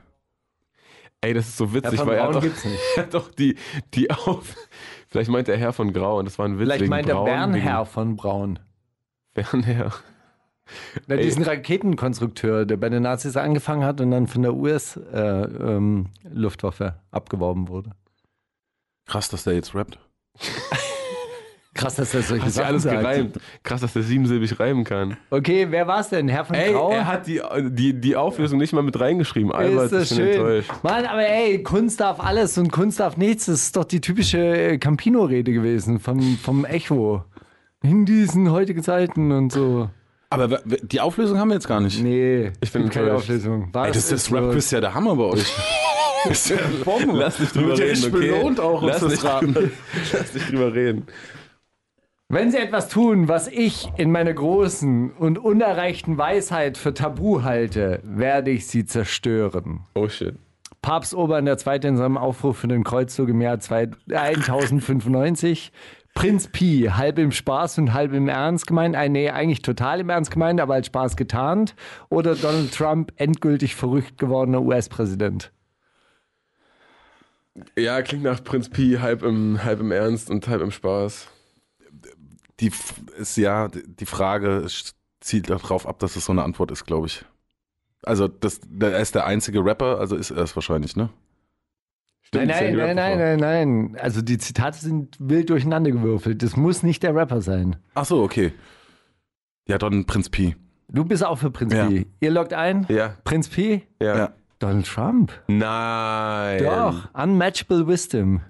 [1.23, 2.83] Ey, das ist so Herr witzig, von weil er Braun hat doch, gibt's nicht.
[2.97, 3.57] er hat doch die,
[3.95, 4.57] die auf.
[5.09, 6.69] Vielleicht meint er Herr von Grau und das war ein Witz.
[6.69, 8.59] Vielleicht meint er Bernherr von Braun.
[9.33, 9.95] Bernherr.
[11.07, 17.69] Na, diesen Raketenkonstrukteur, der bei den Nazis angefangen hat und dann von der US-Luftwaffe abgeworben
[17.69, 17.91] wurde.
[19.07, 19.99] Krass, dass der jetzt rappt.
[21.75, 23.01] Krass, dass er solche Sachen alles sagt.
[23.01, 23.39] gereimt.
[23.63, 25.17] Krass, dass der siebensilbig reimen kann.
[25.31, 26.27] Okay, wer war's denn?
[26.29, 26.91] Herr von Ey, Grau?
[26.91, 27.41] er hat die,
[27.71, 29.53] die, die Auflösung nicht mal mit reingeschrieben.
[29.53, 30.35] Albert, ist das ich bin schön.
[30.37, 30.73] enttäuscht.
[30.83, 33.47] Mann, aber ey, Kunst darf alles und Kunst darf nichts.
[33.47, 37.23] Das ist doch die typische äh, Campino-Rede gewesen vom, vom Echo.
[37.81, 39.89] In diesen heutigen Zeiten und so.
[40.31, 42.03] Aber die Auflösung haben wir jetzt gar nicht.
[42.03, 43.15] Nee, Ich bin keine.
[43.15, 43.71] Auflösung.
[43.75, 44.43] Ey, das ist los?
[44.43, 45.53] Rap-Quiz ja der Hammer bei euch.
[46.31, 47.19] ist ja Bombe.
[47.19, 48.11] Lass nicht drüber reden, okay?
[48.11, 49.55] belohnt auch, uns Lass das nicht raten.
[49.55, 49.71] drüber-
[50.13, 51.07] Lass nicht drüber reden.
[52.31, 58.01] Wenn Sie etwas tun, was ich in meiner großen und unerreichten Weisheit für Tabu halte,
[58.05, 59.87] werde ich Sie zerstören.
[59.95, 60.35] Oh shit.
[60.83, 61.57] Papst Urban II.
[61.85, 65.73] in seinem Aufruf für den Kreuzzug im Jahr 2 1095.
[66.19, 68.97] Prinz Pi, halb im Spaß und halb im Ernst gemeint.
[68.97, 71.77] Äh, nee, eigentlich total im Ernst gemeint, aber als Spaß getarnt.
[72.09, 75.53] Oder Donald Trump, endgültig verrückt gewordener US-Präsident.
[77.79, 81.29] Ja, klingt nach Prinz Pi, halb im, halb im Ernst und halb im Spaß.
[82.59, 82.73] die
[83.17, 84.67] ist ja, die Frage
[85.21, 87.25] zielt darauf ab, dass es so eine Antwort ist, glaube ich.
[88.03, 91.11] Also, das, der er ist der einzige Rapper, also ist er es wahrscheinlich, ne?
[92.29, 93.39] Stimmt, nein, nein, nein, nein, nein,
[93.93, 93.97] nein.
[94.01, 96.43] Also die Zitate sind wild durcheinander gewürfelt.
[96.43, 97.77] Das muss nicht der Rapper sein.
[97.95, 98.53] Ach so, okay.
[99.67, 100.55] Ja, dann Prinz Pi.
[100.91, 101.87] Du bist auch für Prinz Ja.
[101.87, 102.07] P.
[102.21, 102.85] Ihr loggt ein?
[102.91, 103.83] Ja, Prinz P?
[104.01, 104.17] ja.
[104.17, 104.33] Ja.
[104.59, 105.33] Donald Trump.
[105.47, 106.65] Nein.
[106.65, 107.09] Doch.
[107.15, 108.41] Unmatchable wisdom.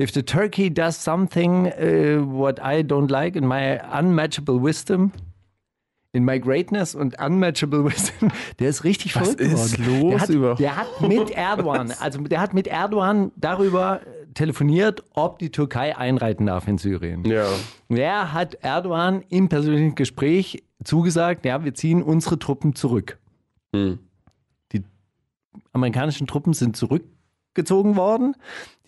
[0.00, 5.12] If the turkey does something uh, what I don't like in my unmatchable wisdom,
[6.14, 8.30] in my greatness und unmatchable wisdom,
[8.60, 10.00] der ist richtig Was verrückt ist geworden.
[10.00, 10.60] los der hat, überhaupt?
[10.60, 14.00] Der hat mit Erdogan, also der hat mit Erdogan darüber
[14.34, 17.24] telefoniert, ob die Türkei einreiten darf in Syrien.
[17.24, 17.46] Ja.
[17.88, 23.18] Wer hat Erdogan im persönlichen Gespräch zugesagt, ja, wir ziehen unsere Truppen zurück.
[23.74, 23.98] Hm.
[25.72, 26.76] amerikanischen Truppen sind
[27.54, 28.36] zurückgezogen worden.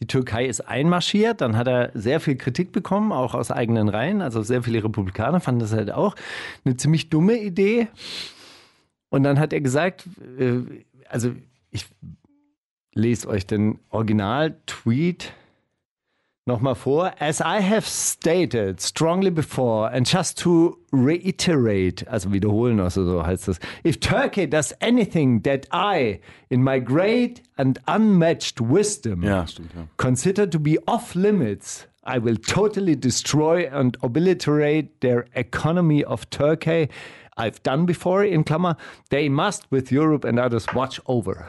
[0.01, 1.41] Die Türkei ist einmarschiert.
[1.41, 4.21] Dann hat er sehr viel Kritik bekommen, auch aus eigenen Reihen.
[4.21, 6.15] Also sehr viele Republikaner fanden das halt auch
[6.65, 7.89] eine ziemlich dumme Idee.
[9.09, 10.05] Und dann hat er gesagt,
[10.39, 10.61] äh,
[11.09, 11.33] also
[11.71, 11.87] ich
[12.93, 15.33] lese euch den Original-Tweet
[16.47, 17.13] nochmal vor.
[17.21, 23.49] As I have stated strongly before, and just to reiterate, also wiederholen, also so heißt
[23.49, 23.59] das.
[23.85, 29.87] If Turkey does anything that I, in my great and unmatched wisdom, Ja, stimmt, ja.
[29.97, 36.89] consider to be off limits, I will totally destroy and obliterate their economy of Turkey.
[37.37, 38.77] I've done before, in Klammer,
[39.11, 41.47] they must with Europe and others watch over.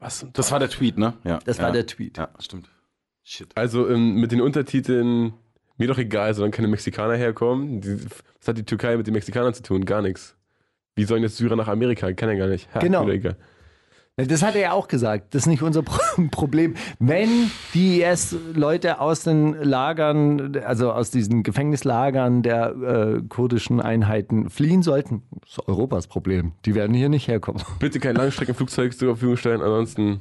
[0.00, 1.14] Was Das war der Tweet, ne?
[1.24, 1.40] Ja.
[1.44, 1.72] Das war ja.
[1.72, 2.16] der Tweet.
[2.18, 2.68] Ja, stimmt.
[3.30, 3.48] Shit.
[3.56, 5.34] Also ähm, mit den Untertiteln,
[5.76, 7.82] mir doch egal, solange keine Mexikaner herkommen.
[7.82, 7.98] Die,
[8.40, 9.84] was hat die Türkei mit den Mexikanern zu tun?
[9.84, 10.34] Gar nichts.
[10.96, 12.10] Wie sollen jetzt Syrer nach Amerika?
[12.14, 12.72] Kann er gar nicht.
[12.74, 13.06] Ha, Genau.
[13.08, 13.36] egal.
[14.16, 15.32] Das hat er ja auch gesagt.
[15.34, 16.00] Das ist nicht unser Pro-
[16.32, 16.74] Problem.
[16.98, 17.28] Wenn
[17.74, 25.22] die IS-Leute aus den Lagern, also aus diesen Gefängnislagern der äh, kurdischen Einheiten fliehen sollten,
[25.46, 26.52] ist Europas Problem.
[26.64, 27.62] Die werden hier nicht herkommen.
[27.78, 30.20] Bitte kein Langstreckenflugzeug zur Verfügung stellen, ansonsten.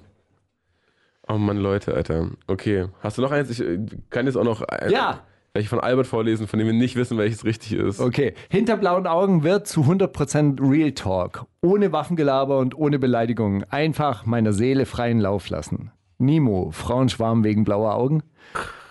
[1.29, 2.29] Oh Mann, Leute, Alter.
[2.47, 2.85] Okay.
[3.01, 3.49] Hast du noch eins?
[3.49, 3.79] Ich äh,
[4.09, 5.19] kann jetzt auch noch äh, Ja.
[5.53, 7.99] welche von Albert vorlesen, von dem wir nicht wissen, welches richtig ist.
[7.99, 8.33] Okay.
[8.49, 11.45] Hinter blauen Augen wird zu 100% Real Talk.
[11.61, 13.65] Ohne Waffengelaber und ohne Beleidigungen.
[13.69, 15.91] Einfach meiner Seele freien Lauf lassen.
[16.17, 18.23] Nimo, Frauenschwarm wegen blauer Augen.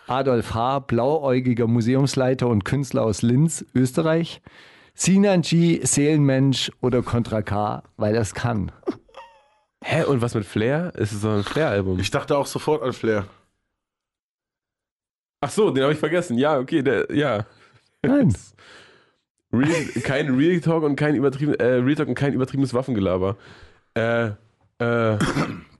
[0.07, 4.41] Adolf H., blauäugiger Museumsleiter und Künstler aus Linz, Österreich.
[4.95, 8.71] Sinan G., Seelenmensch oder Contra K., weil es kann.
[9.89, 10.03] Hä?
[10.03, 10.93] Und was mit Flair?
[10.97, 12.01] Ist es so ein Flair-Album?
[12.01, 13.27] Ich dachte auch sofort an Flair.
[15.41, 16.37] Ach so, den habe ich vergessen.
[16.39, 17.47] Ja, okay, der, ja.
[18.03, 18.35] Nein.
[19.53, 23.37] Real, kein Real Talk und kein übertrieben, äh, Real Talk und kein übertriebenes Waffengelaber.
[23.95, 24.33] Äh,
[24.79, 25.19] äh,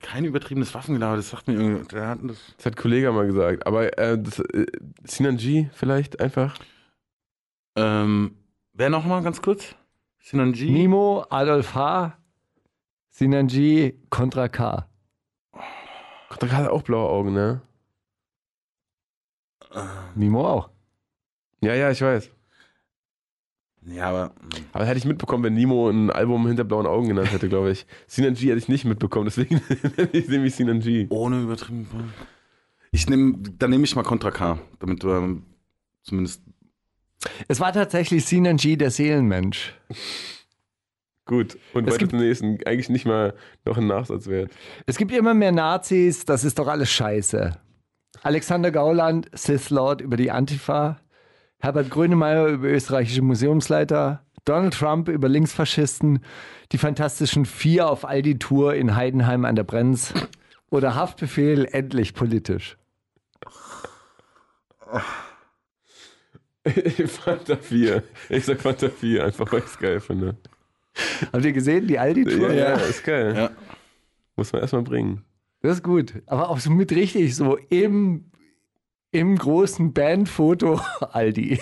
[0.01, 1.85] Kein übertriebenes Waffengelaber, das sagt mir irgendwie.
[1.89, 3.67] Der hat das das hat Kollege mal gesagt.
[3.67, 4.65] Aber äh, das, äh,
[5.03, 6.57] Sinan G vielleicht einfach?
[7.75, 8.37] ähm,
[8.71, 9.75] wer nochmal ganz kurz?
[10.21, 10.71] Sinan G.
[10.71, 12.17] Nimo, Adolf H.,
[13.17, 14.87] Sinan G., Contra K.
[16.39, 17.61] Da hat er auch blaue Augen, ne?
[20.13, 20.69] Nimo auch.
[21.61, 22.29] Ja, ja, ich weiß.
[23.87, 24.35] Ja, aber.
[24.71, 27.87] Aber hätte ich mitbekommen, wenn Nemo ein Album hinter blauen Augen genannt hätte, glaube ich.
[28.07, 29.55] Sinan G hätte ich nicht mitbekommen, deswegen
[29.97, 31.07] nenne ich Sinan G.
[31.09, 32.13] Ohne übertrieben.
[32.91, 35.43] Ich nehme, dann nehme ich mal Contra K, damit du ähm,
[36.03, 36.43] zumindest.
[37.47, 39.73] Es war tatsächlich Sinan G., der Seelenmensch.
[41.27, 41.57] Gut.
[41.73, 42.59] Und weiter zum nächsten.
[42.65, 43.33] Eigentlich nicht mal
[43.65, 44.51] noch ein Nachsatz wert.
[44.85, 47.57] Es gibt immer mehr Nazis, das ist doch alles scheiße.
[48.23, 50.99] Alexander Gauland, Sith Lord über die Antifa,
[51.59, 56.23] Herbert Grönemeyer über österreichische Museumsleiter, Donald Trump über Linksfaschisten,
[56.71, 60.13] die Fantastischen Vier auf Aldi-Tour in Heidenheim an der Brenz
[60.69, 62.77] oder Haftbefehl endlich politisch.
[67.07, 68.03] Fanta 4.
[68.29, 70.37] Ich sag Fanta 4, einfach weil ich es geil finde.
[71.33, 72.51] Habt ihr gesehen, die Aldi-Tour?
[72.53, 73.33] Ja, ja, ist geil.
[73.35, 73.49] Ja.
[74.35, 75.23] Muss man erstmal bringen.
[75.61, 76.13] Das ist gut.
[76.27, 78.31] Aber auch so mit richtig so im,
[79.11, 80.79] im großen Bandfoto
[81.11, 81.59] Aldi.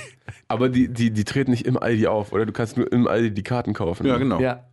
[0.48, 2.46] Aber die, die, die treten nicht im Aldi auf, oder?
[2.46, 4.06] Du kannst nur im Aldi die Karten kaufen.
[4.06, 4.40] Ja, genau.
[4.40, 4.66] Ja.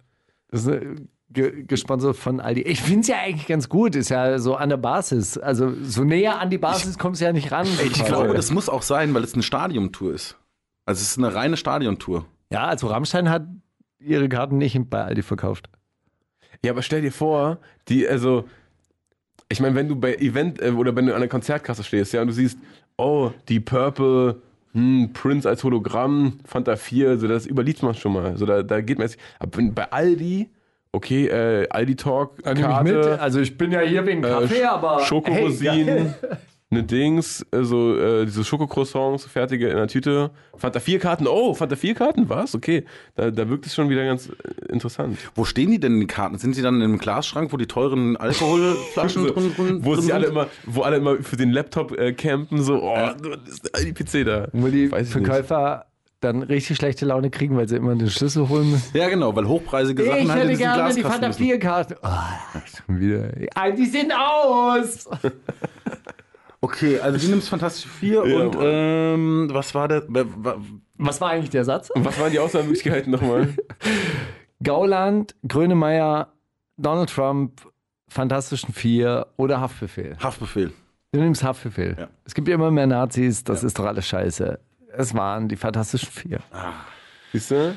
[0.48, 0.96] Das ist äh,
[1.30, 2.62] ge gesponsert von Aldi.
[2.62, 3.94] Ich finde es ja eigentlich ganz gut.
[3.94, 5.38] Ist ja so an der Basis.
[5.38, 7.66] Also so näher an die Basis kommst du ja nicht ran.
[7.66, 8.04] Ich quasi.
[8.04, 10.36] glaube, das muss auch sein, weil es eine Stadiontour ist.
[10.84, 12.26] Also es ist eine reine Stadiontour.
[12.50, 13.46] Ja, also Rammstein hat
[14.04, 15.68] ihre Karten nicht bei Aldi verkauft.
[16.64, 17.58] Ja, aber stell dir vor,
[17.88, 18.44] die, also,
[19.48, 22.20] ich meine, wenn du bei Event äh, oder wenn du an der Konzertkasse stehst, ja,
[22.20, 22.58] und du siehst,
[22.96, 24.40] oh, die Purple,
[24.72, 28.36] hm, Prince als Hologramm, Fanta 4, so das überliest man schon mal.
[28.36, 29.18] So, da, da geht man jetzt.
[29.38, 30.48] Aber bei Aldi,
[30.92, 33.20] okay, äh, Aldi Talk, Karte.
[33.20, 36.36] Also ich bin ja hier wegen äh, Kaffee, Sch- aber Schokorosinen, Hey,
[36.72, 40.30] eine Dings, äh, so äh, diese Schokocroissants, fertige in der Tüte.
[40.56, 42.54] Fanta 4 Karten, oh, Fanta 4 Karten, was?
[42.54, 42.84] Okay,
[43.14, 45.18] da, da wirkt es schon wieder ganz äh, interessant.
[45.34, 46.38] Wo stehen die denn, die Karten?
[46.38, 50.12] Sind sie dann im Glasschrank, wo die teuren Alkoholflaschen So, drin, drin wo drin sie
[50.12, 50.34] alle sind?
[50.34, 53.10] immer, wo alle immer für den Laptop äh, campen, so, oh,
[53.46, 54.48] ist die PC da.
[54.52, 55.26] Wo die Weiß ich nicht.
[55.26, 55.86] Verkäufer
[56.20, 58.96] dann richtig schlechte Laune kriegen, weil sie immer den Schlüssel holen müssen.
[58.96, 61.42] Ja, genau, weil hochpreisige Sachen ich halt hätte gerne die Fanta müssen.
[61.42, 61.94] 4 Karten.
[62.02, 63.28] Oh, schon wieder.
[63.54, 65.08] Ah, die sind aus.
[66.64, 70.04] Okay, also du nimmst Fantastische 4 Ja, und ähm, was war der?
[70.08, 70.56] wa- wa-
[70.96, 71.90] Was war eigentlich der Satz?
[71.90, 73.48] Und was waren die Auswahlmöglichkeiten nochmal?
[74.62, 76.32] Gauland, Grönemeyer,
[76.76, 77.60] Donald Trump,
[78.08, 80.16] Fantastischen Vier oder Haftbefehl.
[80.22, 80.72] Haftbefehl.
[81.12, 81.96] Du nimmst Haftbefehl.
[81.98, 82.08] Ja.
[82.24, 84.58] Es gibt immer mehr Nazis, das ist doch alles scheiße.
[84.94, 86.40] Es waren die Fantastischen Vier.
[87.32, 87.74] Siehst du?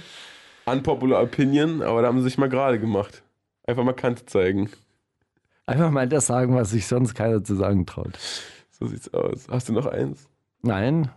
[0.66, 3.24] Unpopular Opinion, aber da haben sie sich mal gerade gemacht.
[3.66, 4.70] Einfach mal Kante zeigen.
[5.66, 8.20] Einfach mal das sagen, was sich sonst keiner zu sagen traut.
[8.78, 9.48] So sieht's aus.
[9.50, 10.28] Hast du noch eins?
[10.62, 11.10] Nein,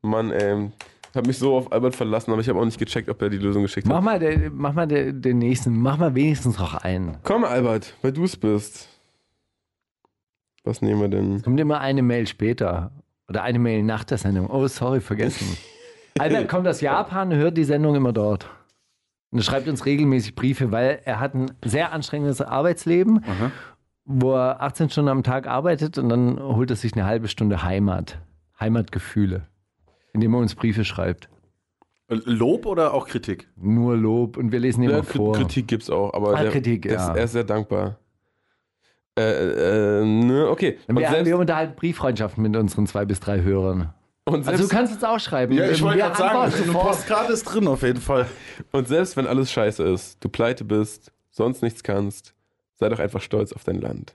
[0.00, 0.72] Mann, ähm,
[1.10, 3.28] ich habe mich so auf Albert verlassen, aber ich habe auch nicht gecheckt, ob er
[3.28, 4.04] die Lösung geschickt mach hat.
[4.04, 5.78] mal, den, mach mal den, den nächsten.
[5.78, 7.18] Mach mal wenigstens noch einen.
[7.22, 8.88] Komm, Albert, weil du es bist.
[10.64, 11.42] Was nehmen wir denn?
[11.42, 12.92] Kommt immer eine Mail später.
[13.28, 14.48] Oder eine Mail nach der Sendung.
[14.48, 15.56] Oh, sorry, vergessen.
[16.18, 18.48] Albert kommt aus Japan, hört die Sendung immer dort.
[19.30, 23.24] Und er schreibt uns regelmäßig Briefe, weil er hat ein sehr anstrengendes Arbeitsleben,
[24.04, 27.62] wo er 18 Stunden am Tag arbeitet und dann holt er sich eine halbe Stunde
[27.62, 28.18] Heimat.
[28.60, 29.46] Heimatgefühle.
[30.12, 31.28] Indem er uns Briefe schreibt.
[32.08, 33.48] Lob oder auch Kritik?
[33.56, 35.34] Nur Lob und wir lesen immer Ja, vor.
[35.34, 37.10] Kritik gibt's auch, aber Ah, der, Kritik, der ja.
[37.10, 37.96] ist, er ist sehr dankbar.
[39.18, 40.78] Äh, äh, ne, okay.
[40.88, 43.92] Und Wir, selbst, wir unterhalten Brieffreundschaften mit unseren zwei bis drei Hörern.
[44.24, 45.52] und, Also selbst, du kannst uns auch schreiben.
[45.54, 46.72] Ja, ich wollte gerade sagen, eine.
[46.72, 48.26] Postkarte ist drin auf jeden Fall.
[48.72, 52.34] und selbst wenn alles scheiße ist, du pleite bist, sonst nichts kannst,
[52.82, 54.14] sei doch einfach stolz auf dein Land.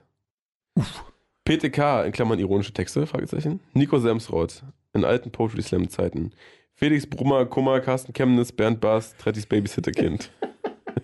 [1.44, 3.60] PTK, in Klammern ironische Texte, Fragezeichen.
[3.72, 4.62] Nico Semsrott,
[4.92, 6.32] in alten Poetry Slam Zeiten.
[6.74, 10.30] Felix Brummer, Kummer, Carsten Chemnitz, Bernd Bass, Trettis Babysitterkind.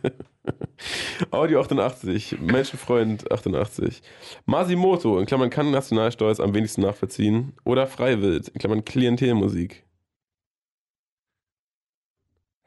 [1.31, 4.03] Audio 88, Menschenfreund 88.
[4.45, 7.55] Masimoto, in Klammern kann Nationalstolz am wenigsten nachvollziehen.
[7.65, 9.85] Oder Freiwild, in Klammern Klientelmusik.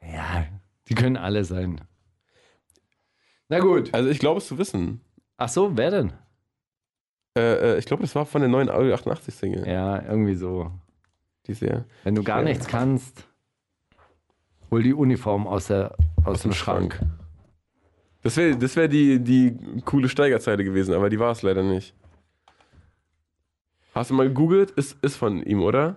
[0.02, 0.46] Ja,
[0.88, 1.80] die können alle sein.
[3.48, 3.92] Na gut.
[3.94, 5.00] Also ich glaube es zu wissen.
[5.36, 6.12] Ach so, wer denn?
[7.36, 9.66] Äh, äh, ich glaube, das war von der neuen Audio 88 Single.
[9.66, 10.70] Ja, irgendwie so.
[11.46, 11.84] Die sehr.
[12.04, 13.26] Wenn du gar nichts kannst,
[14.70, 15.94] hol die Uniform aus, der,
[16.24, 16.94] aus, dem dem Schrank.
[16.94, 17.10] Schrank.
[18.22, 21.94] Das wäre das wär die, die coole Steigerzeile gewesen, aber die war es leider nicht.
[23.94, 24.72] Hast du mal gegoogelt?
[24.72, 25.96] Ist, ist von ihm, oder?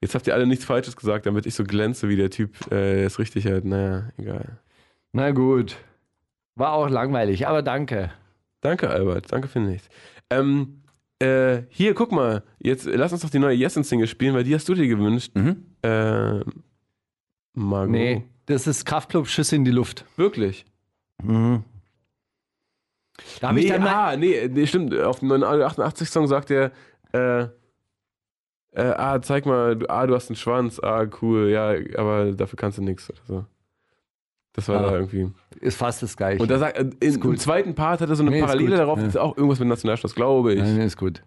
[0.00, 3.04] Jetzt habt ihr alle nichts Falsches gesagt, damit ich so glänze, wie der Typ äh,
[3.04, 3.64] es richtig hat.
[3.64, 4.58] Naja, egal.
[5.12, 5.76] Na gut.
[6.56, 8.10] War auch langweilig, aber danke.
[8.62, 9.30] Danke, Albert.
[9.30, 9.88] Danke für nichts.
[10.30, 10.82] Ähm,
[11.18, 12.42] äh, hier, guck mal.
[12.58, 15.32] Jetzt lass uns doch die neue Yes-Single spielen, weil die hast du dir gewünscht.
[15.34, 15.66] Mhm.
[15.82, 16.40] Äh,
[17.52, 17.90] Margot.
[17.90, 20.04] Nee, das ist Kraftclub Schüsse in die Luft.
[20.16, 20.64] Wirklich?
[21.22, 21.64] Mhm.
[23.40, 24.98] Da hab ich Nee, dann ah, nee, nee, stimmt.
[24.98, 26.72] Auf dem neuen 88-Song sagt er,
[27.12, 27.48] äh,
[28.72, 32.58] äh, ah, zeig mal, du, ah, du hast einen Schwanz, ah, cool, ja, aber dafür
[32.58, 33.44] kannst du nichts oder so.
[34.56, 34.90] Das war Ah.
[34.90, 35.30] da irgendwie.
[35.60, 36.42] ist fast das gleiche.
[36.42, 39.04] Und da sagt, äh, im zweiten Part hat er so eine Nee, Parallele darauf, ja.
[39.04, 40.60] das ist auch irgendwas mit Nationalstolz, glaube ich.
[40.60, 41.22] Nein, ist gut.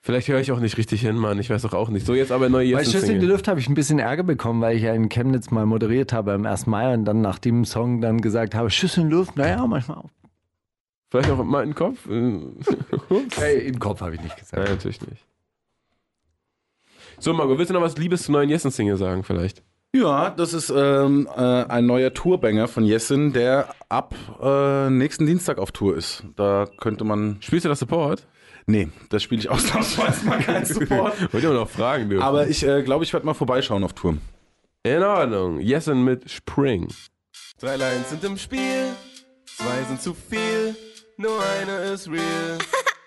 [0.00, 2.04] Vielleicht höre ich auch nicht richtig hin, Mann, ich weiß doch auch nicht.
[2.04, 3.26] So, jetzt aber neue Bei Schüsse in die.
[3.26, 6.32] Luft habe ich ein bisschen Ärger bekommen, weil ich ja in Chemnitz mal moderiert habe
[6.34, 6.66] am 1.
[6.66, 9.98] Mai und dann nach dem Song dann gesagt habe, Schüsse in die Luft, naja, manchmal
[9.98, 10.10] auch.
[11.10, 12.06] Vielleicht auch mal in den Kopf?
[12.08, 12.40] Äh.
[13.36, 14.56] Hey, im Kopf habe ich nicht gesagt.
[14.62, 15.24] Nein, natürlich nicht.
[17.18, 19.62] So, Margot, willst du noch was Liebes zur neuen Jessen-Single sagen, vielleicht?
[19.94, 24.12] Ja, das ist ähm, äh, ein neuer Tourbanger von Jessin, der ab
[24.42, 26.24] äh, nächsten Dienstag auf Tour ist.
[26.34, 27.36] Da könnte man.
[27.38, 28.26] Spielst du das Support?
[28.66, 31.20] Nee, das spiele ich ausnahmsweise mal kein Support.
[31.32, 32.24] Wollte immer noch fragen dürfen.
[32.24, 34.16] Aber ich äh, glaube, ich werde mal vorbeischauen auf Tour.
[34.82, 35.60] In Ordnung.
[35.60, 36.88] Jessen mit Spring.
[37.60, 38.88] Drei Lines sind im Spiel,
[39.46, 40.74] zwei sind zu viel,
[41.18, 42.58] nur eine ist real.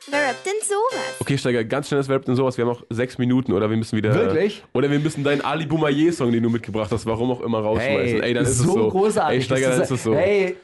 [0.09, 1.15] Wer rappt denn sowas?
[1.19, 2.57] Okay, Steiger, ganz schnell das Web denn sowas.
[2.57, 4.13] Wir haben noch sechs Minuten oder wir müssen wieder.
[4.13, 4.63] Wirklich?
[4.73, 8.21] Oder wir müssen deinen Ali Boumaier-Song, den du mitgebracht hast, warum auch immer rausschmeißen.
[8.23, 8.89] Ey, dann ist, so, es so.
[8.89, 9.39] großartig.
[9.39, 10.15] Ey, Steiger, dann Das ist es so.
[10.15, 10.55] Hey,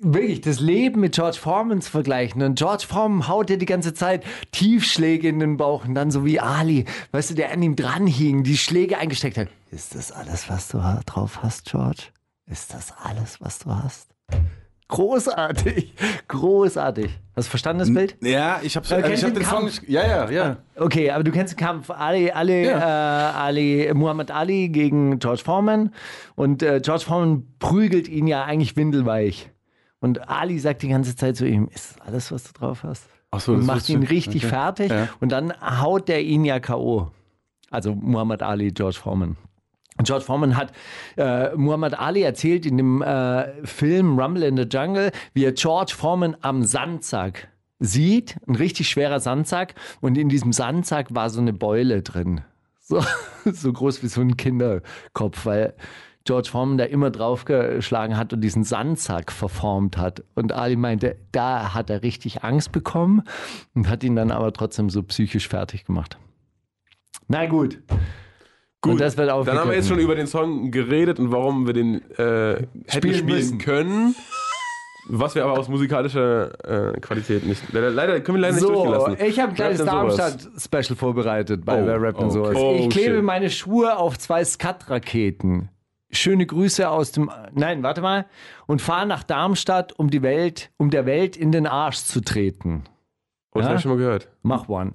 [0.00, 2.42] wirklich, das Leben mit George Foreman zu vergleichen.
[2.42, 6.24] Und George Foreman haut dir die ganze Zeit Tiefschläge in den Bauch und dann so
[6.24, 9.48] wie Ali, weißt du, der an ihm dran hing, die Schläge eingesteckt hat.
[9.70, 12.04] Ist das alles, was du drauf hast, George?
[12.46, 14.08] Ist das alles, was du hast?
[14.88, 15.94] Großartig,
[16.28, 17.10] großartig.
[17.34, 18.16] Hast du verstanden das Bild?
[18.22, 19.68] Ja, ich habe Äh, ich kennst hab den den Song.
[19.88, 20.56] Ja, ja, ja.
[20.76, 22.78] Okay, aber du kennst den Kampf Ali, Ali, Ja.
[22.78, 25.92] äh, Ali, Muhammad Ali gegen George Foreman
[26.36, 29.50] und äh, George Foreman prügelt ihn ja eigentlich windelweich.
[30.00, 33.04] Und Ali sagt die ganze Zeit zu ihm, ist das alles, was du drauf hast?
[33.32, 34.10] Ach so, und das macht ihn ich.
[34.10, 34.54] richtig Okay.
[34.54, 35.08] fertig Ja.
[35.20, 37.10] und dann haut der ihn ja K.O.
[37.70, 39.36] Also Muhammad Ali, George Foreman.
[40.02, 40.72] George Foreman hat
[41.16, 45.94] äh, Muhammad Ali erzählt in dem äh, Film Rumble in the Jungle, wie er George
[45.96, 47.48] Foreman am Sandsack
[47.78, 52.42] sieht, ein richtig schwerer Sandsack, und in diesem Sandsack war so eine Beule drin.
[52.80, 53.02] So,
[53.44, 55.74] so groß wie so ein Kinderkopf, weil
[56.24, 60.24] George Foreman da immer draufgeschlagen hat und diesen Sandsack verformt hat.
[60.34, 63.22] Und Ali meinte, da hat er richtig Angst bekommen
[63.74, 66.18] und hat ihn dann aber trotzdem so psychisch fertig gemacht.
[67.28, 67.80] Na gut.
[68.86, 69.88] Gut, Und das wird dann haben wir jetzt aufgegriffen.
[69.88, 74.14] schon über den Song geredet und warum wir den äh, hätten Spielen spielen, können.
[75.08, 77.62] Was wir aber aus musikalischer äh, Qualität nicht.
[77.72, 79.16] Leider, leider können wir leider nicht So, durchlassen.
[79.24, 79.86] ich habe ein kleines Rap?
[79.86, 82.34] Darmstadt-Special vorbereitet bei Oh, Wer rappt denn okay.
[82.34, 82.56] sowas.
[82.56, 83.24] Oh, ich klebe shit.
[83.24, 85.68] meine Schuhe auf zwei Skat-Raketen.
[86.10, 87.30] Schöne Grüße aus dem.
[87.52, 88.26] Nein, warte mal.
[88.66, 92.82] Und fahre nach Darmstadt, um die Welt, um der Welt in den Arsch zu treten.
[93.54, 93.68] Oh, das Ja?
[93.68, 94.28] habe ich schon mal gehört.
[94.42, 94.92] Mach one.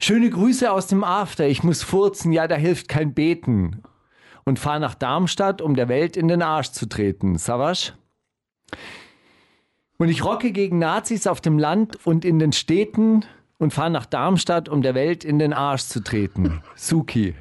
[0.00, 1.46] Schöne Grüße aus dem After.
[1.48, 3.82] Ich muss furzen, ja, da hilft kein Beten.
[4.44, 7.36] Und fahr nach Darmstadt, um der Welt in den Arsch zu treten.
[7.36, 7.92] Savasch?
[9.98, 13.24] Und ich rocke gegen Nazis auf dem Land und in den Städten
[13.58, 16.62] und fahr nach Darmstadt, um der Welt in den Arsch zu treten.
[16.76, 17.34] Suki.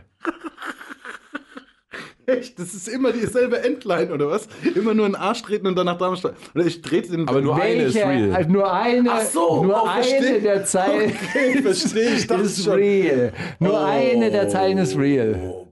[2.27, 2.59] Echt?
[2.59, 4.49] Das ist immer dieselbe Endline, oder was?
[4.75, 6.35] Immer nur einen Arsch treten und dann nach Darmstadt.
[6.53, 7.27] Oder ich trete den.
[7.27, 8.35] Aber nur eine ist real.
[8.35, 10.41] Also nur eine, Ach so, nur oh, eine verstehe.
[10.41, 12.29] der Zeilen Okay, verstehe ich.
[12.29, 12.73] ist schon.
[12.73, 13.33] real.
[13.59, 13.85] Nur Oh.
[13.85, 15.67] eine der Zeilen ist real.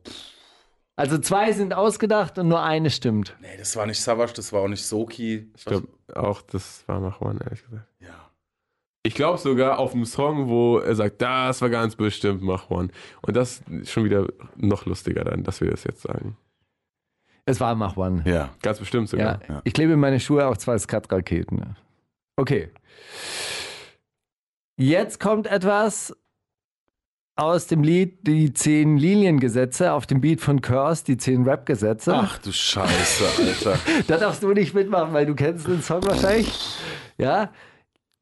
[0.96, 3.36] Also zwei sind ausgedacht und nur eine stimmt.
[3.42, 5.52] Nee, das war nicht Savage, das war auch nicht Soki.
[5.58, 7.86] Ich glaube auch, das war Machwan, ehrlich gesagt.
[9.06, 9.08] Ja.
[9.08, 12.92] Ich glaube sogar auf dem Song, wo er sagt, das war ganz bestimmt Machwan.
[13.22, 16.36] Und das ist schon wieder noch lustiger dann, dass wir das jetzt sagen.
[17.46, 18.24] Es war Mach One.
[18.26, 18.50] Ja.
[18.64, 19.62] Ganz bestimmt Ja, sogar.
[19.64, 21.76] Ich klebe meine Schuhe auf zwei Skat-Raketen.
[22.38, 22.72] Okay.
[24.78, 26.16] Jetzt kommt etwas
[27.36, 32.16] aus dem Lied Die zehn Liniengesetze auf dem Beat von Curse, die zehn Rap-Gesetze.
[32.16, 33.80] Ach du Scheiße, Alter.
[34.08, 36.52] Da darfst du nicht mitmachen, weil du kennst den Song wahrscheinlich.
[37.18, 37.52] Ja.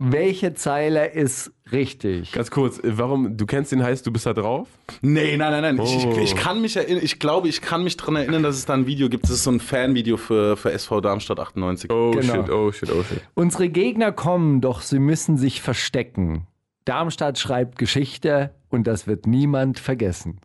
[0.06, 2.34] Welche Zeile ist richtig?
[2.34, 4.68] Ganz kurz, warum, du kennst den heißt, du bist da drauf?
[5.02, 5.86] Nee, nein, nein, nein.
[5.86, 6.18] Ich, ich, Oh.
[6.20, 8.86] ich kann mich erinnern, ich glaube, ich kann mich daran erinnern, dass es da ein
[8.86, 9.24] Video gibt.
[9.24, 11.90] Das ist so ein Fanvideo für, für SV Darmstadt 98.
[11.90, 12.34] Oh Genau.
[12.34, 13.22] shit, oh shit, oh shit.
[13.34, 16.48] Unsere Gegner kommen, doch sie müssen sich verstecken.
[16.84, 20.42] Darmstadt schreibt Geschichte und das wird niemand vergessen.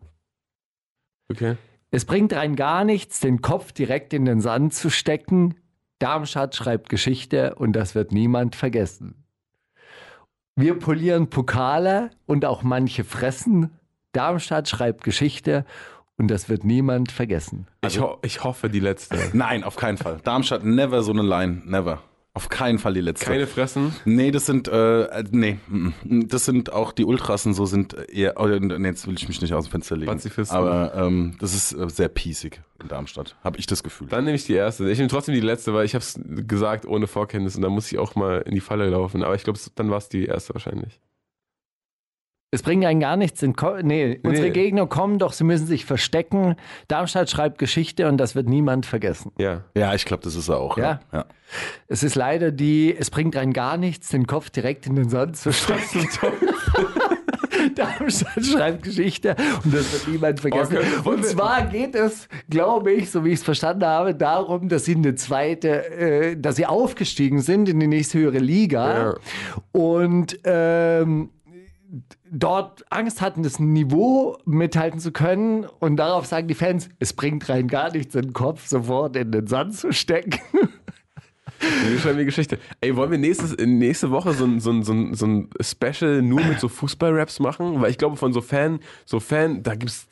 [1.31, 1.57] Okay.
[1.91, 5.57] Es bringt rein gar nichts, den Kopf direkt in den Sand zu stecken.
[5.99, 9.25] Darmstadt schreibt Geschichte und das wird niemand vergessen.
[10.59, 13.71] Wir polieren Pokale und auch manche fressen.
[14.11, 15.65] Darmstadt schreibt Geschichte
[16.17, 17.69] und das wird niemand vergessen.
[17.87, 19.19] ich, ho ich hoffe die letzte.
[19.35, 20.19] Nein, auf keinen Fall.
[20.25, 21.63] Darmstadt, never so eine Line.
[21.65, 22.03] Never.
[22.39, 23.27] Auf keinen Fall die letzte.
[23.27, 23.97] Keine Fressen.
[24.05, 26.29] Nee, das sind, äh, nee, mm, mm.
[26.29, 29.53] das sind auch die Ultrasen, so sind eher, oh, nee, jetzt will ich mich nicht
[29.55, 30.09] aus dem Fenster legen.
[30.09, 30.57] Pazifisten.
[30.57, 34.07] Aber ähm, das ist äh, sehr piesig in Darmstadt, habe ich das Gefühl.
[34.07, 34.89] Dann nehme ich die erste.
[34.89, 37.91] Ich nehme trotzdem die letzte, weil ich habe es gesagt ohne Vorkenntnis und da muss
[37.91, 39.25] ich auch mal in die Falle laufen.
[39.25, 41.01] Aber ich glaube, dann war es die erste wahrscheinlich.
[42.51, 43.43] Es bringt einen gar nichts.
[43.43, 44.53] In Ko nee, unsere Nee.
[44.53, 46.57] Gegner kommen, doch sie müssen sich verstecken.
[46.89, 49.33] Darmstadt schreibt Geschichte und das wird niemand vergessen.
[49.39, 49.65] Ja.
[49.77, 50.79] Ja, ich glaube, das ist er auch.
[50.79, 51.01] Ja?
[51.13, 51.27] ja.
[51.89, 55.37] Es ist leider die, es bringt rein gar nichts, den Kopf direkt in den Sand
[55.37, 56.09] zu stecken.
[57.75, 60.79] Darmstadt schreibt Geschichte und das wird niemand vergessen.
[60.79, 64.85] Okay, und zwar geht es, glaube ich, so wie ich es verstanden habe, darum, dass
[64.85, 69.15] sie eine zweite, äh, dass sie aufgestiegen sind in die nächste höhere Liga Ja.
[69.73, 71.31] und ähm,
[72.31, 75.65] dort Angst hatten, das Niveau mithalten zu können.
[75.81, 79.47] Und darauf sagen die Fans, es bringt rein gar nichts, den Kopf sofort in den
[79.47, 80.41] Sand zu stecken.
[81.61, 82.59] Die Geschichte.
[82.81, 86.23] Ey, wollen wir nächstes, nächste Woche so ein, so, ein, so, ein, so ein Special
[86.23, 87.81] nur mit so Fußball-Raps machen?
[87.81, 90.07] Weil ich glaube, von so Fan, so Fan, da gibt's,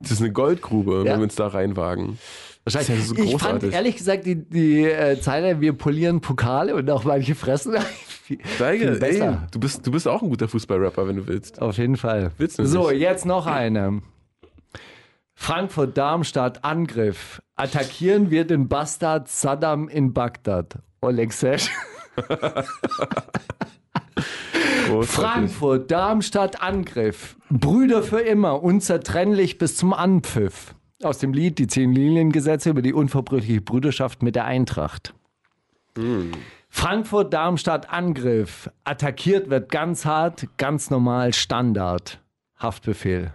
[0.00, 1.12] das ist eine Goldgrube, Ja.
[1.12, 2.18] wenn wir uns da reinwagen.
[2.64, 2.88] Wahrscheinlich.
[2.88, 6.74] Das ist ja so ich fand ehrlich gesagt die, die äh, Zeile, wir polieren Pokale
[6.74, 7.76] und auch manche fressen.
[8.26, 9.28] Viel, Steige, viel besser.
[9.42, 11.62] ey, du bist, du bist auch ein guter Fußball-Rapper, wenn du willst.
[11.62, 12.32] Auf jeden Fall.
[12.38, 13.00] Willst du so, nicht?
[13.00, 14.02] jetzt noch eine.
[15.34, 17.40] Frankfurt-Darmstadt Angriff.
[17.54, 20.78] Attackieren wir den Bastard Saddam in Bagdad.
[21.02, 21.70] Oleg Sesh.
[24.88, 25.10] Großartig.
[25.10, 27.36] Frankfurt, Darmstadt, Angriff.
[27.50, 30.74] Brüder für immer, unzertrennlich bis zum Anpfiff.
[31.02, 35.14] Aus dem Lied Die zehn Liniengesetze über die unverbrüchliche Brüderschaft mit der Eintracht.
[35.94, 36.38] Frankfurt,
[37.30, 38.70] Darmstadt, Angriff.
[38.84, 42.20] Attackiert wird ganz hart, ganz normal, Standard.
[42.58, 43.32] Haftbefehl.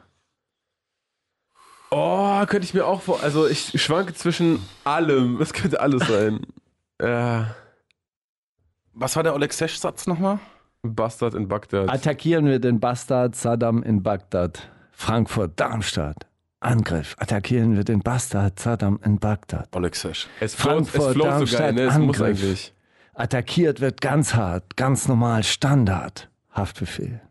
[1.91, 3.21] Oh, könnte ich mir auch vor.
[3.21, 5.37] Also ich schwanke zwischen allem.
[5.41, 6.39] Es könnte alles sein.
[7.01, 7.55] Ja.
[8.93, 10.39] Was war der Oleg Sesh-Satz nochmal?
[10.83, 11.89] Bastard in Bagdad.
[11.89, 14.69] Attackieren wir den Bastard Saddam in Bagdad.
[14.91, 16.27] Frankfurt, Darmstadt.
[16.59, 17.15] Angriff.
[17.19, 19.67] Attackieren wir den Bastard Saddam in Bagdad.
[19.75, 20.27] Oleg Sesh.
[20.39, 21.81] Es es Frankfurt, float so Darmstadt, geil, ne?
[21.83, 22.41] Es muss Angriff.
[22.41, 22.73] eigentlich.
[23.13, 26.29] Attackiert wird ganz hart, ganz normal, Standard.
[26.51, 27.21] Haftbefehl.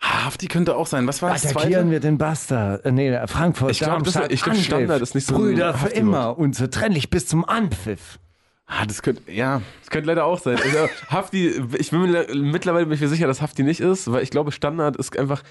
[0.00, 1.06] Hafti könnte auch sein.
[1.06, 1.90] Was war das Attackieren zweite?
[1.90, 2.84] wir den Bastard.
[2.84, 4.56] Äh, nee, Frankfurt, Ich glaub, das- ich glaub.
[4.56, 8.18] Standard ist nicht so ein Brüder für immer, unzertrennlich bis zum Anpfiff.
[8.66, 9.62] Ah, das könnte, ja.
[9.80, 10.58] Das könnte leider auch sein.
[10.62, 11.48] Also, Hafti,
[11.78, 14.50] ich bin mir mittlerweile bin ich mir sicher, dass Hafti nicht ist, weil ich glaube,
[14.52, 15.42] Standard ist einfach,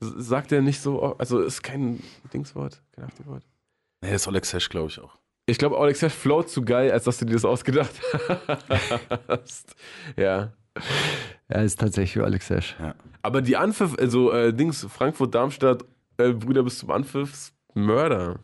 [0.00, 3.44] sagt er nicht so, also ist kein Dingswort, kein Hafti-Wort.
[4.00, 5.16] Nee, das ist Oleg Sesh, glaube ich auch.
[5.46, 7.90] Ich glaube, Alex Hesch float zu geil, als dass du dir das ausgedacht
[9.28, 9.74] hast.
[10.16, 10.52] ja.
[11.48, 12.76] Er ist tatsächlich Alex Sesch.
[13.22, 15.84] Aber die Anpfiff, also äh, Dings, Frankfurt, Darmstadt,
[16.16, 18.38] äh, Brüder bis zum Anpfiff, Mörder.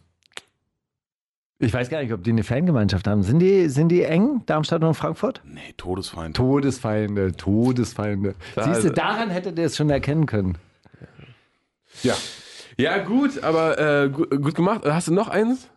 [1.60, 3.22] Ich weiß gar nicht, ob die eine Fangemeinschaft haben.
[3.22, 5.40] Sind die, sind die eng, Darmstadt und Frankfurt?
[5.44, 6.36] Nee, Todesfeind.
[6.36, 8.34] Todesfeinde, Todesfeinde.
[8.54, 10.58] Da- Siehst du, daran hättet ihr es schon erkennen können.
[12.02, 12.14] ja.
[12.76, 14.82] Ja, gut, aber äh, gut, gut gemacht.
[14.84, 15.68] Hast du noch eins?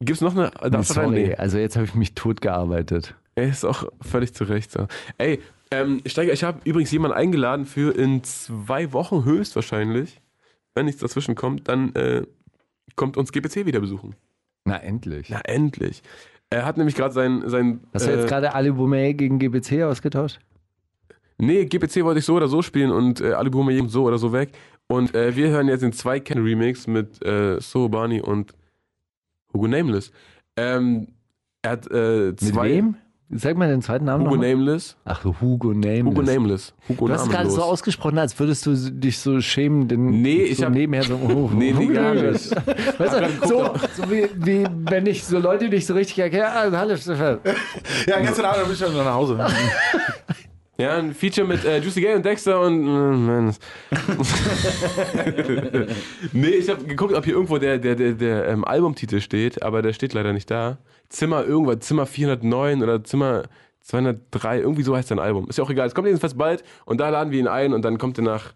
[0.00, 1.34] Gibt's noch eine Nee, sorry, Nee.
[1.34, 3.14] also jetzt habe ich mich tot gearbeitet.
[3.34, 4.86] Ey, ist auch völlig zu Recht so.
[5.18, 10.20] Ey, ähm, Steiger, ich habe übrigens jemanden eingeladen für in zwei Wochen höchstwahrscheinlich.
[10.74, 12.22] Wenn nichts dazwischen kommt, dann äh,
[12.96, 14.14] kommt uns GPC wieder besuchen.
[14.64, 15.28] Na, endlich.
[15.30, 16.02] Na, endlich.
[16.50, 19.82] Er hat nämlich gerade sein, sein Hast du äh, jetzt gerade Ali Boumaier gegen GBC
[19.82, 20.38] ausgetauscht?
[21.38, 24.32] Nee, GPC wollte ich so oder so spielen und äh, Ali Boumaier so oder so
[24.32, 24.50] weg.
[24.86, 28.54] Und äh, wir hören jetzt den zwei Ken Remix mit äh, So Barney und
[29.58, 30.12] Hugo Nameless.
[30.56, 31.08] Ähm,
[31.62, 32.68] er hat äh, Mit zwei.
[32.70, 32.94] wem?
[33.30, 34.36] Sag mal den zweiten Namen Hugo.
[34.36, 34.96] Nameless.
[35.04, 36.04] Ach, Hugo Nameless.
[36.06, 36.74] Hugo Nameless.
[36.88, 40.44] Hugo Du hast es gerade so ausgesprochen, als würdest du dich so schämen, denn Nee,
[40.44, 41.16] ich so hab- nebenher so.
[41.16, 42.50] Oh, Nee, nee, Hugo gar Nameless.
[42.52, 42.66] nicht.
[42.98, 43.12] Weißt
[43.42, 46.46] du, so, so wie, wie wenn ich so Leute nicht so richtig erkenne.
[46.46, 47.40] Ah, hallo Stefan.
[48.06, 49.46] Ja, gestern Abend bin ich dann nach Hause.
[50.80, 52.86] Ja, ein Feature mit äh, Juicy Gay und Dexter und.
[52.86, 53.52] Äh,
[56.32, 59.82] nee, ich habe geguckt, ob hier irgendwo der, der, der, der ähm, Albumtitel steht, aber
[59.82, 60.78] der steht leider nicht da.
[61.08, 63.48] Zimmer irgendwas, Zimmer 409 oder Zimmer
[63.80, 65.48] 203, irgendwie so heißt sein Album.
[65.48, 65.88] Ist ja auch egal.
[65.88, 68.54] Es kommt jedenfalls bald und da laden wir ihn ein und dann kommt er nach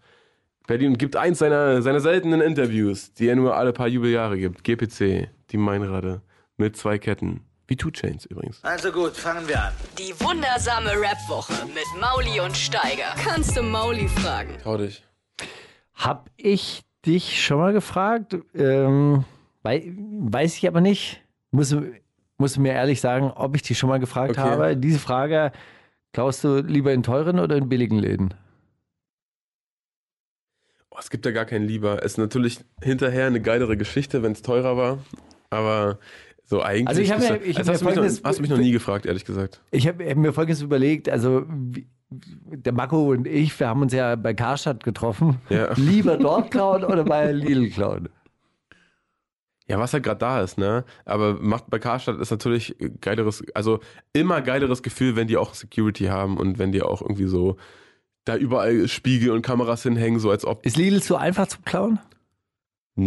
[0.65, 4.63] Berlin und gibt eins seiner, seiner seltenen Interviews, die er nur alle paar Jubeljahre gibt.
[4.63, 6.21] GPC, die Meinrade,
[6.55, 7.41] mit zwei Ketten.
[7.67, 8.61] Wie Two Chains übrigens.
[8.63, 9.73] Also gut, fangen wir an.
[9.97, 13.15] Die wundersame Rap-Woche mit Mauli und Steiger.
[13.23, 14.57] Kannst du Mauli fragen?
[14.61, 15.03] Trau dich.
[15.93, 18.35] Hab ich dich schon mal gefragt?
[18.53, 19.23] Ähm,
[19.61, 21.21] wei weiß ich aber nicht.
[21.51, 21.73] Muss,
[22.37, 24.41] muss mir ehrlich sagen, ob ich dich schon mal gefragt Okay.
[24.41, 24.75] habe.
[24.75, 25.51] Diese Frage,
[26.11, 28.33] klaust du lieber in teuren oder in billigen Läden?
[30.89, 31.99] Oh, es gibt ja gar keinen Lieber.
[32.03, 34.99] Es ist natürlich hinterher eine geilere Geschichte, wenn es teurer war.
[35.49, 35.97] Aber
[36.45, 36.87] so eigentlich.
[36.89, 38.41] Also ich hab ist mir- ja- ich hab das mir hast, du mich noch, hast
[38.41, 39.61] mich nie gefragt, ehrlich gesagt.
[39.71, 41.45] Ich habe hab mir folgendes überlegt, also
[42.09, 45.37] der Marco und ich, wir haben uns ja bei Karstadt getroffen.
[45.49, 45.73] Ja.
[45.77, 48.09] Lieber dort klauen oder bei Lidl klauen?
[49.67, 50.83] Ja, was halt gerade da ist, ne?
[51.05, 53.79] Aber macht bei Karstadt ist natürlich geileres, also
[54.11, 57.55] immer geileres Gefühl, wenn die auch Security haben und wenn die auch irgendwie so
[58.25, 60.65] da überall Spiegel und Kameras hinhängen, so als ob.
[60.65, 61.99] Ist Lidl zu einfach zu klauen?
[62.95, 63.01] Es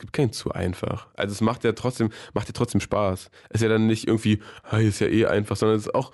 [0.00, 1.08] gibt kein zu einfach.
[1.14, 3.30] Also es macht ja trotzdem, macht ja trotzdem Spaß.
[3.48, 6.10] Es ist ja dann nicht irgendwie, hey, ist ja eh einfach, sondern es ist auch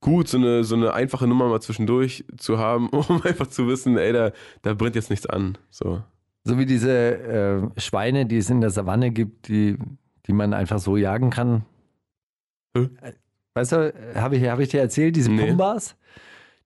[0.00, 3.98] gut, so eine, so eine einfache Nummer mal zwischendurch zu haben, um einfach zu wissen,
[3.98, 4.30] ey, da,
[4.62, 5.58] da brennt jetzt nichts an.
[5.70, 6.02] So.
[6.44, 9.76] So wie diese äh, Schweine, die es in der Savanne gibt, die,
[10.26, 11.64] die man einfach so jagen kann.
[12.76, 12.88] Hä?
[13.54, 15.48] Weißt du, habe ich, hab ich dir erzählt, diese Nee.
[15.48, 15.96] Pumbas?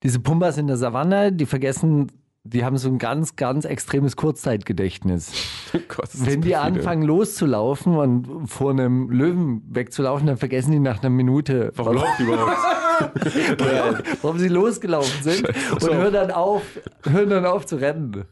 [0.02, 2.12] Diese Pumbas in der Savanne, die vergessen,
[2.48, 5.32] die haben so ein ganz, ganz extremes Kurzzeitgedächtnis.
[5.88, 11.10] Gott, Wenn die anfangen loszulaufen und vor einem Löwen wegzulaufen, dann vergessen die nach einer
[11.10, 12.56] Minute, Warum läuft die überhaupt?
[14.22, 15.96] warum sie losgelaufen sind Scheiße, und auf.
[15.96, 16.62] hören dann auf,
[17.04, 18.24] hören dann auf zu rennen.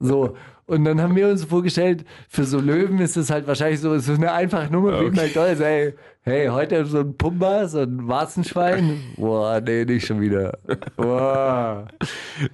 [0.00, 0.36] So.
[0.66, 4.14] Und dann haben wir uns vorgestellt, für so Löwen ist es halt wahrscheinlich so, so
[4.14, 5.26] eine einfache Nummer wie Okay.
[5.26, 5.60] McDonalds.
[5.60, 9.00] Ey, hey, heute so ein Pumba, so ein Warzenschwein.
[9.16, 10.58] Boah, nee, nicht schon wieder.
[10.96, 11.86] Boah.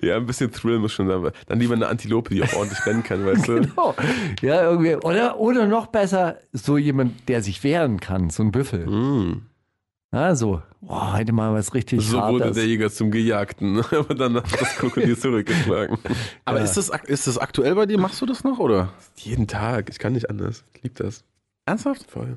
[0.00, 1.30] Ja, ein bisschen Thrill muss schon sein.
[1.46, 3.60] Dann lieber eine Antilope, die auch ordentlich rennen kann, weißt du?
[3.76, 3.94] Oh,
[4.42, 4.96] ja, irgendwie.
[4.96, 8.86] Oder, oder noch besser, so jemand, der sich wehren kann, so ein Büffel.
[8.86, 9.42] Mm.
[10.12, 10.60] Ja, so.
[10.80, 12.56] Boah, heute mal was richtig So wurde Hartes.
[12.56, 15.98] der Jäger zum Gejagten, aber dann hat das Krokodil zurückgeschlagen.
[16.44, 17.98] Aber ist, das, ist das aktuell bei dir?
[17.98, 18.92] Machst du das noch, oder?
[19.16, 20.64] Jeden Tag, ich kann nicht anders.
[20.74, 21.22] Ich lieb das.
[21.64, 22.10] Ernsthaft?
[22.10, 22.36] Voll.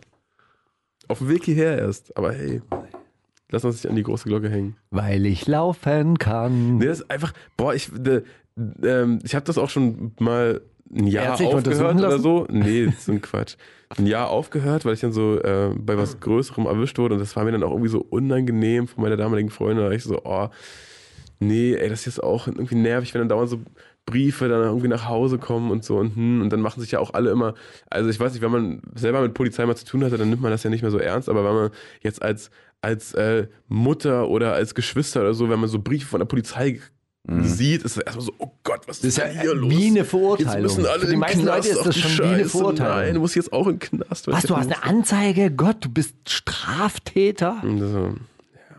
[1.07, 2.61] Auf dem Weg hierher erst, aber hey,
[3.49, 4.75] lass uns nicht an die große Glocke hängen.
[4.91, 6.77] Weil ich laufen kann.
[6.77, 8.23] Nee, das ist einfach, boah, ich, de,
[8.83, 10.61] ähm, ich habe das auch schon mal
[10.95, 12.45] ein Jahr aufgehört oder so.
[12.49, 13.55] Nee, das ist ein Quatsch.
[13.97, 17.35] Ein Jahr aufgehört, weil ich dann so äh, bei was Größerem erwischt wurde und das
[17.35, 19.79] war mir dann auch irgendwie so unangenehm von meiner damaligen Freundin.
[19.79, 20.49] Da war ich so, oh,
[21.39, 23.59] nee, ey, das ist jetzt auch irgendwie nervig, wenn dann dauernd so
[24.05, 26.99] Briefe dann irgendwie nach Hause kommen und so und hm, und dann machen sich ja
[26.99, 27.53] auch alle immer,
[27.89, 30.41] also ich weiß nicht, wenn man selber mit Polizei mal zu tun hatte, dann nimmt
[30.41, 31.69] man das ja nicht mehr so ernst, aber wenn man
[32.01, 32.49] jetzt als
[32.81, 36.81] als äh, Mutter oder als Geschwister oder so, wenn man so Briefe von der Polizei
[37.25, 39.71] sieht, ist es erstmal so, oh Gott, was ist, Das ist ja denn hier los?
[39.71, 40.63] wie eine Verurteilung.
[40.63, 42.95] Jetzt müssen alle Für die meisten Knast, Leute ist das schon wie eine Scheiße, Verurteilung.
[42.97, 44.27] Nein, du musst jetzt auch in den Knast.
[44.27, 44.83] Was, du hast eine.
[44.83, 45.51] Anzeige?
[45.51, 47.61] Gott, du bist Straftäter?
[47.63, 48.15] So,
[48.53, 48.75] ja.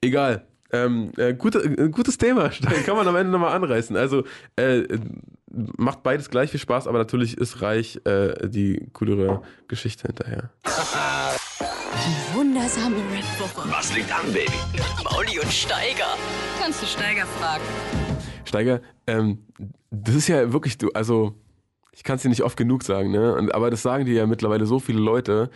[0.00, 0.46] Egal.
[0.72, 3.96] Ähm, äh, gute, äh, gutes Thema, Stein, kann man am Ende nochmal anreißen.
[3.96, 4.24] Also
[4.56, 4.98] äh, äh,
[5.76, 10.50] macht beides gleich viel Spaß, aber natürlich ist reich äh, die coolere Geschichte hinterher.
[12.60, 13.70] Die wundersame Rap-Woche.
[13.70, 14.52] Was liegt an, Baby?
[15.02, 16.18] Mauli und Steiger.
[16.60, 17.64] Kannst du Steiger fragen?
[18.44, 19.38] Steiger, ähm,
[19.90, 21.34] das ist ja wirklich, du, also
[21.92, 23.48] ich kann es dir nicht oft genug sagen, ne?
[23.52, 25.50] Aber das sagen dir ja mittlerweile so viele Leute.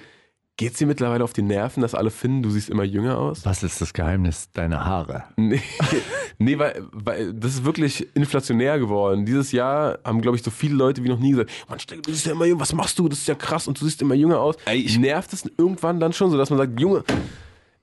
[0.57, 3.45] Geht's dir mittlerweile auf die Nerven, dass alle finden, du siehst immer jünger aus?
[3.45, 5.25] Was ist das Geheimnis deiner Haare?
[5.37, 5.61] Nee,
[6.39, 9.27] nee weil, weil das ist wirklich inflationär geworden.
[9.27, 12.27] Dieses Jahr haben, glaube ich, so viele Leute wie noch nie gesagt, Mann, du siehst
[12.27, 13.09] ja immer jung, was machst du?
[13.09, 14.55] Das ist ja krass und du siehst immer jünger aus.
[14.67, 17.03] Ey, ich- Nervt es irgendwann dann schon so, dass man sagt, Junge,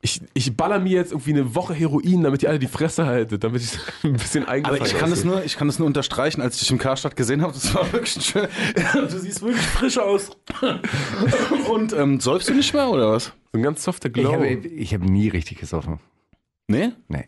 [0.04, 3.44] ich, ich baller mir jetzt irgendwie eine Woche Heroin, damit ihr alle die Fresse haltet,
[3.44, 6.42] damit ich ein bisschen Aber eingefallen ich kann, das nur, ich kann das nur unterstreichen,
[6.42, 7.54] als ich dich im Karstadt gesehen habe.
[7.54, 8.48] Das war wirklich schön.
[8.94, 10.32] Du siehst wirklich frisch aus.
[11.72, 13.26] Und ähm, säufst du nicht mehr oder was?
[13.26, 14.34] So ein ganz softer Ich Glow.
[14.34, 16.00] habe ich hab nie richtig gesoffen.
[16.68, 16.92] Nee?
[17.08, 17.28] Nee.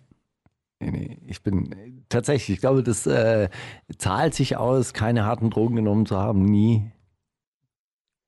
[0.80, 1.18] Nee, nee.
[1.28, 3.50] Ich bin tatsächlich, ich glaube, das äh,
[3.98, 6.44] zahlt sich aus, keine harten Drogen genommen zu haben.
[6.44, 6.92] Nie.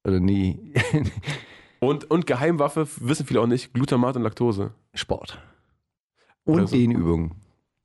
[0.05, 0.73] Oder nie.
[1.85, 4.71] Und, und Geheimwaffe, wissen viele auch nicht, Glutamat und Laktose.
[4.93, 5.39] Sport.
[6.43, 6.75] Und so.
[6.75, 7.35] Dehnübungen.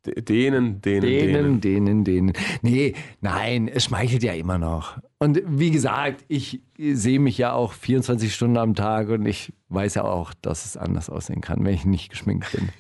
[0.07, 1.61] Denen, denen, Denen, denen.
[1.61, 2.33] denen, denen.
[2.63, 4.99] Nee, nein, es schmeichelt ja immer noch.
[5.19, 9.97] Und wie gesagt, ich sehe mich ja auch 24 Stunden am Tag und ich weiß
[9.97, 12.71] ja auch, dass es anders aussehen kann, wenn ich nicht geschminkt bin.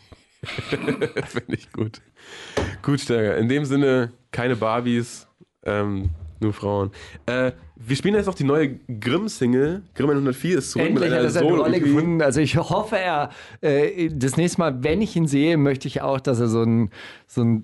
[1.26, 2.00] Finde ich gut.
[2.80, 3.36] Gut, Steiger.
[3.36, 5.28] In dem Sinne, keine Barbies,
[5.64, 6.08] ähm,
[6.40, 6.90] nur Frauen.
[7.26, 9.82] Äh, wir spielen jetzt auch die neue Grimm-Single.
[9.94, 11.82] Grimm 104 ist zurück Endlich mit hat einer er seine Rolle Solo-EP.
[11.84, 12.22] gefunden.
[12.22, 13.30] Also ich hoffe, er
[13.62, 16.90] äh, das nächste Mal, wenn ich ihn sehe, möchte ich auch, dass er so einen
[17.26, 17.62] so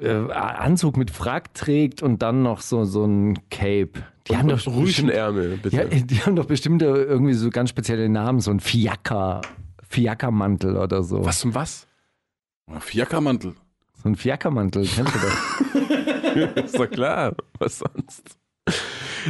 [0.00, 4.02] äh, Anzug mit Frack trägt und dann noch so, so ein Cape.
[4.28, 5.76] Die haben doch bestimmt, Rüschenärmel, bitte.
[5.76, 9.40] ja, die haben doch bestimmt irgendwie so ganz spezielle Namen, so ein Fiaker,
[9.88, 11.24] Fiakermantel oder so.
[11.24, 11.86] Was zum was?
[12.80, 13.54] Fiakermantel.
[14.02, 16.56] So ein Fiakermantel, kennst du doch.
[16.64, 17.34] Ist doch klar.
[17.58, 18.38] Was sonst?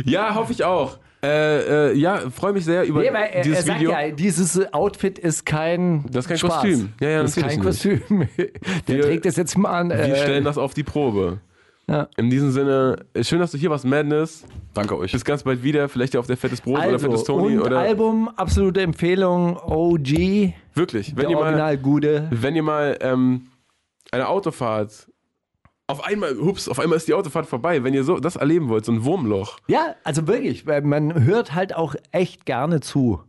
[0.05, 0.99] Ja, hoffe ich auch.
[1.23, 3.91] Äh, äh, ja, freue mich sehr über Nee, weil er, dieses er sagt Video.
[3.91, 6.53] ja, dieses Outfit ist kein Das ist kein Spaß.
[6.63, 6.93] Kostüm.
[7.01, 8.01] Ja, ja, das ist kein Kostüm.
[8.87, 9.89] Der Wir- trägt das jetzt mal an.
[9.91, 11.39] Wir äh, stellen das auf die Probe.
[11.89, 12.07] Ja.
[12.19, 14.45] In diesem Sinne, schön, dass du hier warst, Madness.
[14.75, 15.11] Danke euch.
[15.11, 15.89] Bis ganz bald wieder.
[15.89, 17.57] Vielleicht ja auf der Fettes Brot oder Also, Fettes Tony.
[17.57, 22.29] und Oder Album, absolute Empfehlung, OG, wirklich, wenn der ihr mal, Original Gude.
[22.31, 23.47] wenn ihr mal ähm,
[24.13, 25.08] eine Autofahrt
[25.89, 27.83] auf einmal, hups, auf einmal ist die Autofahrt vorbei.
[27.83, 29.59] Wenn ihr so das erleben wollt, so ein Wurmloch.
[29.69, 33.23] Ja, also wirklich, weil man hört halt auch echt gerne zu.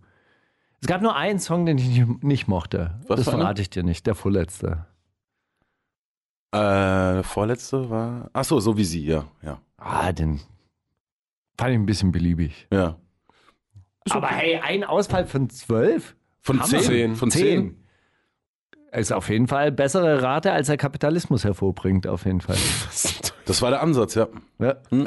[0.81, 2.99] Es gab nur einen Song, den ich nicht, nicht mochte.
[3.07, 4.85] Was das verrate ich dir nicht, der vorletzte.
[6.51, 8.29] Äh, vorletzte war.
[8.33, 9.25] Ach so, so wie sie, ja.
[9.41, 9.61] Ja.
[9.77, 10.39] Ah, den
[11.57, 12.67] fand ich ein bisschen beliebig.
[12.71, 12.97] ja.
[14.09, 16.15] Aber hey, ein Ausfall von zwölf?
[16.39, 17.15] Von zehn.
[17.15, 17.83] Von zehn.
[18.91, 22.57] Ist auf jeden Fall bessere Rate, als der Kapitalismus hervorbringt, auf jeden Fall.
[23.45, 24.27] Das war der Ansatz, ja.
[24.59, 24.75] Ja.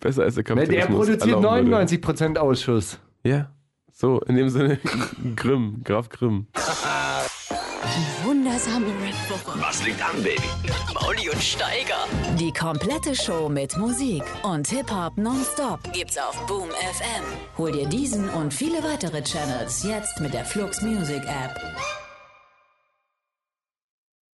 [0.00, 1.06] Besser als der Der Kapitalismus.
[1.06, 1.84] produziert erlauben würde.
[1.86, 2.98] 99% Ausschuss.
[3.24, 3.50] Ja.
[3.94, 4.78] So, in dem Sinne,
[5.36, 6.48] Grimm, Graf Grimm.
[6.54, 9.58] Die wundersame Rap-Woche.
[9.58, 10.42] Was liegt an, Baby?
[10.92, 12.04] Mauli und Steiger.
[12.38, 17.24] Die komplette Show mit Musik und Hip-Hop nonstop gibt's auf Boom FM.
[17.56, 21.58] Hol dir diesen und viele weitere Channels jetzt mit der Flux Music App.